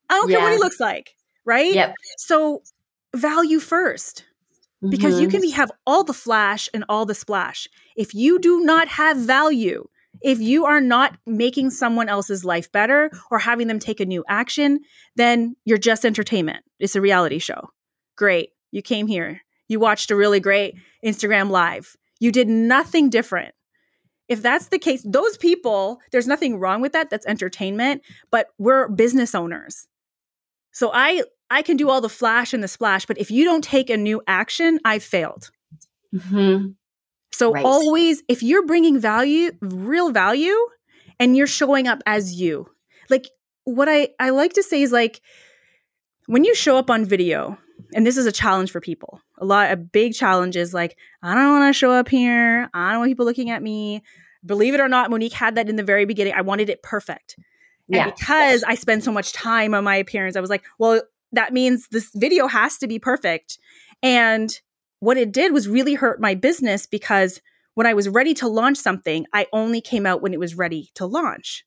I 0.10 0.16
don't 0.16 0.30
yeah. 0.30 0.38
care 0.38 0.46
what 0.46 0.54
he 0.54 0.60
looks 0.60 0.80
like. 0.80 1.16
Right. 1.46 1.74
Yep. 1.74 1.94
So 2.18 2.62
value 3.16 3.60
first 3.60 4.26
because 4.90 5.16
mm-hmm. 5.16 5.24
you 5.24 5.30
can 5.30 5.42
be, 5.42 5.52
have 5.52 5.72
all 5.86 6.04
the 6.04 6.14
flash 6.14 6.70
and 6.74 6.84
all 6.90 7.06
the 7.06 7.16
splash. 7.16 7.68
If 7.96 8.14
you 8.14 8.40
do 8.40 8.62
not 8.62 8.88
have 8.88 9.18
value, 9.18 9.88
if 10.22 10.40
you 10.40 10.66
are 10.66 10.82
not 10.82 11.18
making 11.26 11.72
someone 11.72 12.10
else's 12.10 12.46
life 12.46 12.72
better 12.72 13.12
or 13.30 13.40
having 13.40 13.68
them 13.68 13.80
take 13.80 14.00
a 14.00 14.06
new 14.06 14.24
action, 14.28 14.80
then 15.16 15.56
you're 15.66 15.78
just 15.78 16.06
entertainment. 16.06 16.64
It's 16.80 16.96
a 16.96 17.02
reality 17.02 17.40
show. 17.40 17.70
Great. 18.16 18.50
You 18.72 18.82
came 18.82 19.08
here. 19.08 19.42
You 19.68 19.80
watched 19.80 20.12
a 20.12 20.16
really 20.16 20.40
great 20.40 20.76
Instagram 21.04 21.50
live. 21.50 21.96
You 22.20 22.32
did 22.32 22.48
nothing 22.48 23.10
different. 23.10 23.54
If 24.28 24.42
that's 24.42 24.70
the 24.70 24.80
case, 24.80 25.04
those 25.06 25.38
people, 25.38 26.00
there's 26.12 26.28
nothing 26.28 26.60
wrong 26.60 26.82
with 26.82 26.94
that. 26.94 27.10
That's 27.10 27.26
entertainment, 27.26 28.02
but 28.32 28.48
we're 28.58 28.90
business 28.90 29.36
owners. 29.36 29.88
So 30.72 30.92
I 30.94 31.24
I 31.50 31.62
can 31.62 31.78
do 31.78 31.90
all 31.90 32.02
the 32.02 32.10
flash 32.10 32.54
and 32.54 32.64
the 32.64 32.68
splash, 32.68 33.06
but 33.06 33.18
if 33.18 33.30
you 33.30 33.44
don't 33.44 33.64
take 33.64 33.90
a 33.90 33.98
new 33.98 34.22
action, 34.28 34.80
I've 34.84 35.04
failed. 35.04 35.52
Mm-hmm. 36.14 36.70
So 37.32 37.52
right. 37.52 37.66
always, 37.66 38.24
if 38.28 38.42
you're 38.42 38.66
bringing 38.66 39.00
value, 39.00 39.52
real 39.62 40.12
value, 40.12 40.56
and 41.20 41.36
you're 41.36 41.48
showing 41.48 41.88
up 41.88 42.02
as 42.06 42.40
you, 42.40 42.68
like 43.10 43.30
what 43.66 43.90
I, 43.90 44.10
I 44.20 44.30
like 44.30 44.54
to 44.54 44.64
say 44.64 44.82
is 44.82 44.92
like, 44.92 45.22
when 46.28 46.44
you 46.44 46.56
show 46.56 46.78
up 46.78 46.90
on 46.90 47.06
video, 47.06 47.58
and 47.94 48.08
this 48.08 48.18
is 48.18 48.26
a 48.26 48.32
challenge 48.32 48.72
for 48.72 48.80
people, 48.80 49.22
a 49.38 49.46
lot, 49.46 49.72
a 49.72 49.78
big 49.78 50.14
challenge 50.14 50.56
is 50.56 50.74
like, 50.74 50.98
I 51.22 51.36
don't 51.36 51.60
want 51.60 51.74
to 51.74 51.78
show 51.78 51.92
up 51.92 52.08
here. 52.08 52.70
I 52.74 52.92
don't 52.92 53.00
want 53.00 53.12
people 53.12 53.26
looking 53.26 53.50
at 53.50 53.62
me. 53.62 54.02
Believe 54.46 54.74
it 54.74 54.80
or 54.80 54.88
not, 54.88 55.10
Monique 55.10 55.34
had 55.34 55.56
that 55.56 55.70
in 55.70 55.76
the 55.76 55.84
very 55.84 56.06
beginning. 56.06 56.34
I 56.36 56.42
wanted 56.42 56.70
it 56.70 56.82
perfect. 56.84 57.36
And 57.88 57.98
yeah. 57.98 58.10
because 58.10 58.64
I 58.64 58.76
spend 58.76 59.04
so 59.04 59.12
much 59.12 59.34
time 59.34 59.74
on 59.74 59.84
my 59.84 59.96
appearance, 59.98 60.36
I 60.36 60.42
was 60.42 60.50
like, 60.50 60.64
well, 60.80 61.02
that 61.36 61.54
means 61.54 61.88
this 61.90 62.10
video 62.14 62.48
has 62.48 62.78
to 62.80 62.88
be 62.88 63.00
perfect. 63.00 63.60
And 64.02 64.52
what 65.00 65.18
it 65.18 65.32
did 65.32 65.54
was 65.54 65.68
really 65.68 65.94
hurt 65.94 66.20
my 66.20 66.36
business 66.36 66.86
because 66.86 67.42
when 67.76 67.86
I 67.88 67.94
was 67.94 68.10
ready 68.10 68.34
to 68.36 68.48
launch 68.48 68.78
something, 68.78 69.26
I 69.34 69.48
only 69.54 69.82
came 69.82 70.06
out 70.06 70.22
when 70.22 70.34
it 70.34 70.40
was 70.40 70.56
ready 70.56 70.90
to 70.96 71.06
launch. 71.06 71.66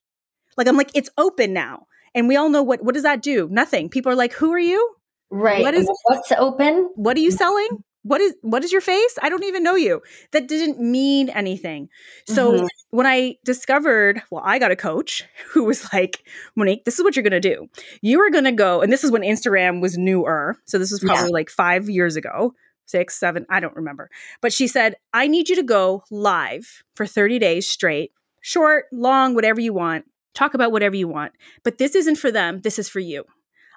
Like 0.57 0.67
I'm 0.67 0.77
like, 0.77 0.91
it's 0.93 1.09
open 1.17 1.53
now. 1.53 1.87
And 2.13 2.27
we 2.27 2.35
all 2.35 2.49
know 2.49 2.63
what 2.63 2.83
what 2.83 2.95
does 2.95 3.03
that 3.03 3.21
do? 3.21 3.47
Nothing. 3.51 3.89
People 3.89 4.11
are 4.11 4.15
like, 4.15 4.33
who 4.33 4.51
are 4.51 4.59
you? 4.59 4.95
Right. 5.29 5.61
What 5.61 5.75
is 5.75 5.87
what's 6.03 6.31
open? 6.31 6.89
What 6.95 7.15
are 7.15 7.21
you 7.21 7.31
selling? 7.31 7.83
What 8.03 8.21
is 8.21 8.35
what 8.41 8.63
is 8.63 8.71
your 8.71 8.81
face? 8.81 9.17
I 9.21 9.29
don't 9.29 9.43
even 9.43 9.63
know 9.63 9.75
you. 9.75 10.01
That 10.31 10.47
didn't 10.47 10.79
mean 10.79 11.29
anything. 11.29 11.89
So 12.27 12.53
mm-hmm. 12.53 12.65
when 12.91 13.05
i 13.05 13.35
discovered 13.45 14.21
well 14.31 14.41
i 14.45 14.57
got 14.57 14.71
a 14.71 14.75
coach 14.75 15.23
who 15.51 15.63
was 15.63 15.91
like 15.93 16.23
monique 16.55 16.85
this 16.85 16.97
is 16.97 17.03
what 17.03 17.15
you're 17.15 17.23
going 17.23 17.39
to 17.39 17.39
do. 17.39 17.67
You 18.01 18.21
are 18.21 18.29
going 18.29 18.45
to 18.45 18.51
go 18.51 18.81
and 18.81 18.91
this 18.91 19.03
is 19.03 19.11
when 19.11 19.21
instagram 19.21 19.81
was 19.81 19.97
newer 19.97 20.57
so 20.65 20.77
this 20.77 20.91
was 20.91 20.99
probably 21.01 21.25
yeah. 21.25 21.33
like 21.33 21.49
five 21.49 21.89
years 21.89 22.15
ago 22.15 22.53
six 22.85 23.19
seven 23.19 23.45
i 23.49 23.59
don't 23.59 23.75
remember. 23.75 24.09
But 24.41 24.53
she 24.53 24.67
said 24.67 24.95
i 25.13 25.27
need 25.27 25.49
you 25.49 25.55
to 25.55 25.63
go 25.63 26.03
live 26.09 26.83
for 26.95 27.05
30 27.05 27.39
days 27.39 27.67
straight 27.67 28.11
short 28.41 28.85
long 28.91 29.35
whatever 29.35 29.59
you 29.59 29.73
want 29.73 30.05
talk 30.33 30.53
about 30.53 30.71
whatever 30.71 30.95
you 30.95 31.07
want 31.07 31.33
but 31.63 31.77
this 31.77 31.95
isn't 31.95 32.15
for 32.15 32.31
them 32.31 32.61
this 32.61 32.79
is 32.79 32.87
for 32.87 32.99
you 32.99 33.25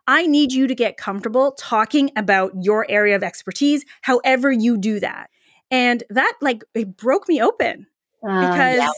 I 0.06 0.26
need 0.26 0.52
you 0.52 0.66
to 0.66 0.74
get 0.74 0.96
comfortable 0.96 1.52
talking 1.52 2.10
about 2.16 2.52
your 2.60 2.86
area 2.88 3.16
of 3.16 3.22
expertise, 3.22 3.84
however 4.02 4.50
you 4.50 4.76
do 4.76 5.00
that. 5.00 5.30
And 5.70 6.02
that 6.10 6.34
like 6.40 6.64
it 6.74 6.96
broke 6.96 7.28
me 7.28 7.40
open 7.40 7.86
uh, 8.28 8.50
because 8.50 8.78
yeah. 8.78 8.90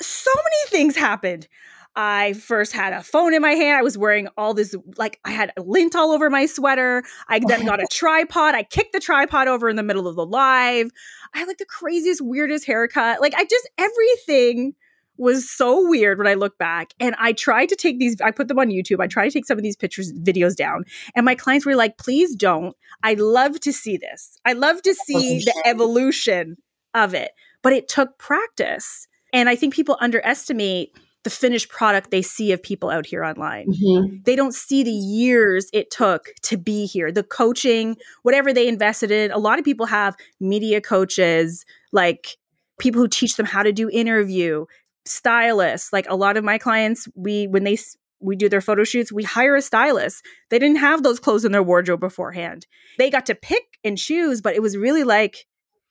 so 0.00 0.30
many 0.34 0.70
things 0.70 0.96
happened. 0.96 1.48
I 1.96 2.34
first 2.34 2.72
had 2.72 2.92
a 2.92 3.02
phone 3.02 3.34
in 3.34 3.42
my 3.42 3.52
hand. 3.52 3.76
I 3.76 3.82
was 3.82 3.98
wearing 3.98 4.28
all 4.36 4.54
this, 4.54 4.74
like, 4.96 5.18
I 5.24 5.32
had 5.32 5.52
lint 5.58 5.96
all 5.96 6.12
over 6.12 6.30
my 6.30 6.46
sweater. 6.46 7.02
I 7.28 7.40
then 7.40 7.66
got 7.66 7.82
a 7.82 7.86
tripod. 7.90 8.54
I 8.54 8.62
kicked 8.62 8.92
the 8.92 9.00
tripod 9.00 9.48
over 9.48 9.68
in 9.68 9.74
the 9.74 9.82
middle 9.82 10.06
of 10.06 10.14
the 10.14 10.24
live. 10.24 10.90
I 11.34 11.38
had 11.38 11.48
like 11.48 11.58
the 11.58 11.66
craziest, 11.66 12.20
weirdest 12.20 12.64
haircut. 12.64 13.20
Like, 13.20 13.34
I 13.34 13.44
just, 13.44 13.68
everything 13.76 14.74
was 15.20 15.48
so 15.48 15.86
weird 15.88 16.18
when 16.18 16.26
I 16.26 16.34
look 16.34 16.58
back. 16.58 16.94
And 16.98 17.14
I 17.18 17.32
tried 17.32 17.68
to 17.68 17.76
take 17.76 17.98
these, 17.98 18.20
I 18.20 18.30
put 18.30 18.48
them 18.48 18.58
on 18.58 18.68
YouTube. 18.68 19.00
I 19.00 19.06
tried 19.06 19.26
to 19.26 19.30
take 19.30 19.46
some 19.46 19.58
of 19.58 19.62
these 19.62 19.76
pictures, 19.76 20.12
videos 20.12 20.56
down. 20.56 20.84
And 21.14 21.24
my 21.24 21.34
clients 21.34 21.66
were 21.66 21.76
like, 21.76 21.98
please 21.98 22.34
don't. 22.34 22.74
I 23.02 23.14
love 23.14 23.60
to 23.60 23.72
see 23.72 23.96
this. 23.96 24.38
I 24.44 24.54
love 24.54 24.82
to 24.82 24.94
see 24.94 25.40
the 25.44 25.62
evolution 25.66 26.56
of 26.94 27.14
it. 27.14 27.32
But 27.62 27.74
it 27.74 27.88
took 27.88 28.18
practice. 28.18 29.06
And 29.32 29.48
I 29.48 29.56
think 29.56 29.74
people 29.74 29.98
underestimate 30.00 30.96
the 31.22 31.30
finished 31.30 31.68
product 31.68 32.10
they 32.10 32.22
see 32.22 32.52
of 32.52 32.62
people 32.62 32.88
out 32.88 33.04
here 33.04 33.22
online. 33.22 33.66
Mm-hmm. 33.66 34.16
They 34.24 34.34
don't 34.34 34.54
see 34.54 34.82
the 34.82 34.90
years 34.90 35.68
it 35.72 35.90
took 35.90 36.28
to 36.44 36.56
be 36.56 36.86
here, 36.86 37.12
the 37.12 37.22
coaching, 37.22 37.96
whatever 38.22 38.54
they 38.54 38.66
invested 38.66 39.10
in. 39.10 39.30
A 39.30 39.38
lot 39.38 39.58
of 39.58 39.64
people 39.64 39.84
have 39.86 40.16
media 40.40 40.80
coaches, 40.80 41.66
like 41.92 42.38
people 42.78 43.02
who 43.02 43.08
teach 43.08 43.36
them 43.36 43.44
how 43.44 43.62
to 43.62 43.72
do 43.72 43.90
interview, 43.90 44.64
stylists. 45.10 45.92
Like 45.92 46.06
a 46.08 46.16
lot 46.16 46.36
of 46.36 46.44
my 46.44 46.58
clients, 46.58 47.08
we 47.14 47.46
when 47.46 47.64
they 47.64 47.78
we 48.20 48.36
do 48.36 48.48
their 48.48 48.60
photo 48.60 48.84
shoots, 48.84 49.12
we 49.12 49.22
hire 49.22 49.56
a 49.56 49.62
stylist. 49.62 50.24
They 50.50 50.58
didn't 50.58 50.78
have 50.78 51.02
those 51.02 51.18
clothes 51.18 51.44
in 51.44 51.52
their 51.52 51.62
wardrobe 51.62 52.00
beforehand. 52.00 52.66
They 52.98 53.10
got 53.10 53.26
to 53.26 53.34
pick 53.34 53.78
and 53.82 53.96
choose, 53.96 54.40
but 54.40 54.54
it 54.54 54.62
was 54.62 54.76
really 54.76 55.04
like 55.04 55.46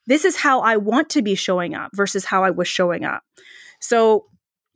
this 0.07 0.25
is 0.25 0.35
how 0.35 0.61
I 0.61 0.77
want 0.77 1.09
to 1.11 1.21
be 1.21 1.35
showing 1.35 1.75
up 1.75 1.91
versus 1.93 2.25
how 2.25 2.43
I 2.43 2.49
was 2.49 2.67
showing 2.67 3.03
up. 3.03 3.23
So 3.79 4.25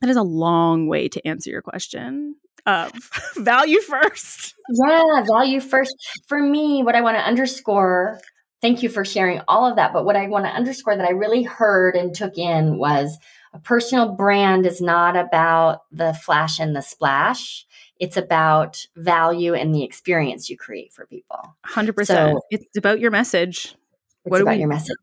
that 0.02 0.10
is 0.10 0.18
a 0.18 0.24
long 0.24 0.88
way 0.88 1.08
to 1.10 1.28
answer 1.28 1.50
your 1.50 1.62
question. 1.62 2.36
of 2.66 2.92
value 3.36 3.80
first. 3.82 4.54
Yeah, 4.88 5.24
value 5.32 5.60
first. 5.60 5.96
For 6.28 6.42
me, 6.42 6.84
what 6.84 6.96
I 6.96 7.02
want 7.02 7.18
to 7.18 7.24
underscore, 7.24 8.20
thank 8.64 8.82
you 8.82 8.88
for 8.88 9.04
sharing 9.04 9.42
all 9.48 9.70
of 9.70 9.76
that. 9.76 9.92
But 9.92 10.06
what 10.06 10.16
I 10.16 10.28
want 10.28 10.46
to 10.46 10.52
underscore 10.52 10.96
that 10.96 11.06
I 11.06 11.12
really 11.12 11.44
heard 11.44 11.96
and 11.96 12.16
took 12.16 12.38
in 12.38 12.78
was 12.78 13.18
a 13.54 13.60
personal 13.60 14.14
brand 14.14 14.66
is 14.66 14.82
not 14.82 15.18
about 15.18 15.82
the 15.92 16.14
flash 16.14 16.60
and 16.60 16.74
the 16.74 16.82
splash. 16.82 17.66
It's 18.00 18.16
about 18.16 18.88
value 18.96 19.54
and 19.54 19.76
the 19.76 19.84
experience 19.84 20.50
you 20.50 20.58
create 20.58 20.94
for 20.94 21.06
people. 21.06 21.56
100%. 21.68 22.08
So, 22.08 22.40
it's 22.50 22.78
about 22.78 23.02
your 23.02 23.12
message. 23.12 23.76
What 24.24 24.42
about 24.42 24.56
we, 24.56 24.62
your 24.62 24.70
message. 24.70 24.96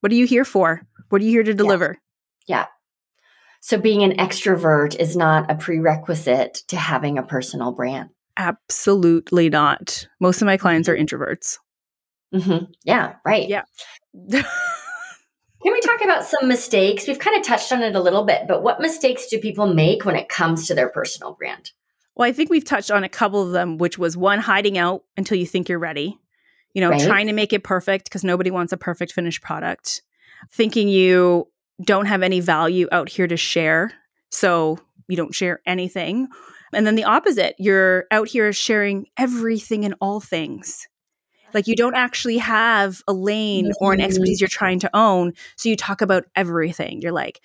What 0.00 0.10
are 0.10 0.16
you 0.16 0.26
here 0.26 0.44
for? 0.44 0.82
What 1.08 1.22
are 1.22 1.24
you 1.24 1.30
here 1.30 1.44
to 1.44 1.54
deliver? 1.54 1.98
Yeah. 2.46 2.56
yeah. 2.58 2.66
So 3.60 3.78
being 3.78 4.02
an 4.02 4.18
extrovert 4.18 4.96
is 4.96 5.16
not 5.16 5.50
a 5.50 5.54
prerequisite 5.54 6.64
to 6.68 6.76
having 6.76 7.16
a 7.16 7.22
personal 7.22 7.72
brand. 7.72 8.10
Absolutely 8.36 9.48
not. 9.48 10.06
Most 10.20 10.42
of 10.42 10.46
my 10.46 10.56
clients 10.56 10.88
are 10.88 10.96
introverts. 10.96 11.58
Mm-hmm. 12.34 12.64
Yeah, 12.84 13.14
right. 13.24 13.48
Yeah. 13.48 13.62
Can 14.30 15.72
we 15.72 15.80
talk 15.80 16.04
about 16.04 16.24
some 16.24 16.48
mistakes? 16.48 17.06
We've 17.06 17.18
kind 17.18 17.38
of 17.38 17.42
touched 17.42 17.72
on 17.72 17.82
it 17.82 17.96
a 17.96 18.00
little 18.00 18.24
bit, 18.24 18.42
but 18.46 18.62
what 18.62 18.80
mistakes 18.80 19.28
do 19.28 19.38
people 19.38 19.72
make 19.72 20.04
when 20.04 20.16
it 20.16 20.28
comes 20.28 20.66
to 20.66 20.74
their 20.74 20.90
personal 20.90 21.32
brand? 21.32 21.70
Well, 22.14 22.28
I 22.28 22.32
think 22.32 22.50
we've 22.50 22.64
touched 22.64 22.90
on 22.90 23.02
a 23.02 23.08
couple 23.08 23.42
of 23.42 23.52
them, 23.52 23.78
which 23.78 23.98
was 23.98 24.16
one, 24.16 24.40
hiding 24.40 24.76
out 24.76 25.04
until 25.16 25.38
you 25.38 25.46
think 25.46 25.68
you're 25.68 25.78
ready 25.78 26.18
you 26.74 26.80
know, 26.80 26.90
right. 26.90 27.00
trying 27.00 27.28
to 27.28 27.32
make 27.32 27.52
it 27.52 27.64
perfect 27.64 28.04
because 28.04 28.24
nobody 28.24 28.50
wants 28.50 28.72
a 28.72 28.76
perfect 28.76 29.12
finished 29.12 29.40
product, 29.40 30.02
thinking 30.52 30.88
you 30.88 31.48
don't 31.82 32.06
have 32.06 32.22
any 32.22 32.40
value 32.40 32.88
out 32.92 33.08
here 33.08 33.26
to 33.26 33.36
share. 33.36 33.92
So 34.30 34.78
you 35.08 35.16
don't 35.16 35.34
share 35.34 35.60
anything. 35.66 36.28
And 36.72 36.86
then 36.86 36.96
the 36.96 37.04
opposite, 37.04 37.54
you're 37.58 38.06
out 38.10 38.28
here 38.28 38.52
sharing 38.52 39.06
everything 39.16 39.84
and 39.84 39.94
all 40.00 40.20
things. 40.20 40.86
Like 41.54 41.66
you 41.66 41.76
don't 41.76 41.94
actually 41.94 42.38
have 42.38 43.02
a 43.08 43.12
lane 43.12 43.66
mm-hmm. 43.66 43.84
or 43.84 43.92
an 43.92 44.00
mm-hmm. 44.00 44.06
expertise 44.06 44.40
you're 44.40 44.48
trying 44.48 44.80
to 44.80 44.90
own. 44.94 45.32
So 45.56 45.68
you 45.68 45.76
talk 45.76 46.02
about 46.02 46.24
everything. 46.36 47.00
You're 47.00 47.12
like, 47.12 47.40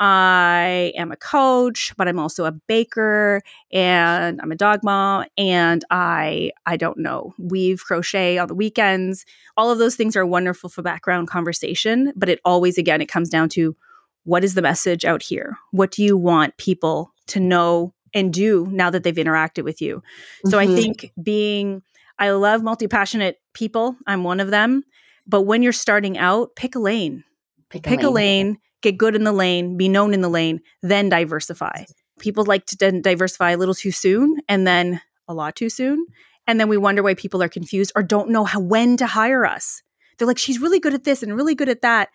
I 0.00 0.94
am 0.96 1.12
a 1.12 1.16
coach, 1.16 1.92
but 1.98 2.08
I'm 2.08 2.18
also 2.18 2.46
a 2.46 2.52
baker 2.52 3.42
and 3.70 4.40
I'm 4.40 4.50
a 4.50 4.56
dog 4.56 4.80
mom 4.82 5.26
and 5.36 5.84
I 5.90 6.52
I 6.64 6.78
don't 6.78 6.98
know, 6.98 7.34
weave 7.38 7.84
crochet 7.84 8.38
on 8.38 8.48
the 8.48 8.54
weekends. 8.54 9.26
All 9.58 9.70
of 9.70 9.78
those 9.78 9.96
things 9.96 10.16
are 10.16 10.24
wonderful 10.24 10.70
for 10.70 10.80
background 10.80 11.28
conversation, 11.28 12.14
but 12.16 12.30
it 12.30 12.40
always 12.46 12.78
again 12.78 13.02
it 13.02 13.10
comes 13.10 13.28
down 13.28 13.50
to 13.50 13.76
what 14.24 14.42
is 14.42 14.54
the 14.54 14.62
message 14.62 15.04
out 15.04 15.22
here? 15.22 15.58
What 15.70 15.90
do 15.90 16.02
you 16.02 16.16
want 16.16 16.56
people 16.56 17.12
to 17.28 17.40
know 17.40 17.92
and 18.14 18.32
do 18.32 18.66
now 18.70 18.88
that 18.90 19.02
they've 19.02 19.14
interacted 19.14 19.64
with 19.64 19.82
you? 19.82 20.02
So 20.46 20.56
mm-hmm. 20.56 20.72
I 20.72 20.74
think 20.74 21.12
being 21.22 21.82
I 22.20 22.30
love 22.30 22.62
multi-passionate 22.62 23.38
people. 23.54 23.96
I'm 24.06 24.22
one 24.22 24.38
of 24.38 24.50
them. 24.50 24.84
But 25.26 25.42
when 25.42 25.62
you're 25.62 25.72
starting 25.72 26.18
out, 26.18 26.54
pick 26.54 26.76
a 26.76 26.78
lane. 26.78 27.24
Pick 27.70 27.86
a 27.86 27.90
lane. 27.90 28.04
A 28.04 28.10
lane 28.10 28.58
get 28.82 28.98
good 28.98 29.14
in 29.14 29.24
the 29.24 29.32
lane, 29.32 29.76
be 29.76 29.88
known 29.88 30.14
in 30.14 30.20
the 30.20 30.28
lane, 30.28 30.60
then 30.82 31.08
diversify. 31.08 31.84
People 32.18 32.44
like 32.44 32.66
to 32.66 32.92
diversify 33.00 33.50
a 33.50 33.56
little 33.56 33.74
too 33.74 33.92
soon 33.92 34.38
and 34.48 34.66
then 34.66 35.00
a 35.28 35.34
lot 35.34 35.56
too 35.56 35.68
soon. 35.68 36.06
And 36.46 36.58
then 36.58 36.68
we 36.68 36.76
wonder 36.76 37.02
why 37.02 37.14
people 37.14 37.42
are 37.42 37.48
confused 37.48 37.92
or 37.94 38.02
don't 38.02 38.30
know 38.30 38.44
how 38.44 38.60
when 38.60 38.96
to 38.98 39.06
hire 39.06 39.46
us. 39.46 39.82
They're 40.18 40.26
like, 40.26 40.38
she's 40.38 40.60
really 40.60 40.80
good 40.80 40.94
at 40.94 41.04
this 41.04 41.22
and 41.22 41.34
really 41.34 41.54
good 41.54 41.68
at 41.68 41.82
that. 41.82 42.08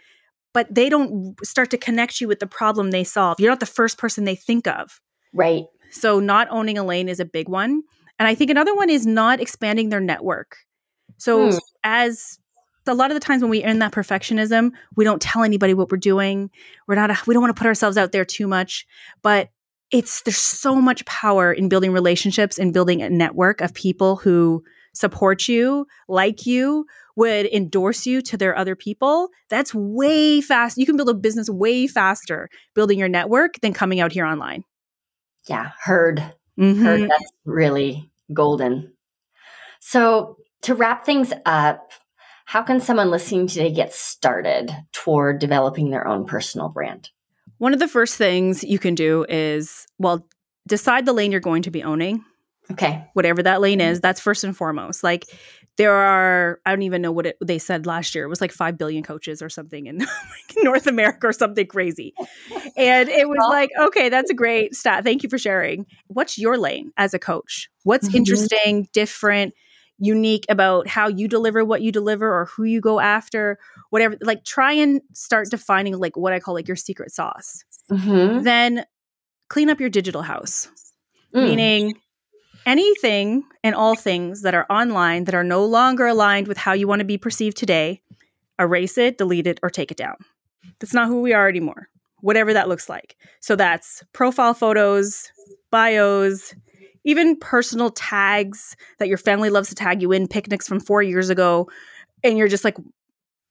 But 0.53 0.73
they 0.73 0.89
don't 0.89 1.35
start 1.45 1.69
to 1.71 1.77
connect 1.77 2.21
you 2.21 2.27
with 2.27 2.39
the 2.39 2.47
problem 2.47 2.91
they 2.91 3.03
solve. 3.03 3.39
You're 3.39 3.51
not 3.51 3.59
the 3.59 3.65
first 3.65 3.97
person 3.97 4.23
they 4.23 4.35
think 4.35 4.67
of. 4.67 5.01
Right. 5.33 5.65
So, 5.91 6.19
not 6.19 6.47
owning 6.49 6.77
a 6.77 6.83
lane 6.83 7.09
is 7.09 7.19
a 7.19 7.25
big 7.25 7.49
one. 7.49 7.83
And 8.19 8.27
I 8.27 8.35
think 8.35 8.49
another 8.49 8.75
one 8.75 8.89
is 8.89 9.05
not 9.05 9.39
expanding 9.39 9.89
their 9.89 9.99
network. 9.99 10.57
So, 11.17 11.51
hmm. 11.51 11.57
as 11.83 12.39
a 12.87 12.93
lot 12.93 13.11
of 13.11 13.15
the 13.15 13.19
times 13.19 13.41
when 13.41 13.49
we 13.49 13.63
in 13.63 13.79
that 13.79 13.91
perfectionism, 13.91 14.71
we 14.95 15.03
don't 15.03 15.21
tell 15.21 15.43
anybody 15.43 15.73
what 15.73 15.91
we're 15.91 15.97
doing. 15.97 16.51
We're 16.87 16.95
not, 16.95 17.25
we 17.27 17.33
don't 17.33 17.41
want 17.41 17.55
to 17.55 17.59
put 17.59 17.67
ourselves 17.67 17.97
out 17.97 18.11
there 18.11 18.25
too 18.25 18.47
much, 18.47 18.85
but 19.21 19.49
it's, 19.91 20.21
there's 20.21 20.37
so 20.37 20.75
much 20.75 21.05
power 21.05 21.51
in 21.51 21.69
building 21.69 21.91
relationships 21.91 22.59
and 22.59 22.73
building 22.73 23.01
a 23.01 23.09
network 23.09 23.61
of 23.61 23.73
people 23.73 24.17
who 24.17 24.63
support 24.93 25.47
you, 25.47 25.87
like 26.07 26.45
you, 26.45 26.85
would 27.15 27.45
endorse 27.47 28.05
you 28.05 28.21
to 28.21 28.37
their 28.37 28.57
other 28.57 28.75
people. 28.75 29.29
That's 29.49 29.73
way 29.73 30.41
fast. 30.41 30.77
You 30.77 30.85
can 30.85 30.97
build 30.97 31.09
a 31.09 31.13
business 31.13 31.49
way 31.49 31.87
faster 31.87 32.49
building 32.73 32.99
your 32.99 33.09
network 33.09 33.59
than 33.61 33.73
coming 33.73 33.99
out 33.99 34.11
here 34.11 34.25
online. 34.25 34.63
Yeah, 35.47 35.71
heard. 35.83 36.23
Mm-hmm. 36.59 37.07
That's 37.07 37.31
really 37.45 38.11
golden. 38.33 38.93
So, 39.79 40.37
to 40.61 40.73
wrap 40.73 41.05
things 41.05 41.31
up, 41.45 41.91
how 42.45 42.63
can 42.63 42.79
someone 42.79 43.11
listening 43.11 43.47
today 43.47 43.71
get 43.71 43.93
started 43.93 44.71
toward 44.91 45.39
developing 45.39 45.89
their 45.89 46.07
own 46.07 46.25
personal 46.25 46.69
brand? 46.69 47.09
One 47.57 47.73
of 47.73 47.79
the 47.79 47.87
first 47.87 48.15
things 48.15 48.63
you 48.63 48.79
can 48.79 48.95
do 48.95 49.25
is, 49.29 49.87
well, 49.99 50.27
decide 50.67 51.05
the 51.05 51.13
lane 51.13 51.31
you're 51.31 51.39
going 51.39 51.63
to 51.63 51.71
be 51.71 51.83
owning. 51.83 52.23
Okay. 52.71 53.07
Whatever 53.13 53.43
that 53.43 53.61
lane 53.61 53.81
is, 53.81 54.01
that's 54.01 54.19
first 54.19 54.43
and 54.43 54.57
foremost. 54.57 55.03
Like 55.03 55.25
there 55.77 55.93
are, 55.93 56.59
I 56.65 56.71
don't 56.71 56.83
even 56.83 57.01
know 57.01 57.11
what 57.11 57.25
it, 57.25 57.37
they 57.43 57.59
said 57.59 57.85
last 57.85 58.15
year. 58.15 58.25
It 58.25 58.29
was 58.29 58.41
like 58.41 58.51
5 58.51 58.77
billion 58.77 59.03
coaches 59.03 59.41
or 59.41 59.49
something 59.49 59.87
in 59.87 60.05
North 60.63 60.87
America 60.87 61.27
or 61.27 61.33
something 61.33 61.67
crazy. 61.67 62.13
And 62.77 63.09
it 63.09 63.27
was 63.27 63.45
like, 63.49 63.71
okay, 63.79 64.09
that's 64.09 64.29
a 64.29 64.33
great 64.33 64.75
stat. 64.75 65.03
Thank 65.03 65.23
you 65.23 65.29
for 65.29 65.37
sharing. 65.37 65.85
What's 66.07 66.37
your 66.37 66.57
lane 66.57 66.91
as 66.97 67.13
a 67.13 67.19
coach? 67.19 67.69
What's 67.83 68.07
mm-hmm. 68.07 68.17
interesting, 68.17 68.87
different? 68.93 69.53
unique 69.97 70.45
about 70.49 70.87
how 70.87 71.07
you 71.07 71.27
deliver 71.27 71.63
what 71.63 71.81
you 71.81 71.91
deliver 71.91 72.27
or 72.27 72.45
who 72.45 72.65
you 72.65 72.81
go 72.81 72.99
after 72.99 73.57
whatever 73.91 74.17
like 74.19 74.43
try 74.43 74.73
and 74.73 75.01
start 75.13 75.49
defining 75.49 75.97
like 75.97 76.17
what 76.17 76.33
i 76.33 76.39
call 76.39 76.53
like 76.53 76.67
your 76.67 76.75
secret 76.75 77.11
sauce 77.11 77.63
mm-hmm. 77.89 78.43
then 78.43 78.85
clean 79.47 79.69
up 79.69 79.79
your 79.79 79.89
digital 79.89 80.21
house 80.21 80.67
mm. 81.33 81.45
meaning 81.45 81.95
anything 82.65 83.43
and 83.63 83.75
all 83.75 83.95
things 83.95 84.41
that 84.41 84.53
are 84.53 84.65
online 84.69 85.25
that 85.25 85.35
are 85.35 85.43
no 85.43 85.65
longer 85.65 86.07
aligned 86.07 86.47
with 86.47 86.57
how 86.57 86.73
you 86.73 86.87
want 86.87 86.99
to 86.99 87.05
be 87.05 87.17
perceived 87.17 87.57
today 87.57 88.01
erase 88.59 88.97
it 88.97 89.17
delete 89.17 89.47
it 89.47 89.59
or 89.61 89.69
take 89.69 89.91
it 89.91 89.97
down 89.97 90.15
that's 90.79 90.93
not 90.93 91.07
who 91.07 91.21
we 91.21 91.33
are 91.33 91.49
anymore 91.49 91.89
whatever 92.21 92.53
that 92.53 92.69
looks 92.69 92.89
like 92.89 93.15
so 93.39 93.55
that's 93.55 94.03
profile 94.13 94.53
photos 94.53 95.31
bios 95.71 96.53
even 97.05 97.37
personal 97.37 97.91
tags 97.91 98.75
that 98.97 99.07
your 99.07 99.17
family 99.17 99.49
loves 99.49 99.69
to 99.69 99.75
tag 99.75 100.01
you 100.01 100.11
in, 100.11 100.27
picnics 100.27 100.67
from 100.67 100.79
four 100.79 101.01
years 101.01 101.29
ago, 101.29 101.69
and 102.23 102.37
you're 102.37 102.47
just 102.47 102.65
like, 102.65 102.75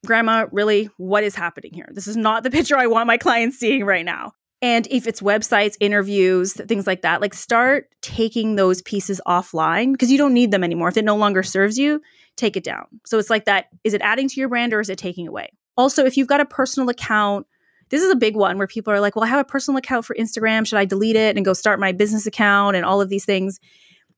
Grandma, 0.05 0.47
really, 0.53 0.91
what 0.99 1.25
is 1.25 1.35
happening 1.35 1.73
here? 1.73 1.89
This 1.93 2.07
is 2.07 2.17
not 2.17 2.43
the 2.43 2.51
picture 2.51 2.77
I 2.77 2.89
want 2.89 3.07
my 3.07 3.17
clients 3.17 3.59
seeing 3.59 3.85
right 3.85 4.05
now. 4.05 4.33
And 4.63 4.87
if 4.91 5.07
it's 5.07 5.21
websites, 5.21 5.77
interviews, 5.81 6.55
things 6.55 6.87
like 6.87 7.03
that, 7.03 7.21
like 7.21 7.35
start 7.35 7.89
taking 8.01 8.57
those 8.57 8.81
pieces 8.83 9.21
offline 9.27 9.93
because 9.93 10.11
you 10.11 10.19
don't 10.19 10.33
need 10.33 10.51
them 10.51 10.65
anymore. 10.65 10.89
If 10.89 10.97
it 10.97 11.05
no 11.05 11.17
longer 11.17 11.43
serves 11.43 11.77
you, 11.77 12.01
take 12.37 12.57
it 12.57 12.65
down. 12.65 12.87
So 13.05 13.19
it's 13.19 13.31
like 13.31 13.45
that 13.45 13.67
is 13.85 13.95
it 13.95 14.01
adding 14.01 14.29
to 14.29 14.41
your 14.41 14.49
brand 14.49 14.73
or 14.73 14.81
is 14.81 14.89
it 14.89 14.97
taking 14.97 15.29
away? 15.29 15.51
Also, 15.77 16.05
if 16.05 16.17
you've 16.17 16.29
got 16.29 16.41
a 16.41 16.47
personal 16.47 16.89
account 16.89 17.47
this 17.91 18.03
is 18.03 18.11
a 18.11 18.17
big 18.17 18.35
one 18.37 18.59
where 18.59 18.67
people 18.67 18.93
are 18.93 19.01
like, 19.01 19.15
well, 19.15 19.25
I 19.25 19.29
have 19.29 19.41
a 19.41 19.45
personal 19.45 19.79
account 19.79 20.05
for 20.05 20.17
Instagram. 20.19 20.67
Should 20.67 20.79
I 20.79 20.85
delete 20.85 21.17
it 21.17 21.37
and 21.37 21.45
go 21.45 21.53
start 21.53 21.79
my 21.79 21.93
business 21.93 22.27
account 22.27 22.77
and 22.77 22.85
all 22.85 23.01
of 23.01 23.09
these 23.09 23.25
things? 23.25 23.61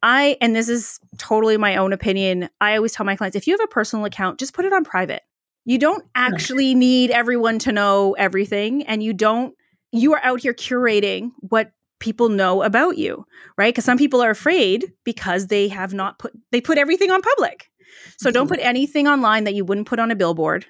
I, 0.03 0.37
and 0.41 0.55
this 0.55 0.69
is 0.69 1.01
totally 1.19 1.57
my 1.57 1.77
own 1.77 1.93
opinion, 1.93 2.49
I 2.61 2.77
always 2.77 2.93
tell 2.93 3.07
my 3.07 3.17
clients 3.17 3.37
if 3.37 3.47
you 3.47 3.55
have 3.55 3.61
a 3.61 3.67
personal 3.67 4.05
account, 4.05 4.39
just 4.39 4.55
put 4.55 4.65
it 4.65 4.73
on 4.73 4.85
private. 4.85 5.23
You 5.65 5.79
don't 5.79 6.05
actually 6.15 6.75
need 6.75 7.11
everyone 7.11 7.59
to 7.61 7.73
know 7.73 8.13
everything. 8.13 8.85
And 8.85 9.03
you 9.03 9.13
don't, 9.13 9.55
you 9.99 10.15
are 10.15 10.21
out 10.23 10.41
here 10.41 10.55
curating 10.55 11.33
what 11.41 11.73
people 11.99 12.29
know 12.29 12.63
about 12.63 12.99
you, 12.99 13.25
right? 13.57 13.73
Because 13.73 13.85
some 13.85 13.99
people 13.99 14.23
are 14.23 14.31
afraid 14.31 14.93
because 15.05 15.47
they 15.47 15.69
have 15.69 15.95
not 15.95 16.19
put, 16.19 16.33
they 16.53 16.61
put 16.61 16.79
everything 16.79 17.11
on 17.11 17.23
public. 17.23 17.71
So 18.19 18.31
don't 18.31 18.49
put 18.49 18.61
anything 18.61 19.07
online 19.09 19.45
that 19.45 19.55
you 19.55 19.65
wouldn't 19.65 19.87
put 19.87 19.99
on 19.99 20.11
a 20.11 20.17
billboard 20.17 20.67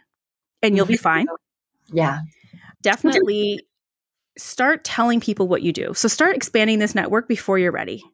and 0.62 0.76
you'll 0.76 0.86
be 0.86 0.96
fine. 0.96 1.26
Yeah 1.92 2.18
definitely 2.86 3.60
start 4.38 4.84
telling 4.84 5.18
people 5.18 5.48
what 5.48 5.62
you 5.62 5.72
do. 5.72 5.92
So 5.94 6.06
start 6.06 6.36
expanding 6.36 6.78
this 6.78 6.94
network 6.94 7.26
before 7.26 7.58
you're 7.58 7.72
ready. 7.72 8.04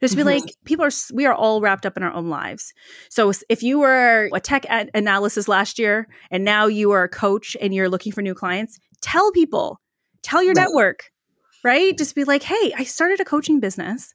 Just 0.00 0.16
be 0.16 0.22
mm-hmm. 0.22 0.40
like, 0.40 0.54
people 0.64 0.86
are, 0.86 0.90
we 1.12 1.26
are 1.26 1.34
all 1.34 1.60
wrapped 1.60 1.84
up 1.84 1.98
in 1.98 2.02
our 2.02 2.12
own 2.12 2.30
lives. 2.30 2.72
So 3.10 3.30
if 3.50 3.62
you 3.62 3.78
were 3.78 4.30
a 4.34 4.40
tech 4.40 4.64
analysis 4.94 5.48
last 5.48 5.78
year 5.78 6.08
and 6.30 6.44
now 6.44 6.66
you 6.66 6.92
are 6.92 7.02
a 7.02 7.08
coach 7.10 7.58
and 7.60 7.74
you're 7.74 7.90
looking 7.90 8.12
for 8.12 8.22
new 8.22 8.34
clients, 8.34 8.78
tell 9.02 9.32
people, 9.32 9.80
tell 10.26 10.42
your 10.42 10.54
right. 10.54 10.64
network, 10.64 11.10
right? 11.62 11.96
Just 11.96 12.14
be 12.14 12.24
like, 12.24 12.42
hey, 12.42 12.72
I 12.76 12.84
started 12.84 13.20
a 13.20 13.24
coaching 13.24 13.60
business. 13.60 14.14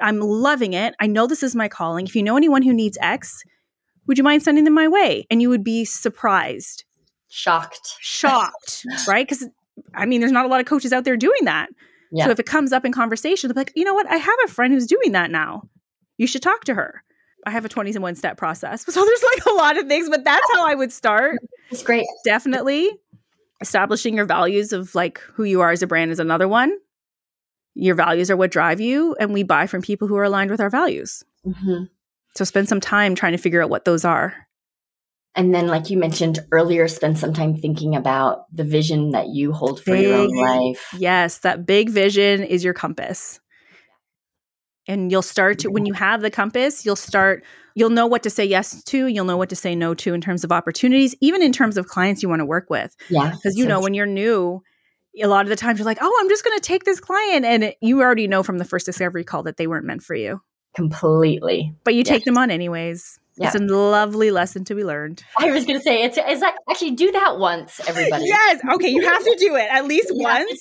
I'm 0.00 0.20
loving 0.20 0.72
it. 0.72 0.94
I 1.00 1.06
know 1.06 1.26
this 1.26 1.42
is 1.42 1.54
my 1.54 1.68
calling. 1.68 2.06
If 2.06 2.16
you 2.16 2.22
know 2.22 2.36
anyone 2.36 2.62
who 2.62 2.74
needs 2.74 2.98
X, 3.00 3.42
would 4.06 4.18
you 4.18 4.24
mind 4.24 4.42
sending 4.42 4.64
them 4.64 4.74
my 4.74 4.88
way? 4.88 5.26
And 5.30 5.40
you 5.40 5.48
would 5.48 5.64
be 5.64 5.84
surprised. 5.84 6.84
Shocked. 7.28 7.96
Shocked, 8.00 8.84
right? 9.08 9.26
Because 9.26 9.48
I 9.94 10.06
mean, 10.06 10.20
there's 10.20 10.32
not 10.32 10.44
a 10.44 10.48
lot 10.48 10.60
of 10.60 10.66
coaches 10.66 10.92
out 10.92 11.04
there 11.04 11.16
doing 11.16 11.44
that. 11.44 11.68
Yeah. 12.10 12.26
So 12.26 12.30
if 12.30 12.40
it 12.40 12.46
comes 12.46 12.72
up 12.72 12.84
in 12.84 12.92
conversation, 12.92 13.48
they'll 13.48 13.54
be 13.54 13.60
like, 13.60 13.72
you 13.74 13.84
know 13.84 13.94
what? 13.94 14.06
I 14.06 14.16
have 14.16 14.38
a 14.44 14.48
friend 14.48 14.72
who's 14.72 14.86
doing 14.86 15.12
that 15.12 15.30
now. 15.30 15.62
You 16.18 16.26
should 16.26 16.42
talk 16.42 16.64
to 16.64 16.74
her. 16.74 17.02
I 17.46 17.50
have 17.50 17.64
a 17.64 17.68
20s 17.68 17.94
and 17.94 18.02
one 18.02 18.14
step 18.14 18.36
process. 18.36 18.84
So 18.92 19.04
there's 19.04 19.22
like 19.22 19.46
a 19.46 19.54
lot 19.54 19.78
of 19.78 19.86
things, 19.86 20.10
but 20.10 20.24
that's 20.24 20.46
how 20.52 20.66
I 20.66 20.74
would 20.74 20.92
start. 20.92 21.38
It's 21.70 21.82
great. 21.82 22.04
Definitely. 22.24 22.90
Establishing 23.62 24.14
your 24.14 24.26
values 24.26 24.72
of 24.72 24.94
like 24.94 25.20
who 25.20 25.44
you 25.44 25.60
are 25.62 25.70
as 25.70 25.82
a 25.82 25.86
brand 25.86 26.10
is 26.10 26.20
another 26.20 26.48
one. 26.48 26.76
Your 27.74 27.94
values 27.94 28.30
are 28.30 28.36
what 28.36 28.50
drive 28.50 28.80
you, 28.80 29.16
and 29.18 29.32
we 29.32 29.44
buy 29.44 29.66
from 29.66 29.80
people 29.80 30.08
who 30.08 30.16
are 30.16 30.24
aligned 30.24 30.50
with 30.50 30.60
our 30.60 30.68
values. 30.68 31.24
Mm-hmm. 31.46 31.84
So 32.34 32.44
spend 32.44 32.68
some 32.68 32.80
time 32.80 33.14
trying 33.14 33.32
to 33.32 33.38
figure 33.38 33.62
out 33.62 33.70
what 33.70 33.84
those 33.84 34.04
are. 34.04 34.34
And 35.34 35.54
then, 35.54 35.68
like 35.68 35.88
you 35.88 35.96
mentioned 35.96 36.40
earlier, 36.50 36.88
spend 36.88 37.18
some 37.18 37.32
time 37.32 37.56
thinking 37.56 37.96
about 37.96 38.44
the 38.54 38.64
vision 38.64 39.12
that 39.12 39.28
you 39.28 39.52
hold 39.52 39.80
for 39.80 39.92
big, 39.92 40.02
your 40.02 40.18
own 40.18 40.34
life. 40.34 40.94
Yes, 40.98 41.38
that 41.38 41.64
big 41.64 41.88
vision 41.88 42.42
is 42.42 42.62
your 42.62 42.74
compass. 42.74 43.40
And 44.88 45.12
you'll 45.12 45.22
start 45.22 45.60
to, 45.60 45.70
when 45.70 45.82
mm-hmm. 45.82 45.88
you 45.88 45.92
have 45.94 46.22
the 46.22 46.30
compass, 46.30 46.84
you'll 46.84 46.96
start, 46.96 47.44
you'll 47.74 47.90
know 47.90 48.06
what 48.06 48.22
to 48.24 48.30
say 48.30 48.44
yes 48.44 48.82
to, 48.84 49.06
you'll 49.06 49.24
know 49.24 49.36
what 49.36 49.48
to 49.50 49.56
say 49.56 49.74
no 49.74 49.94
to 49.94 50.12
in 50.12 50.20
terms 50.20 50.42
of 50.42 50.50
opportunities, 50.50 51.14
even 51.20 51.40
in 51.40 51.52
terms 51.52 51.76
of 51.76 51.86
clients 51.86 52.22
you 52.22 52.28
want 52.28 52.40
to 52.40 52.46
work 52.46 52.68
with. 52.68 52.96
Yeah. 53.08 53.30
Because 53.30 53.56
you 53.56 53.66
know, 53.66 53.80
when 53.80 53.94
you're 53.94 54.06
new, 54.06 54.62
a 55.22 55.26
lot 55.26 55.44
of 55.44 55.50
the 55.50 55.56
times 55.56 55.78
you're 55.78 55.86
like, 55.86 55.98
oh, 56.00 56.18
I'm 56.20 56.28
just 56.28 56.44
going 56.44 56.58
to 56.58 56.62
take 56.62 56.84
this 56.84 56.98
client. 56.98 57.44
And 57.44 57.64
it, 57.64 57.76
you 57.80 58.00
already 58.00 58.26
know 58.26 58.42
from 58.42 58.58
the 58.58 58.64
first 58.64 58.86
discovery 58.86 59.24
call 59.24 59.44
that 59.44 59.56
they 59.56 59.66
weren't 59.66 59.86
meant 59.86 60.02
for 60.02 60.14
you. 60.14 60.40
Completely. 60.74 61.74
But 61.84 61.94
you 61.94 61.98
yes. 61.98 62.08
take 62.08 62.24
them 62.24 62.38
on 62.38 62.50
anyways. 62.50 63.20
Yeah. 63.36 63.46
It's 63.46 63.56
a 63.56 63.60
lovely 63.60 64.30
lesson 64.30 64.64
to 64.66 64.74
be 64.74 64.84
learned. 64.84 65.24
I 65.38 65.50
was 65.50 65.64
going 65.64 65.78
to 65.78 65.82
say 65.82 66.02
it's 66.02 66.18
it's 66.18 66.42
like 66.42 66.54
actually 66.70 66.90
do 66.90 67.10
that 67.12 67.38
once, 67.38 67.80
everybody. 67.86 68.26
yes. 68.26 68.60
Okay, 68.74 68.90
you 68.90 69.02
have 69.08 69.24
to 69.24 69.36
do 69.38 69.56
it 69.56 69.68
at 69.70 69.86
least 69.86 70.08
once. 70.12 70.60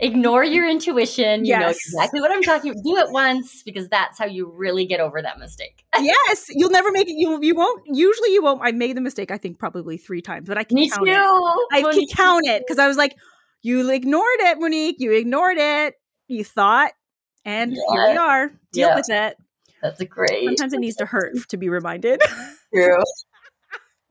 Ignore 0.00 0.44
your 0.44 0.68
intuition. 0.68 1.44
You 1.44 1.50
yes. 1.50 1.60
know 1.60 1.68
exactly 1.68 2.20
what 2.20 2.32
I'm 2.32 2.42
talking. 2.42 2.72
about. 2.72 2.82
Do 2.82 2.96
it 2.96 3.12
once 3.12 3.62
because 3.64 3.88
that's 3.88 4.18
how 4.18 4.26
you 4.26 4.52
really 4.56 4.84
get 4.84 4.98
over 4.98 5.22
that 5.22 5.38
mistake. 5.38 5.84
yes, 6.00 6.46
you'll 6.50 6.70
never 6.70 6.90
make 6.90 7.08
it. 7.08 7.14
You 7.16 7.38
you 7.40 7.54
won't. 7.54 7.82
Usually 7.86 8.32
you 8.32 8.42
won't. 8.42 8.60
I 8.64 8.72
made 8.72 8.96
the 8.96 9.00
mistake. 9.00 9.30
I 9.30 9.38
think 9.38 9.60
probably 9.60 9.96
three 9.96 10.22
times, 10.22 10.48
but 10.48 10.58
I 10.58 10.64
can 10.64 10.74
Me 10.74 10.90
count 10.90 11.06
too. 11.06 11.12
it. 11.12 11.66
I 11.72 11.82
can 11.82 12.06
count 12.14 12.46
it 12.46 12.64
because 12.66 12.80
I 12.80 12.88
was 12.88 12.96
like, 12.96 13.14
you 13.62 13.88
ignored 13.90 14.26
it, 14.40 14.58
Monique. 14.58 14.96
You 14.98 15.12
ignored 15.12 15.56
it. 15.58 15.94
You 16.26 16.42
thought, 16.42 16.92
and 17.44 17.72
yeah. 17.72 17.78
here 17.92 18.10
we 18.10 18.16
are. 18.16 18.50
Deal 18.72 18.88
yeah. 18.88 18.96
with 18.96 19.10
it. 19.10 19.36
That's 19.82 20.02
great. 20.04 20.46
Sometimes 20.46 20.72
it 20.72 20.80
needs 20.80 20.96
to 20.96 21.06
hurt 21.06 21.36
to 21.48 21.56
be 21.56 21.68
reminded. 21.68 22.22
true. 22.74 23.02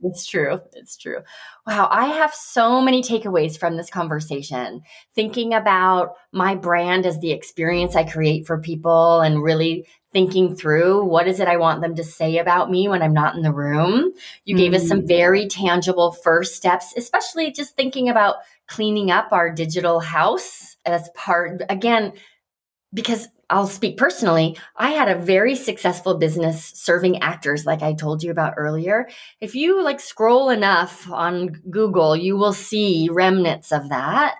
It's 0.03 0.25
true. 0.25 0.59
It's 0.73 0.97
true. 0.97 1.19
Wow. 1.67 1.87
I 1.91 2.07
have 2.07 2.33
so 2.33 2.81
many 2.81 3.03
takeaways 3.03 3.57
from 3.57 3.77
this 3.77 3.89
conversation. 3.89 4.81
Thinking 5.13 5.53
about 5.53 6.15
my 6.31 6.55
brand 6.55 7.05
as 7.05 7.19
the 7.19 7.31
experience 7.31 7.95
I 7.95 8.03
create 8.03 8.47
for 8.47 8.59
people 8.59 9.21
and 9.21 9.43
really 9.43 9.87
thinking 10.11 10.55
through 10.55 11.05
what 11.05 11.27
is 11.27 11.39
it 11.39 11.47
I 11.47 11.57
want 11.57 11.81
them 11.81 11.95
to 11.95 12.03
say 12.03 12.39
about 12.39 12.69
me 12.69 12.87
when 12.87 13.01
I'm 13.01 13.13
not 13.13 13.35
in 13.35 13.43
the 13.43 13.53
room. 13.53 14.11
You 14.43 14.57
gave 14.57 14.73
us 14.73 14.87
some 14.87 15.01
mm. 15.01 15.07
very 15.07 15.47
tangible 15.47 16.11
first 16.11 16.55
steps, 16.55 16.93
especially 16.97 17.51
just 17.51 17.75
thinking 17.75 18.09
about 18.09 18.37
cleaning 18.67 19.11
up 19.11 19.31
our 19.31 19.49
digital 19.49 19.99
house 19.99 20.75
as 20.85 21.09
part, 21.15 21.61
again, 21.69 22.13
because 22.93 23.27
I'll 23.51 23.67
speak 23.67 23.97
personally. 23.97 24.57
I 24.77 24.91
had 24.91 25.09
a 25.09 25.19
very 25.19 25.55
successful 25.55 26.15
business 26.15 26.71
serving 26.73 27.21
actors, 27.21 27.65
like 27.65 27.81
I 27.83 27.93
told 27.93 28.23
you 28.23 28.31
about 28.31 28.53
earlier. 28.55 29.09
If 29.41 29.55
you 29.55 29.83
like 29.83 29.99
scroll 29.99 30.49
enough 30.49 31.11
on 31.11 31.47
Google, 31.69 32.15
you 32.15 32.37
will 32.37 32.53
see 32.53 33.09
remnants 33.11 33.73
of 33.73 33.89
that. 33.89 34.35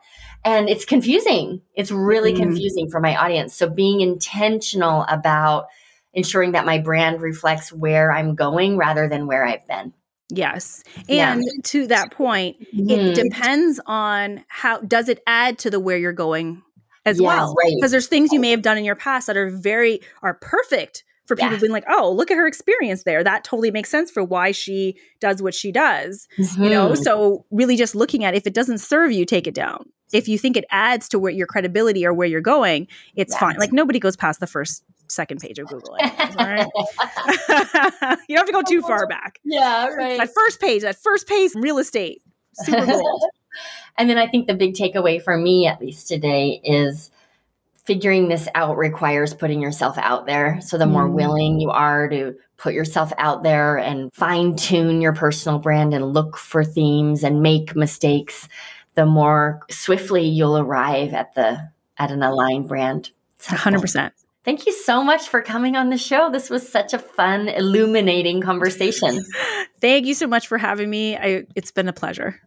And 0.46 0.70
it's 0.70 0.86
confusing. 0.86 1.62
It's 1.76 1.92
really 1.92 2.34
mm. 2.34 2.38
confusing 2.38 2.90
for 2.90 3.02
my 3.02 3.18
audience. 3.18 3.54
So 3.54 3.70
being 3.70 4.00
intentional 4.00 5.06
about 5.10 5.68
ensuring 6.14 6.54
that 6.54 6.66
my 6.66 6.80
brand 6.80 7.22
reflects 7.22 7.72
where 7.72 8.12
I'm 8.12 8.34
going 8.36 8.78
rather 8.78 9.10
than 9.10 9.28
where 9.28 9.46
I've 9.46 9.68
been. 9.68 9.94
Yes. 10.30 10.84
And 11.10 11.44
yeah. 11.44 11.62
to 11.66 11.88
that 11.88 12.12
point, 12.12 12.62
mm. 12.74 12.90
it 12.90 13.00
mm-hmm. 13.00 13.28
depends 13.28 13.82
on 13.86 14.46
how 14.48 14.80
does 14.80 15.10
it 15.10 15.22
add 15.28 15.60
to 15.60 15.70
the 15.70 15.80
where 15.80 15.98
you're 15.98 16.14
going 16.14 16.64
as 17.06 17.20
yes, 17.20 17.28
well. 17.28 17.56
Because 17.56 17.82
right. 17.82 17.92
there's 17.92 18.08
things 18.08 18.32
you 18.32 18.40
may 18.40 18.52
have 18.52 18.62
done 18.62 18.78
in 18.78 18.86
your 18.86 18.96
past 18.96 19.28
that 19.28 19.38
are 19.38 19.50
very 19.50 20.02
are 20.22 20.36
perfect 20.36 21.04
for 21.26 21.36
people 21.36 21.54
yeah. 21.54 21.60
being 21.60 21.72
like, 21.72 21.86
oh, 21.88 22.12
look 22.12 22.30
at 22.30 22.38
her 22.38 22.48
experience 22.48 23.04
there. 23.04 23.24
That 23.24 23.44
totally 23.44 23.72
makes 23.72 23.90
sense 23.90 24.12
for 24.12 24.24
why 24.24 24.52
she 24.52 24.98
does 25.20 25.42
what 25.42 25.54
she 25.54 25.72
does. 25.72 26.28
Mm-hmm. 26.38 26.64
You 26.64 26.70
know, 26.70 26.90
mm-hmm. 26.90 27.04
so 27.04 27.46
really 27.52 27.78
just 27.78 27.96
looking 27.96 28.24
at 28.24 28.36
if 28.36 28.46
it 28.46 28.54
doesn't 28.54 28.80
serve 28.80 29.12
you, 29.12 29.26
take 29.26 29.48
it 29.48 29.54
down. 29.54 29.86
If 30.12 30.28
you 30.28 30.38
think 30.38 30.58
it 30.58 30.66
adds 30.72 31.08
to 31.10 31.20
where 31.20 31.32
your 31.32 31.48
credibility 31.48 32.06
or 32.06 32.14
where 32.14 32.28
you're 32.28 32.42
going, 32.42 32.88
it's 33.16 33.32
yes. 33.32 33.40
fine. 33.40 33.56
Like 33.58 33.72
nobody 33.72 34.00
goes 34.00 34.18
past 34.18 34.42
the 34.42 34.48
first 34.48 34.84
second 35.08 35.40
page 35.40 35.58
of 35.60 35.68
Google. 35.68 35.96
Right? 36.38 36.68
you 38.28 38.36
don't 38.36 38.40
have 38.40 38.46
to 38.48 38.52
go 38.52 38.62
too 38.62 38.82
far 38.82 39.08
back. 39.08 39.40
Yeah, 39.44 39.88
right. 39.88 40.18
That 40.18 40.34
first 40.34 40.60
page, 40.60 40.82
that 40.82 40.98
first 40.98 41.28
page, 41.28 41.52
real 41.56 41.78
estate, 41.78 42.22
super 42.54 42.86
gold. 42.88 43.24
And 43.98 44.10
then 44.10 44.18
I 44.18 44.28
think 44.28 44.48
the 44.48 44.54
big 44.54 44.74
takeaway 44.74 45.22
for 45.22 45.38
me, 45.38 45.68
at 45.68 45.82
least 45.82 46.08
today, 46.08 46.62
is 46.64 47.12
figuring 47.84 48.28
this 48.28 48.48
out 48.56 48.78
requires 48.78 49.34
putting 49.34 49.62
yourself 49.62 49.98
out 49.98 50.26
there. 50.26 50.62
So 50.62 50.78
the 50.78 50.86
more 50.86 51.08
mm. 51.08 51.14
willing 51.14 51.60
you 51.60 51.72
are 51.72 52.08
to 52.10 52.36
put 52.58 52.74
yourself 52.74 53.12
out 53.18 53.44
there 53.44 53.78
and 53.78 54.14
fine 54.14 54.56
tune 54.56 55.02
your 55.02 55.14
personal 55.14 55.60
brand 55.60 55.94
and 55.94 56.14
look 56.14 56.38
for 56.38 56.64
themes 56.64 57.24
and 57.24 57.42
make 57.42 57.76
mistakes, 57.76 58.48
the 58.96 59.06
more 59.06 59.62
swiftly 59.70 60.24
you'll 60.28 60.58
arrive 60.58 61.14
at 61.14 61.34
the 61.34 61.70
at 61.98 62.12
an 62.12 62.24
aligned 62.24 62.68
brand. 62.68 63.12
Hundred 63.44 63.82
percent. 63.82 64.14
Thank 64.44 64.66
you 64.66 64.74
so 64.74 65.04
much 65.04 65.30
for 65.30 65.42
coming 65.42 65.76
on 65.76 65.90
the 65.90 65.98
show. 65.98 66.32
This 66.32 66.50
was 66.50 66.68
such 66.68 66.94
a 66.94 67.00
fun, 67.00 67.48
illuminating 67.48 68.42
conversation. 68.42 69.24
Thank 69.82 70.08
you 70.08 70.16
so 70.16 70.26
much 70.26 70.48
for 70.48 70.58
having 70.58 70.90
me. 70.90 71.16
I, 71.16 71.44
it's 71.56 71.72
been 71.72 71.88
a 71.88 71.94
pleasure. 71.94 72.40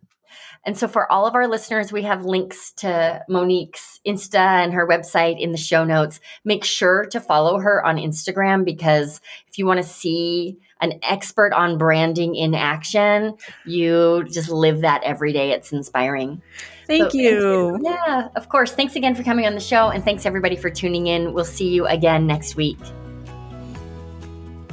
And 0.66 0.78
so, 0.78 0.88
for 0.88 1.10
all 1.10 1.26
of 1.26 1.34
our 1.34 1.46
listeners, 1.46 1.92
we 1.92 2.02
have 2.02 2.24
links 2.24 2.72
to 2.78 3.22
Monique's 3.28 4.00
Insta 4.06 4.38
and 4.38 4.72
her 4.72 4.86
website 4.86 5.40
in 5.40 5.52
the 5.52 5.58
show 5.58 5.84
notes. 5.84 6.20
Make 6.44 6.64
sure 6.64 7.04
to 7.06 7.20
follow 7.20 7.58
her 7.58 7.84
on 7.84 7.96
Instagram 7.96 8.64
because 8.64 9.20
if 9.48 9.58
you 9.58 9.66
want 9.66 9.78
to 9.78 9.86
see 9.86 10.58
an 10.80 10.98
expert 11.02 11.52
on 11.52 11.78
branding 11.78 12.34
in 12.34 12.54
action, 12.54 13.36
you 13.66 14.24
just 14.30 14.50
live 14.50 14.80
that 14.80 15.02
every 15.04 15.32
day. 15.32 15.50
It's 15.52 15.72
inspiring. 15.72 16.42
Thank, 16.86 17.12
so, 17.12 17.18
you. 17.18 17.30
you. 17.30 17.80
Yeah, 17.82 18.28
of 18.36 18.48
course. 18.48 18.72
Thanks 18.72 18.96
again 18.96 19.14
for 19.14 19.22
coming 19.22 19.46
on 19.46 19.54
the 19.54 19.60
show. 19.60 19.90
And 19.90 20.04
thanks 20.04 20.26
everybody 20.26 20.56
for 20.56 20.70
tuning 20.70 21.06
in. 21.06 21.32
We'll 21.32 21.44
see 21.44 21.68
you 21.68 21.86
again 21.86 22.26
next 22.26 22.56
week. 22.56 22.78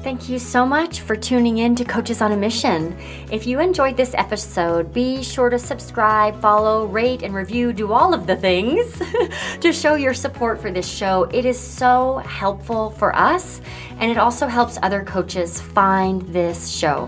Thank 0.03 0.29
you 0.29 0.39
so 0.39 0.65
much 0.65 1.01
for 1.01 1.15
tuning 1.15 1.59
in 1.59 1.75
to 1.75 1.85
Coaches 1.85 2.23
on 2.23 2.31
a 2.31 2.35
Mission. 2.35 2.97
If 3.31 3.45
you 3.45 3.59
enjoyed 3.59 3.95
this 3.95 4.15
episode, 4.15 4.91
be 4.91 5.21
sure 5.21 5.51
to 5.51 5.59
subscribe, 5.59 6.41
follow, 6.41 6.87
rate, 6.87 7.21
and 7.21 7.35
review, 7.35 7.71
do 7.71 7.93
all 7.93 8.11
of 8.11 8.25
the 8.25 8.35
things 8.35 8.99
to 9.59 9.71
show 9.71 9.93
your 9.93 10.15
support 10.15 10.59
for 10.59 10.71
this 10.71 10.89
show. 10.91 11.25
It 11.25 11.45
is 11.45 11.59
so 11.59 12.17
helpful 12.17 12.89
for 12.89 13.15
us, 13.15 13.61
and 13.99 14.09
it 14.09 14.17
also 14.17 14.47
helps 14.47 14.79
other 14.81 15.03
coaches 15.03 15.61
find 15.61 16.23
this 16.33 16.67
show. 16.67 17.07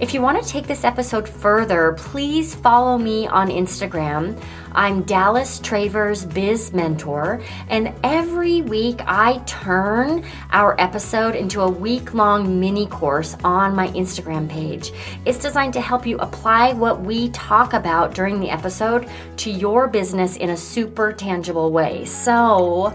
If 0.00 0.12
you 0.12 0.20
want 0.20 0.42
to 0.42 0.46
take 0.46 0.66
this 0.66 0.82
episode 0.82 1.28
further, 1.28 1.92
please 1.92 2.56
follow 2.56 2.98
me 2.98 3.28
on 3.28 3.48
Instagram. 3.48 4.38
I'm 4.76 5.04
Dallas 5.04 5.58
Travers 5.58 6.26
Biz 6.26 6.74
Mentor, 6.74 7.40
and 7.70 7.94
every 8.04 8.60
week 8.60 9.00
I 9.06 9.38
turn 9.46 10.22
our 10.50 10.78
episode 10.78 11.34
into 11.34 11.62
a 11.62 11.70
week 11.70 12.12
long 12.12 12.60
mini 12.60 12.86
course 12.86 13.38
on 13.42 13.74
my 13.74 13.88
Instagram 13.88 14.50
page. 14.50 14.92
It's 15.24 15.38
designed 15.38 15.72
to 15.72 15.80
help 15.80 16.04
you 16.06 16.18
apply 16.18 16.74
what 16.74 17.00
we 17.00 17.30
talk 17.30 17.72
about 17.72 18.12
during 18.12 18.38
the 18.38 18.50
episode 18.50 19.08
to 19.38 19.50
your 19.50 19.88
business 19.88 20.36
in 20.36 20.50
a 20.50 20.56
super 20.58 21.10
tangible 21.10 21.72
way. 21.72 22.04
So, 22.04 22.94